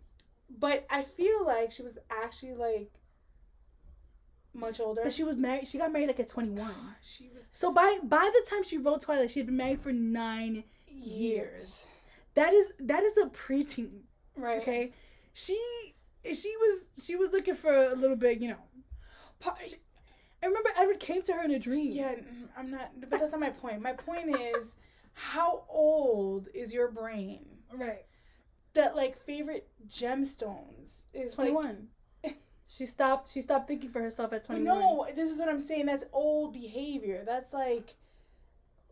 but 0.59 0.85
I 0.89 1.03
feel 1.03 1.45
like 1.45 1.71
she 1.71 1.83
was 1.83 1.97
actually 2.09 2.53
like 2.53 2.91
much 4.55 4.79
older. 4.79 5.01
but 5.03 5.13
she 5.13 5.23
was 5.23 5.37
married. 5.37 5.67
She 5.67 5.77
got 5.77 5.91
married 5.91 6.07
like 6.07 6.19
at 6.19 6.27
twenty 6.27 6.49
one. 6.49 6.73
She 7.01 7.29
was 7.33 7.49
So 7.53 7.71
by 7.71 7.99
by 8.03 8.29
the 8.33 8.49
time 8.49 8.63
she 8.63 8.77
wrote 8.77 9.01
Twilight, 9.01 9.31
she 9.31 9.39
had 9.39 9.47
been 9.47 9.57
married 9.57 9.81
for 9.81 9.91
nine 9.91 10.63
years. 10.87 11.87
That 12.35 12.53
is 12.53 12.73
that 12.79 13.03
is 13.03 13.17
a 13.17 13.27
preteen. 13.27 14.01
Right. 14.35 14.61
Okay, 14.61 14.91
she 15.33 15.57
she 16.23 16.53
was 16.59 16.85
she 17.05 17.15
was 17.15 17.31
looking 17.31 17.55
for 17.55 17.71
a 17.73 17.95
little 17.95 18.17
bit, 18.17 18.39
you 18.39 18.49
know. 18.49 18.57
She- 19.65 19.75
I 20.43 20.47
remember 20.47 20.69
Edward 20.77 20.99
came 20.99 21.21
to 21.23 21.33
her 21.33 21.43
in 21.43 21.51
a 21.51 21.59
dream. 21.59 21.91
Yeah, 21.93 22.15
I'm 22.57 22.69
not. 22.69 22.91
But 22.99 23.09
that's 23.09 23.31
not 23.31 23.39
my 23.39 23.49
point. 23.49 23.81
My 23.81 23.93
point 23.93 24.35
is, 24.35 24.75
how 25.13 25.63
old 25.69 26.49
is 26.53 26.73
your 26.73 26.91
brain 26.91 27.45
right. 27.73 28.05
that 28.73 28.95
like 28.95 29.17
favorite 29.25 29.67
gemstones 29.87 31.05
is 31.13 31.33
Twenty 31.33 31.51
like 31.51 31.63
one. 31.65 31.87
She 32.67 32.85
stopped. 32.85 33.31
She 33.31 33.41
stopped 33.41 33.67
thinking 33.67 33.89
for 33.91 34.01
herself 34.01 34.33
at 34.33 34.43
twenty. 34.43 34.61
No, 34.63 35.05
this 35.15 35.29
is 35.31 35.37
what 35.39 35.49
I'm 35.49 35.59
saying. 35.59 35.85
That's 35.85 36.05
old 36.13 36.53
behavior. 36.53 37.23
That's 37.25 37.53
like 37.53 37.93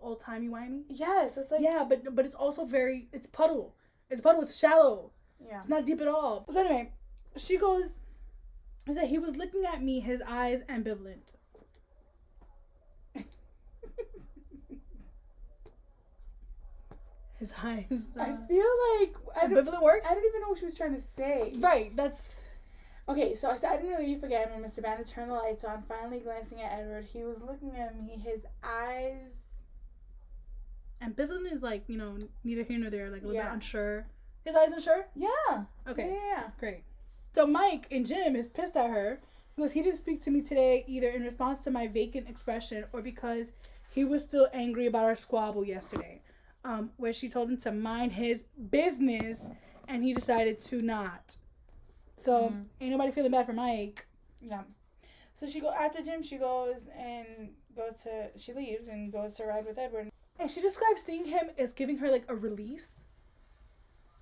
old 0.01 0.19
timey 0.19 0.47
wimey. 0.49 0.84
yes. 0.89 1.34
That's 1.34 1.51
like 1.51 1.61
yeah, 1.61 1.86
but 1.88 2.15
but 2.15 2.26
it's 2.26 2.36
also 2.36 2.65
very 2.65 3.07
it's 3.13 3.28
puddle. 3.28 3.76
It's 4.09 4.21
puddle. 4.21 4.41
It's 4.41 4.57
shallow. 4.59 5.11
yeah. 5.45 5.59
It's 5.59 5.69
not 5.69 5.86
deep 5.86 6.01
at 6.01 6.07
all. 6.07 6.45
So 6.51 6.59
anyway, 6.59 6.91
she 7.38 7.57
goes. 7.57 7.89
I 8.88 8.93
said 8.93 9.07
he 9.07 9.17
was 9.17 9.38
looking 9.38 9.63
at 9.65 9.82
me, 9.82 10.01
his 10.01 10.21
eyes 10.28 10.63
ambivalent. 10.69 11.34
His 17.39 17.51
eyes. 17.63 18.07
I 18.17 18.32
Uh, 18.32 18.38
feel 18.47 18.65
like 18.99 19.15
I 19.36 19.47
ambivalent 19.47 19.82
works. 19.82 20.07
I 20.09 20.13
don't 20.13 20.26
even 20.26 20.41
know 20.41 20.49
what 20.49 20.59
she 20.59 20.65
was 20.65 20.76
trying 20.76 20.95
to 20.95 21.01
say. 21.17 21.53
Right. 21.57 21.95
That's 21.95 22.42
Okay, 23.09 23.35
so 23.35 23.49
I 23.49 23.57
sat 23.57 23.81
in 23.81 23.89
relief 23.89 24.23
again 24.23 24.47
when 24.51 24.63
Mr. 24.63 24.81
Banner 24.81 25.03
turned 25.03 25.29
the 25.31 25.35
lights 25.35 25.65
on, 25.65 25.83
finally 25.89 26.19
glancing 26.19 26.61
at 26.61 26.79
Edward. 26.79 27.05
He 27.11 27.23
was 27.23 27.37
looking 27.45 27.75
at 27.77 28.01
me, 28.01 28.17
his 28.23 28.45
eyes. 28.63 29.33
ambivalent 31.01 31.51
is 31.51 31.61
like 31.61 31.83
you 31.89 31.97
know 31.97 32.17
neither 32.45 32.63
here 32.63 32.79
nor 32.79 32.89
there, 32.89 33.09
like 33.09 33.21
a 33.23 33.25
little 33.25 33.35
Yeah. 33.35 33.47
bit 33.49 33.55
unsure. 33.55 34.05
His 34.45 34.55
eyes 34.55 34.71
unsure. 34.71 35.05
Yeah. 35.15 35.65
Okay. 35.87 36.11
Yeah, 36.13 36.25
yeah. 36.37 36.43
Great. 36.59 36.83
So 37.33 37.45
Mike 37.45 37.87
and 37.91 38.05
Jim 38.05 38.35
is 38.37 38.47
pissed 38.47 38.75
at 38.77 38.89
her 38.89 39.19
because 39.55 39.73
he 39.73 39.81
didn't 39.81 39.97
speak 39.97 40.23
to 40.23 40.31
me 40.31 40.41
today 40.41 40.83
either 40.87 41.09
in 41.09 41.23
response 41.23 41.61
to 41.65 41.71
my 41.71 41.87
vacant 41.87 42.29
expression 42.29 42.85
or 42.93 43.01
because 43.01 43.51
he 43.93 44.05
was 44.05 44.23
still 44.23 44.47
angry 44.53 44.85
about 44.87 45.03
our 45.03 45.15
squabble 45.17 45.65
yesterday. 45.65 46.21
um, 46.65 46.89
where 46.95 47.11
she 47.11 47.27
told 47.27 47.49
him 47.49 47.57
to 47.57 47.73
mind 47.73 48.13
his 48.13 48.45
business, 48.71 49.49
and 49.89 50.01
he 50.01 50.13
decided 50.13 50.57
to 50.57 50.81
not. 50.81 51.35
So 52.24 52.49
Mhm. 52.49 52.65
ain't 52.82 52.91
nobody 52.91 53.11
feeling 53.11 53.32
bad 53.32 53.45
for 53.45 53.53
Mike. 53.53 54.05
Yeah. 54.41 54.63
So 55.39 55.45
she 55.47 55.59
go 55.59 55.69
after 55.71 56.01
gym. 56.01 56.24
She 56.24 56.38
goes 56.38 56.88
and 56.97 57.53
goes 57.76 57.95
to. 58.03 58.32
She 58.38 58.53
leaves 58.53 58.88
and 58.88 59.11
goes 59.11 59.34
to 59.34 59.45
ride 59.45 59.65
with 59.65 59.78
Edward. 59.78 60.09
And 60.39 60.49
she 60.49 60.61
describes 60.61 61.01
seeing 61.01 61.26
him 61.26 61.49
as 61.57 61.74
giving 61.74 61.97
her 61.97 62.09
like 62.09 62.26
a 62.30 62.36
release. 62.36 63.03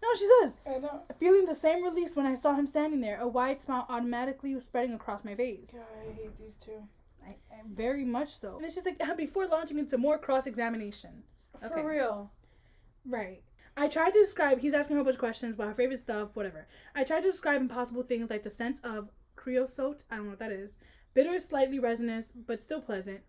No, 0.02 0.08
she 0.14 0.26
says, 0.40 0.56
I 0.66 0.78
know. 0.78 1.02
feeling 1.18 1.44
the 1.44 1.54
same 1.54 1.84
release 1.84 2.16
when 2.16 2.24
I 2.24 2.34
saw 2.34 2.54
him 2.54 2.66
standing 2.66 3.02
there. 3.02 3.20
A 3.20 3.28
wide 3.28 3.60
smile 3.60 3.84
automatically 3.90 4.58
spreading 4.60 4.94
across 4.94 5.24
my 5.24 5.34
face. 5.34 5.72
God, 5.72 5.82
I 6.08 6.12
hate 6.14 6.38
these 6.38 6.54
two. 6.54 6.82
I, 7.22 7.36
I- 7.52 7.60
very 7.68 8.04
much 8.06 8.34
so. 8.34 8.56
And 8.56 8.64
it's 8.64 8.74
just 8.74 8.86
like 8.86 8.98
before 9.18 9.46
launching 9.46 9.78
into 9.78 9.98
more 9.98 10.16
cross 10.18 10.46
examination. 10.46 11.22
Okay. 11.62 11.74
For 11.74 11.86
real. 11.86 12.30
Right. 13.04 13.42
I 13.80 13.88
tried 13.88 14.12
to 14.12 14.18
describe, 14.18 14.60
he's 14.60 14.74
asking 14.74 14.96
her 14.96 15.00
a 15.00 15.04
bunch 15.04 15.14
of 15.14 15.20
questions 15.20 15.54
about 15.54 15.68
her 15.68 15.74
favorite 15.74 16.02
stuff, 16.02 16.28
whatever. 16.34 16.66
I 16.94 17.02
tried 17.02 17.22
to 17.22 17.30
describe 17.30 17.62
impossible 17.62 18.02
things 18.02 18.28
like 18.28 18.42
the 18.42 18.50
scent 18.50 18.78
of 18.84 19.08
creosote, 19.36 20.04
I 20.10 20.16
don't 20.16 20.24
know 20.26 20.30
what 20.32 20.38
that 20.40 20.52
is, 20.52 20.76
bitter, 21.14 21.40
slightly 21.40 21.78
resinous, 21.78 22.30
but 22.30 22.60
still 22.60 22.82
pleasant. 22.82 23.20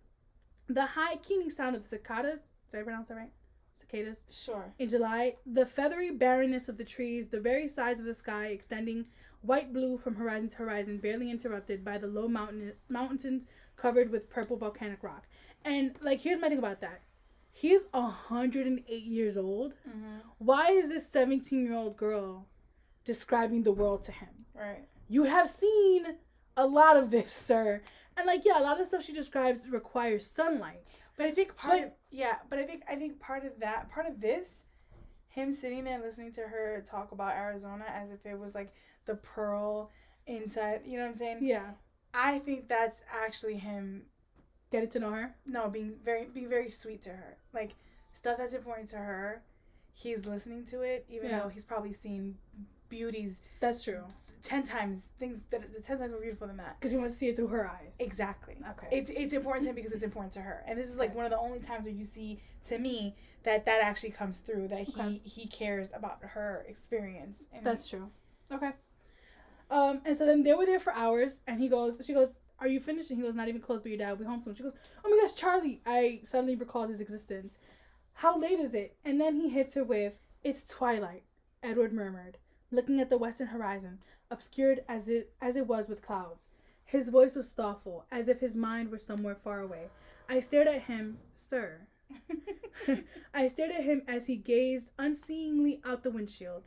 The 0.67 0.85
high 0.87 1.15
keening 1.23 1.51
sound 1.51 1.77
of 1.77 1.83
the 1.83 1.89
cicadas, 1.89 2.41
did 2.69 2.81
I 2.81 2.83
pronounce 2.83 3.07
that 3.07 3.15
right? 3.15 3.31
Cicadas. 3.73 4.25
Sure. 4.29 4.73
In 4.77 4.89
July, 4.89 5.37
the 5.45 5.65
feathery 5.65 6.11
barrenness 6.11 6.67
of 6.67 6.77
the 6.77 6.83
trees, 6.83 7.29
the 7.29 7.39
very 7.39 7.69
size 7.69 8.01
of 8.01 8.05
the 8.05 8.13
sky 8.13 8.47
extending 8.47 9.07
white 9.43 9.71
blue 9.71 9.97
from 9.97 10.15
horizon 10.15 10.49
to 10.49 10.57
horizon, 10.57 10.97
barely 10.97 11.31
interrupted 11.31 11.85
by 11.85 11.97
the 11.97 12.07
low 12.07 12.27
mountain 12.27 12.73
mountains 12.89 13.47
covered 13.77 14.09
with 14.09 14.29
purple 14.29 14.57
volcanic 14.57 15.01
rock. 15.01 15.27
And 15.63 15.95
like, 16.01 16.19
here's 16.19 16.41
my 16.41 16.49
thing 16.49 16.57
about 16.57 16.81
that. 16.81 17.03
He's 17.51 17.81
108 17.91 18.87
years 19.03 19.37
old. 19.37 19.73
Mm-hmm. 19.87 20.17
Why 20.39 20.67
is 20.67 20.89
this 20.89 21.07
17 21.09 21.63
year 21.63 21.73
old 21.75 21.97
girl 21.97 22.47
describing 23.05 23.63
the 23.63 23.71
world 23.71 24.03
to 24.03 24.11
him? 24.11 24.29
Right. 24.55 24.87
You 25.07 25.23
have 25.23 25.49
seen 25.49 26.05
a 26.57 26.65
lot 26.65 26.97
of 26.97 27.11
this, 27.11 27.31
sir. 27.31 27.81
And 28.17 28.25
like, 28.27 28.41
yeah, 28.45 28.59
a 28.59 28.63
lot 28.63 28.79
of 28.79 28.87
stuff 28.87 29.03
she 29.03 29.13
describes 29.13 29.67
requires 29.69 30.25
sunlight. 30.25 30.81
But 31.17 31.25
I 31.27 31.31
think 31.31 31.55
part 31.55 31.73
But- 31.79 31.87
of 31.87 31.91
yeah, 32.09 32.37
but 32.49 32.59
I 32.59 32.63
think 32.63 32.83
I 32.89 32.95
think 32.95 33.19
part 33.19 33.45
of 33.45 33.59
that 33.59 33.89
part 33.89 34.05
of 34.07 34.19
this, 34.19 34.65
him 35.27 35.51
sitting 35.51 35.83
there 35.83 35.99
listening 35.99 36.31
to 36.33 36.41
her 36.41 36.83
talk 36.85 37.11
about 37.11 37.35
Arizona 37.35 37.85
as 37.87 38.11
if 38.11 38.25
it 38.25 38.37
was 38.37 38.53
like 38.55 38.73
the 39.05 39.15
pearl 39.15 39.91
inside 40.27 40.81
you 40.85 40.97
know 40.97 41.03
what 41.03 41.09
I'm 41.09 41.15
saying? 41.15 41.37
Yeah. 41.41 41.71
I 42.13 42.39
think 42.39 42.67
that's 42.67 43.03
actually 43.11 43.55
him 43.57 44.03
Getting 44.71 44.89
to 44.91 44.99
know 44.99 45.11
her. 45.11 45.35
no, 45.45 45.69
being 45.69 45.93
very 46.03 46.25
being 46.25 46.49
very 46.49 46.69
sweet 46.69 47.01
to 47.03 47.09
her. 47.09 47.37
Like 47.53 47.75
stuff 48.13 48.37
that's 48.37 48.53
important 48.53 48.89
to 48.89 48.97
her, 48.97 49.41
he's 49.93 50.25
listening 50.25 50.65
to 50.65 50.81
it, 50.81 51.05
even 51.09 51.29
Yeah. 51.29 51.41
though 51.41 51.49
he's 51.49 51.65
probably 51.65 51.93
seen 51.93 52.37
beauties 52.89 53.41
That's 53.59 53.83
true. 53.83 54.03
ten 54.41 54.63
times 54.63 55.11
things 55.19 55.43
that 55.49 55.61
are 55.63 55.81
ten 55.81 55.97
times 55.99 56.11
more 56.13 56.21
beautiful 56.21 56.47
than 56.47 56.57
that. 56.57 56.79
Because 56.79 56.91
he 56.91 56.97
wants 56.97 57.13
to 57.15 57.19
see 57.19 57.27
it 57.27 57.35
through 57.35 57.47
her 57.47 57.69
eyes. 57.69 57.95
Exactly. 57.99 58.55
Okay. 58.71 58.87
It's 58.91 59.09
it's 59.11 59.33
important 59.33 59.63
to 59.63 59.69
him 59.69 59.75
because 59.75 59.91
it's 59.91 60.03
important 60.03 60.33
to 60.33 60.41
her, 60.41 60.63
and 60.65 60.79
this 60.79 60.87
is 60.87 60.95
like 60.97 61.09
Right. 61.09 61.17
one 61.17 61.25
of 61.25 61.31
the 61.31 61.39
only 61.39 61.59
times 61.59 61.85
where 61.85 61.93
you 61.93 62.03
see 62.05 62.39
to 62.67 62.79
me 62.79 63.15
that 63.43 63.65
that 63.65 63.81
actually 63.83 64.11
comes 64.11 64.39
through 64.39 64.69
that 64.69 64.81
he 64.81 64.93
Okay. 65.01 65.21
he 65.25 65.47
cares 65.47 65.91
about 65.93 66.23
her 66.23 66.65
experience. 66.69 67.47
And 67.53 67.65
That's 67.65 67.89
true. 67.89 68.09
Okay. 68.51 68.71
Um, 69.69 70.01
and 70.05 70.17
so 70.17 70.25
then 70.25 70.43
they 70.43 70.53
were 70.53 70.65
there 70.65 70.81
for 70.81 70.91
hours, 70.93 71.39
and 71.47 71.57
he 71.59 71.69
goes, 71.69 72.05
she 72.05 72.13
goes, 72.13 72.35
"Are 72.61 72.67
you 72.67 72.79
finished?" 72.79 73.09
And 73.09 73.19
he 73.19 73.25
goes, 73.25 73.35
"Not 73.35 73.49
even 73.49 73.59
close, 73.59 73.81
but 73.81 73.89
your 73.89 73.97
dad 73.97 74.11
will 74.11 74.19
be 74.19 74.25
home 74.25 74.41
soon." 74.41 74.55
She 74.55 74.63
goes, 74.63 74.75
"Oh 75.03 75.09
my 75.09 75.21
gosh, 75.21 75.35
Charlie!" 75.35 75.81
I 75.85 76.21
suddenly 76.23 76.55
recalled 76.55 76.89
his 76.89 77.01
existence. 77.01 77.57
How 78.13 78.37
late 78.37 78.59
is 78.59 78.73
it? 78.73 78.95
And 79.03 79.19
then 79.19 79.35
he 79.35 79.49
hits 79.49 79.73
her 79.73 79.83
with, 79.83 80.21
"It's 80.43 80.65
twilight." 80.65 81.23
Edward 81.61 81.91
murmured, 81.91 82.37
looking 82.71 83.01
at 83.01 83.09
the 83.09 83.17
western 83.17 83.47
horizon, 83.47 83.99
obscured 84.29 84.85
as 84.87 85.09
it 85.09 85.33
as 85.41 85.57
it 85.57 85.67
was 85.67 85.89
with 85.89 86.01
clouds. 86.01 86.47
His 86.85 87.09
voice 87.09 87.35
was 87.35 87.49
thoughtful, 87.49 88.05
as 88.11 88.27
if 88.29 88.39
his 88.39 88.55
mind 88.55 88.91
were 88.91 88.99
somewhere 88.99 89.35
far 89.35 89.59
away. 89.59 89.89
I 90.29 90.39
stared 90.39 90.67
at 90.67 90.83
him, 90.83 91.19
sir. 91.35 91.87
I 93.33 93.47
stared 93.47 93.71
at 93.71 93.83
him 93.83 94.03
as 94.07 94.27
he 94.27 94.37
gazed 94.37 94.91
unseeingly 94.97 95.81
out 95.85 96.03
the 96.03 96.11
windshield. 96.11 96.63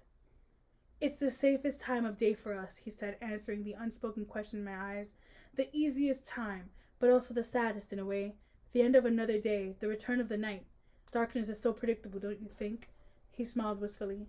It's 1.00 1.20
the 1.20 1.30
safest 1.30 1.80
time 1.80 2.04
of 2.04 2.16
day 2.16 2.34
for 2.34 2.54
us, 2.54 2.80
he 2.82 2.90
said, 2.90 3.16
answering 3.20 3.64
the 3.64 3.74
unspoken 3.74 4.24
question 4.24 4.60
in 4.60 4.64
my 4.64 4.96
eyes. 4.96 5.12
The 5.56 5.68
easiest 5.72 6.26
time, 6.26 6.70
but 6.98 7.10
also 7.10 7.32
the 7.32 7.44
saddest 7.44 7.92
in 7.92 7.98
a 7.98 8.04
way. 8.04 8.34
The 8.72 8.82
end 8.82 8.96
of 8.96 9.04
another 9.04 9.40
day, 9.40 9.76
the 9.78 9.88
return 9.88 10.20
of 10.20 10.28
the 10.28 10.36
night. 10.36 10.64
Darkness 11.12 11.48
is 11.48 11.60
so 11.60 11.72
predictable, 11.72 12.18
don't 12.18 12.42
you 12.42 12.48
think? 12.48 12.88
He 13.30 13.44
smiled 13.44 13.80
wistfully. 13.80 14.26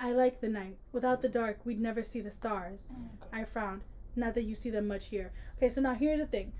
I 0.00 0.12
like 0.12 0.40
the 0.40 0.48
night. 0.48 0.78
Without 0.92 1.22
the 1.22 1.28
dark, 1.28 1.64
we'd 1.64 1.80
never 1.80 2.02
see 2.02 2.20
the 2.20 2.30
stars. 2.30 2.88
Oh 2.92 3.26
I 3.32 3.44
frowned. 3.44 3.82
Not 4.16 4.34
that 4.34 4.44
you 4.44 4.54
see 4.54 4.70
them 4.70 4.88
much 4.88 5.06
here. 5.06 5.32
Okay, 5.56 5.70
so 5.70 5.80
now 5.80 5.94
here's 5.94 6.18
the 6.18 6.26
thing. 6.26 6.52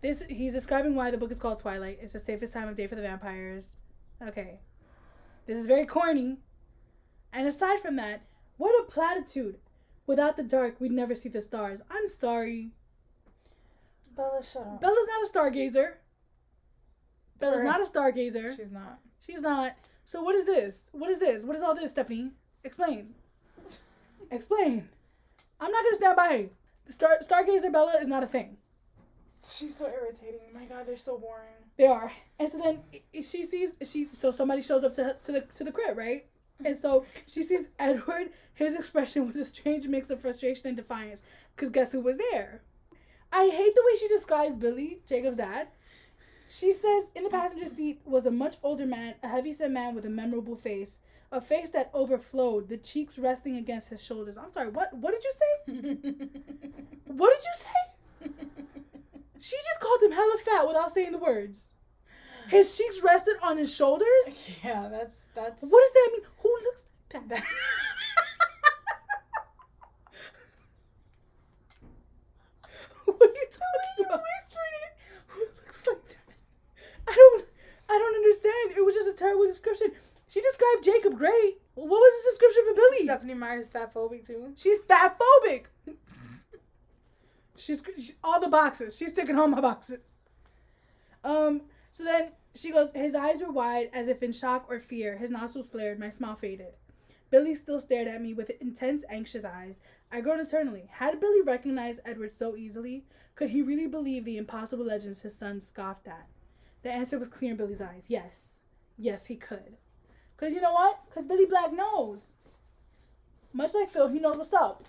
This 0.00 0.26
he's 0.26 0.52
describing 0.52 0.94
why 0.94 1.10
the 1.10 1.18
book 1.18 1.30
is 1.30 1.38
called 1.38 1.60
Twilight. 1.60 1.98
It's 2.00 2.12
the 2.12 2.18
safest 2.18 2.52
time 2.52 2.68
of 2.68 2.76
day 2.76 2.86
for 2.86 2.94
the 2.94 3.02
vampires. 3.02 3.76
Okay. 4.22 4.60
This 5.46 5.58
is 5.58 5.66
very 5.66 5.86
corny. 5.86 6.38
And 7.32 7.48
aside 7.48 7.80
from 7.80 7.96
that, 7.96 8.22
what 8.58 8.80
a 8.80 8.90
platitude. 8.90 9.58
Without 10.06 10.36
the 10.36 10.42
dark, 10.42 10.80
we'd 10.80 10.92
never 10.92 11.14
see 11.14 11.28
the 11.28 11.42
stars. 11.42 11.82
I'm 11.90 12.08
sorry. 12.08 12.72
Bella, 14.18 14.42
shut 14.42 14.62
up. 14.62 14.80
Bella's 14.80 14.98
not 15.06 15.22
a 15.22 15.32
stargazer. 15.32 15.92
Bella's 17.38 17.62
not 17.62 17.80
a 17.80 17.84
stargazer. 17.84 18.54
She's 18.56 18.70
not. 18.72 18.98
She's 19.24 19.40
not. 19.40 19.76
So 20.04 20.22
what 20.22 20.34
is 20.34 20.44
this? 20.44 20.90
What 20.92 21.08
is 21.08 21.18
this? 21.20 21.44
What 21.44 21.56
is 21.56 21.62
all 21.62 21.74
this, 21.74 21.92
Stephenie? 21.92 22.32
Explain. 22.64 23.14
Explain. 24.30 24.88
I'm 25.60 25.70
not 25.70 25.84
gonna 25.84 25.96
stand 25.96 26.16
by 26.16 26.48
Star 26.88 27.10
Stargazer 27.22 27.72
Bella 27.72 27.94
is 28.00 28.08
not 28.08 28.22
a 28.24 28.26
thing. 28.26 28.56
She's 29.46 29.76
so 29.76 29.86
irritating. 29.86 30.40
My 30.52 30.64
God, 30.64 30.86
they're 30.86 30.96
so 30.96 31.16
boring. 31.16 31.54
They 31.76 31.86
are. 31.86 32.10
And 32.40 32.50
so 32.50 32.58
then 32.58 32.82
she 33.14 33.44
sees 33.44 33.76
she 33.84 34.04
so 34.04 34.32
somebody 34.32 34.62
shows 34.62 34.82
up 34.82 34.94
to 34.94 35.04
her- 35.04 35.18
to 35.24 35.32
the 35.32 35.40
to 35.42 35.64
the 35.64 35.72
crib, 35.72 35.96
right? 35.96 36.26
And 36.64 36.76
so 36.76 37.06
she 37.28 37.44
sees 37.44 37.68
Edward. 37.78 38.30
His 38.54 38.74
expression 38.74 39.28
was 39.28 39.36
a 39.36 39.44
strange 39.44 39.86
mix 39.86 40.10
of 40.10 40.20
frustration 40.20 40.66
and 40.66 40.76
defiance. 40.76 41.22
Cause 41.56 41.70
guess 41.70 41.92
who 41.92 42.00
was 42.00 42.18
there? 42.32 42.62
I 43.32 43.48
hate 43.48 43.74
the 43.74 43.82
way 43.86 43.98
she 43.98 44.08
describes 44.08 44.56
Billy, 44.56 45.00
Jacob's 45.06 45.36
dad. 45.36 45.68
She 46.48 46.72
says 46.72 47.04
in 47.14 47.24
the 47.24 47.30
passenger 47.30 47.66
seat 47.66 48.00
was 48.04 48.24
a 48.26 48.30
much 48.30 48.56
older 48.62 48.86
man, 48.86 49.14
a 49.22 49.28
heavy-set 49.28 49.70
man 49.70 49.94
with 49.94 50.06
a 50.06 50.10
memorable 50.10 50.56
face, 50.56 51.00
a 51.30 51.40
face 51.40 51.70
that 51.70 51.90
overflowed, 51.92 52.68
the 52.68 52.78
cheeks 52.78 53.18
resting 53.18 53.56
against 53.56 53.90
his 53.90 54.02
shoulders. 54.02 54.38
I'm 54.38 54.50
sorry, 54.50 54.70
what? 54.70 54.94
What 54.96 55.12
did 55.12 55.22
you 55.24 55.32
say? 55.32 56.28
What 57.04 57.34
did 57.34 57.44
you 57.44 57.54
say? 57.64 58.32
She 59.40 59.56
just 59.56 59.80
called 59.80 60.02
him 60.02 60.12
hella 60.12 60.36
fat 60.44 60.66
without 60.66 60.92
saying 60.92 61.12
the 61.12 61.18
words. 61.18 61.72
His 62.48 62.76
cheeks 62.76 63.02
rested 63.02 63.36
on 63.42 63.58
his 63.58 63.74
shoulders. 63.74 64.50
yeah, 64.64 64.88
that's 64.88 65.26
that's 65.34 65.62
What 65.62 65.80
does 65.80 65.92
that 65.92 66.10
mean? 66.12 66.26
Who 66.42 66.58
looks 66.64 66.84
like 67.12 67.28
that? 67.28 67.44
that. 67.44 67.44
What 73.08 73.22
are 73.22 73.34
you 73.34 73.48
talking 73.50 74.04
about? 74.06 74.22
Who 75.28 75.40
looks 75.40 75.86
like 75.86 76.08
that? 76.08 76.24
I 77.08 77.14
don't. 77.14 77.44
I 77.90 77.98
don't 77.98 78.14
understand. 78.16 78.78
It 78.78 78.84
was 78.84 78.94
just 78.94 79.08
a 79.08 79.14
terrible 79.14 79.46
description. 79.46 79.92
She 80.28 80.40
described 80.42 80.84
Jacob 80.84 81.16
great. 81.16 81.54
What 81.74 81.88
was 81.88 82.24
his 82.24 82.32
description 82.32 82.62
for 82.68 82.74
Billy? 82.74 83.04
Stephenie 83.04 83.34
Meyer's 83.34 83.68
fat 83.68 83.94
phobic 83.94 84.26
too. 84.26 84.52
She's 84.56 84.80
fat 84.80 85.18
phobic. 85.18 85.64
She's, 87.56 87.82
she's 87.96 88.16
all 88.22 88.40
the 88.40 88.48
boxes. 88.48 88.96
She's 88.96 89.14
taking 89.14 89.34
home 89.34 89.52
my 89.52 89.60
boxes. 89.60 90.00
Um. 91.24 91.62
So 91.92 92.04
then 92.04 92.32
she 92.54 92.72
goes. 92.72 92.92
His 92.92 93.14
eyes 93.14 93.40
were 93.40 93.52
wide, 93.52 93.90
as 93.92 94.08
if 94.08 94.22
in 94.22 94.32
shock 94.32 94.66
or 94.68 94.80
fear. 94.80 95.16
His 95.16 95.30
nostrils 95.30 95.70
flared. 95.70 95.98
My 95.98 96.10
smile 96.10 96.36
faded. 96.36 96.74
Billy 97.30 97.54
still 97.54 97.80
stared 97.80 98.08
at 98.08 98.22
me 98.22 98.32
with 98.32 98.50
intense, 98.60 99.04
anxious 99.10 99.44
eyes. 99.44 99.80
I 100.10 100.20
groaned 100.20 100.40
eternally. 100.40 100.88
Had 100.90 101.20
Billy 101.20 101.42
recognized 101.42 102.00
Edward 102.04 102.32
so 102.32 102.56
easily? 102.56 103.04
Could 103.34 103.50
he 103.50 103.62
really 103.62 103.86
believe 103.86 104.24
the 104.24 104.38
impossible 104.38 104.84
legends 104.84 105.20
his 105.20 105.36
son 105.36 105.60
scoffed 105.60 106.08
at? 106.08 106.26
The 106.82 106.90
answer 106.90 107.18
was 107.18 107.28
clear 107.28 107.52
in 107.52 107.56
Billy's 107.56 107.80
eyes. 107.80 108.04
Yes. 108.08 108.58
Yes, 108.96 109.26
he 109.26 109.36
could. 109.36 109.76
Because 110.36 110.54
you 110.54 110.60
know 110.60 110.72
what? 110.72 111.00
Because 111.08 111.26
Billy 111.26 111.46
Black 111.46 111.72
knows. 111.72 112.24
Much 113.52 113.74
like 113.74 113.90
Phil, 113.90 114.08
he 114.08 114.18
knows 114.18 114.36
what's 114.36 114.52
up. 114.52 114.84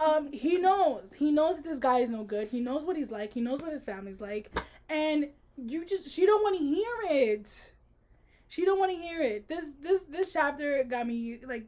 Um, 0.00 0.32
he 0.32 0.58
knows. 0.58 1.12
He 1.12 1.32
knows 1.32 1.56
that 1.56 1.64
this 1.64 1.78
guy 1.78 1.98
is 2.00 2.10
no 2.10 2.24
good. 2.24 2.48
He 2.48 2.60
knows 2.60 2.84
what 2.84 2.96
he's 2.96 3.10
like. 3.10 3.32
He 3.32 3.40
knows 3.40 3.60
what 3.60 3.72
his 3.72 3.84
family's 3.84 4.20
like. 4.20 4.50
And 4.88 5.28
you 5.56 5.84
just 5.84 6.08
she 6.08 6.24
don't 6.24 6.42
want 6.42 6.56
to 6.58 6.64
hear 6.64 6.94
it. 7.10 7.72
She 8.48 8.64
don't 8.64 8.78
want 8.78 8.92
to 8.92 8.98
hear 8.98 9.20
it. 9.20 9.48
This 9.48 9.70
this 9.82 10.02
this 10.04 10.32
chapter 10.32 10.84
got 10.84 11.06
me 11.06 11.38
like 11.44 11.66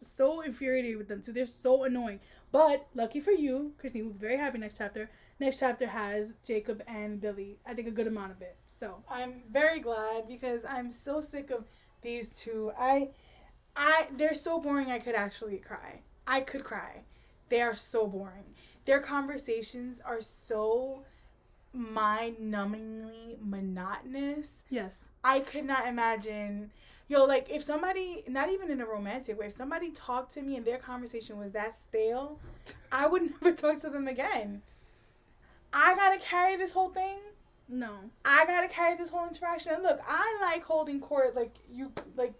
so 0.00 0.40
infuriated 0.40 0.96
with 0.96 1.08
them 1.08 1.22
too. 1.22 1.32
They're 1.32 1.46
so 1.46 1.84
annoying. 1.84 2.20
But 2.52 2.86
lucky 2.94 3.20
for 3.20 3.30
you, 3.30 3.72
Christine 3.78 4.06
will 4.06 4.12
be 4.12 4.26
very 4.26 4.36
happy 4.36 4.58
next 4.58 4.78
chapter. 4.78 5.10
next 5.38 5.58
chapter 5.58 5.86
has 5.86 6.34
Jacob 6.44 6.82
and 6.86 7.20
Billy. 7.20 7.58
I 7.66 7.74
think 7.74 7.88
a 7.88 7.92
good 7.92 8.06
amount 8.06 8.32
of 8.32 8.42
it. 8.42 8.56
So 8.66 9.02
I'm 9.08 9.42
very 9.50 9.78
glad 9.80 10.26
because 10.28 10.64
I'm 10.68 10.90
so 10.90 11.20
sick 11.20 11.50
of 11.50 11.64
these 12.02 12.30
two. 12.30 12.72
I, 12.78 13.10
I, 13.76 14.06
they're 14.16 14.34
so 14.34 14.60
boring. 14.60 14.90
I 14.90 14.98
could 14.98 15.14
actually 15.14 15.58
cry. 15.58 16.00
I 16.26 16.40
could 16.40 16.64
cry. 16.64 17.02
They 17.48 17.60
are 17.60 17.74
so 17.74 18.06
boring. 18.06 18.54
Their 18.84 19.00
conversations 19.00 20.00
are 20.04 20.22
so 20.22 21.04
mind-numbingly 21.72 23.36
monotonous. 23.40 24.64
yes, 24.70 25.08
I 25.22 25.40
could 25.40 25.64
not 25.64 25.86
imagine. 25.86 26.70
Yo, 27.10 27.24
like 27.24 27.50
if 27.50 27.64
somebody, 27.64 28.22
not 28.28 28.50
even 28.50 28.70
in 28.70 28.80
a 28.80 28.86
romantic 28.86 29.36
way, 29.36 29.46
if 29.46 29.56
somebody 29.56 29.90
talked 29.90 30.32
to 30.32 30.42
me 30.42 30.54
and 30.54 30.64
their 30.64 30.78
conversation 30.78 31.36
was 31.36 31.50
that 31.50 31.74
stale, 31.74 32.38
I 32.92 33.08
would 33.08 33.22
never 33.32 33.50
talk 33.50 33.80
to 33.80 33.90
them 33.90 34.06
again. 34.06 34.62
I 35.72 35.96
gotta 35.96 36.20
carry 36.20 36.56
this 36.56 36.70
whole 36.70 36.90
thing. 36.90 37.18
no, 37.68 37.96
I 38.24 38.46
gotta 38.46 38.68
carry 38.68 38.94
this 38.94 39.10
whole 39.10 39.26
interaction. 39.26 39.74
And 39.74 39.82
look, 39.82 39.98
I 40.06 40.38
like 40.40 40.62
holding 40.62 41.00
court. 41.00 41.34
Like 41.34 41.56
you, 41.68 41.90
like 42.14 42.34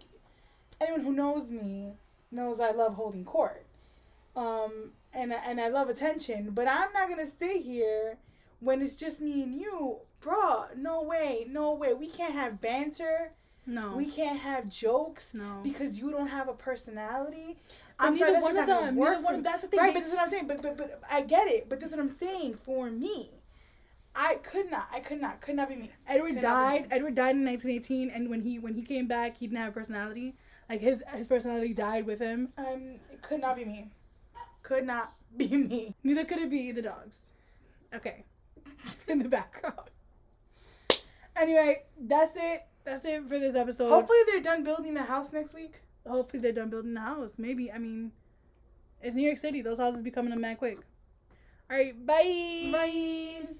anyone 0.79 1.01
who 1.01 1.11
knows 1.11 1.51
me 1.51 1.91
knows 2.31 2.61
I 2.61 2.71
love 2.71 2.93
holding 2.93 3.25
court. 3.25 3.65
Um, 4.37 4.91
and 5.13 5.33
and 5.33 5.59
I 5.59 5.67
love 5.67 5.89
attention. 5.89 6.51
But 6.51 6.69
I'm 6.69 6.93
not 6.93 7.09
gonna 7.09 7.27
sit 7.27 7.57
here 7.57 8.17
when 8.61 8.81
it's 8.81 8.95
just 8.95 9.19
me 9.19 9.43
and 9.43 9.53
you, 9.53 9.97
bro. 10.21 10.67
No 10.77 11.01
way, 11.01 11.45
no 11.49 11.73
way. 11.73 11.93
We 11.93 12.07
can't 12.07 12.33
have 12.33 12.61
banter. 12.61 13.33
No, 13.65 13.95
We 13.95 14.05
can't 14.09 14.39
have 14.39 14.67
jokes 14.67 15.33
no. 15.33 15.59
because 15.63 15.99
you 15.99 16.11
don't 16.11 16.27
have 16.27 16.47
a 16.49 16.53
personality. 16.53 17.57
But 17.99 18.07
I'm 18.07 18.17
sorry, 18.17 18.31
that's 18.31 18.43
one 18.43 18.55
just 18.55 18.67
not 18.67 18.81
them. 18.81 18.95
work 18.95 19.23
one. 19.23 19.43
that's 19.43 19.61
the 19.61 19.67
thing. 19.67 19.79
Right, 19.79 19.93
but 19.93 19.99
this 20.03 20.11
is 20.11 20.17
what 20.17 20.23
I'm 20.23 20.29
saying. 20.31 20.47
But 20.47 20.61
but 20.61 20.77
but 20.77 21.01
I 21.09 21.21
get 21.21 21.47
it. 21.47 21.69
But 21.69 21.79
this 21.79 21.89
is 21.91 21.95
what 21.95 22.01
I'm 22.01 22.09
saying 22.09 22.55
for 22.55 22.89
me. 22.89 23.29
I 24.15 24.35
could 24.43 24.69
not. 24.69 24.87
I 24.91 24.99
could 24.99 25.21
not. 25.21 25.39
Could 25.41 25.55
not 25.55 25.69
be 25.69 25.75
me. 25.75 25.91
Edward 26.07 26.33
Could 26.33 26.41
died. 26.41 26.89
be. 26.89 26.95
Edward 26.95 27.15
died 27.15 27.35
in 27.35 27.45
1918, 27.45 28.09
and 28.09 28.29
when 28.29 28.41
he 28.41 28.59
when 28.59 28.73
he 28.73 28.81
came 28.81 29.07
back, 29.07 29.37
he 29.37 29.47
didn't 29.47 29.59
have 29.59 29.69
a 29.69 29.71
personality. 29.71 30.33
Like 30.69 30.81
his 30.81 31.03
his 31.15 31.27
personality 31.27 31.73
died 31.73 32.05
with 32.05 32.19
him. 32.19 32.49
Um, 32.57 32.95
it 33.11 33.21
could 33.21 33.39
not 33.41 33.55
be 33.55 33.65
me. 33.65 33.91
Could 34.63 34.85
not 34.85 35.13
be 35.37 35.47
me. 35.55 35.95
Neither 36.03 36.25
could 36.25 36.39
it 36.39 36.49
be 36.49 36.71
the 36.71 36.81
dogs. 36.81 37.29
Okay, 37.93 38.23
in 39.07 39.19
the 39.19 39.29
background. 39.29 39.89
Anyway, 41.35 41.83
that's 41.99 42.33
it. 42.35 42.65
That's 42.83 43.05
it 43.05 43.23
for 43.23 43.39
this 43.39 43.55
episode. 43.55 43.89
Hopefully 43.89 44.19
they're 44.27 44.41
done 44.41 44.63
building 44.63 44.93
the 44.93 45.03
house 45.03 45.31
next 45.31 45.53
week. 45.53 45.81
Hopefully 46.07 46.41
they're 46.41 46.51
done 46.51 46.69
building 46.69 46.93
the 46.93 47.01
house. 47.01 47.33
Maybe. 47.37 47.71
I 47.71 47.77
mean, 47.77 48.11
it's 49.01 49.15
New 49.15 49.25
York 49.25 49.37
City. 49.37 49.61
Those 49.61 49.77
houses 49.77 50.01
be 50.01 50.11
coming 50.11 50.33
in 50.33 50.41
mad 50.41 50.57
quick. 50.57 50.79
All 51.69 51.77
right. 51.77 52.05
Bye. 52.05 52.69
Bye. 52.71 53.55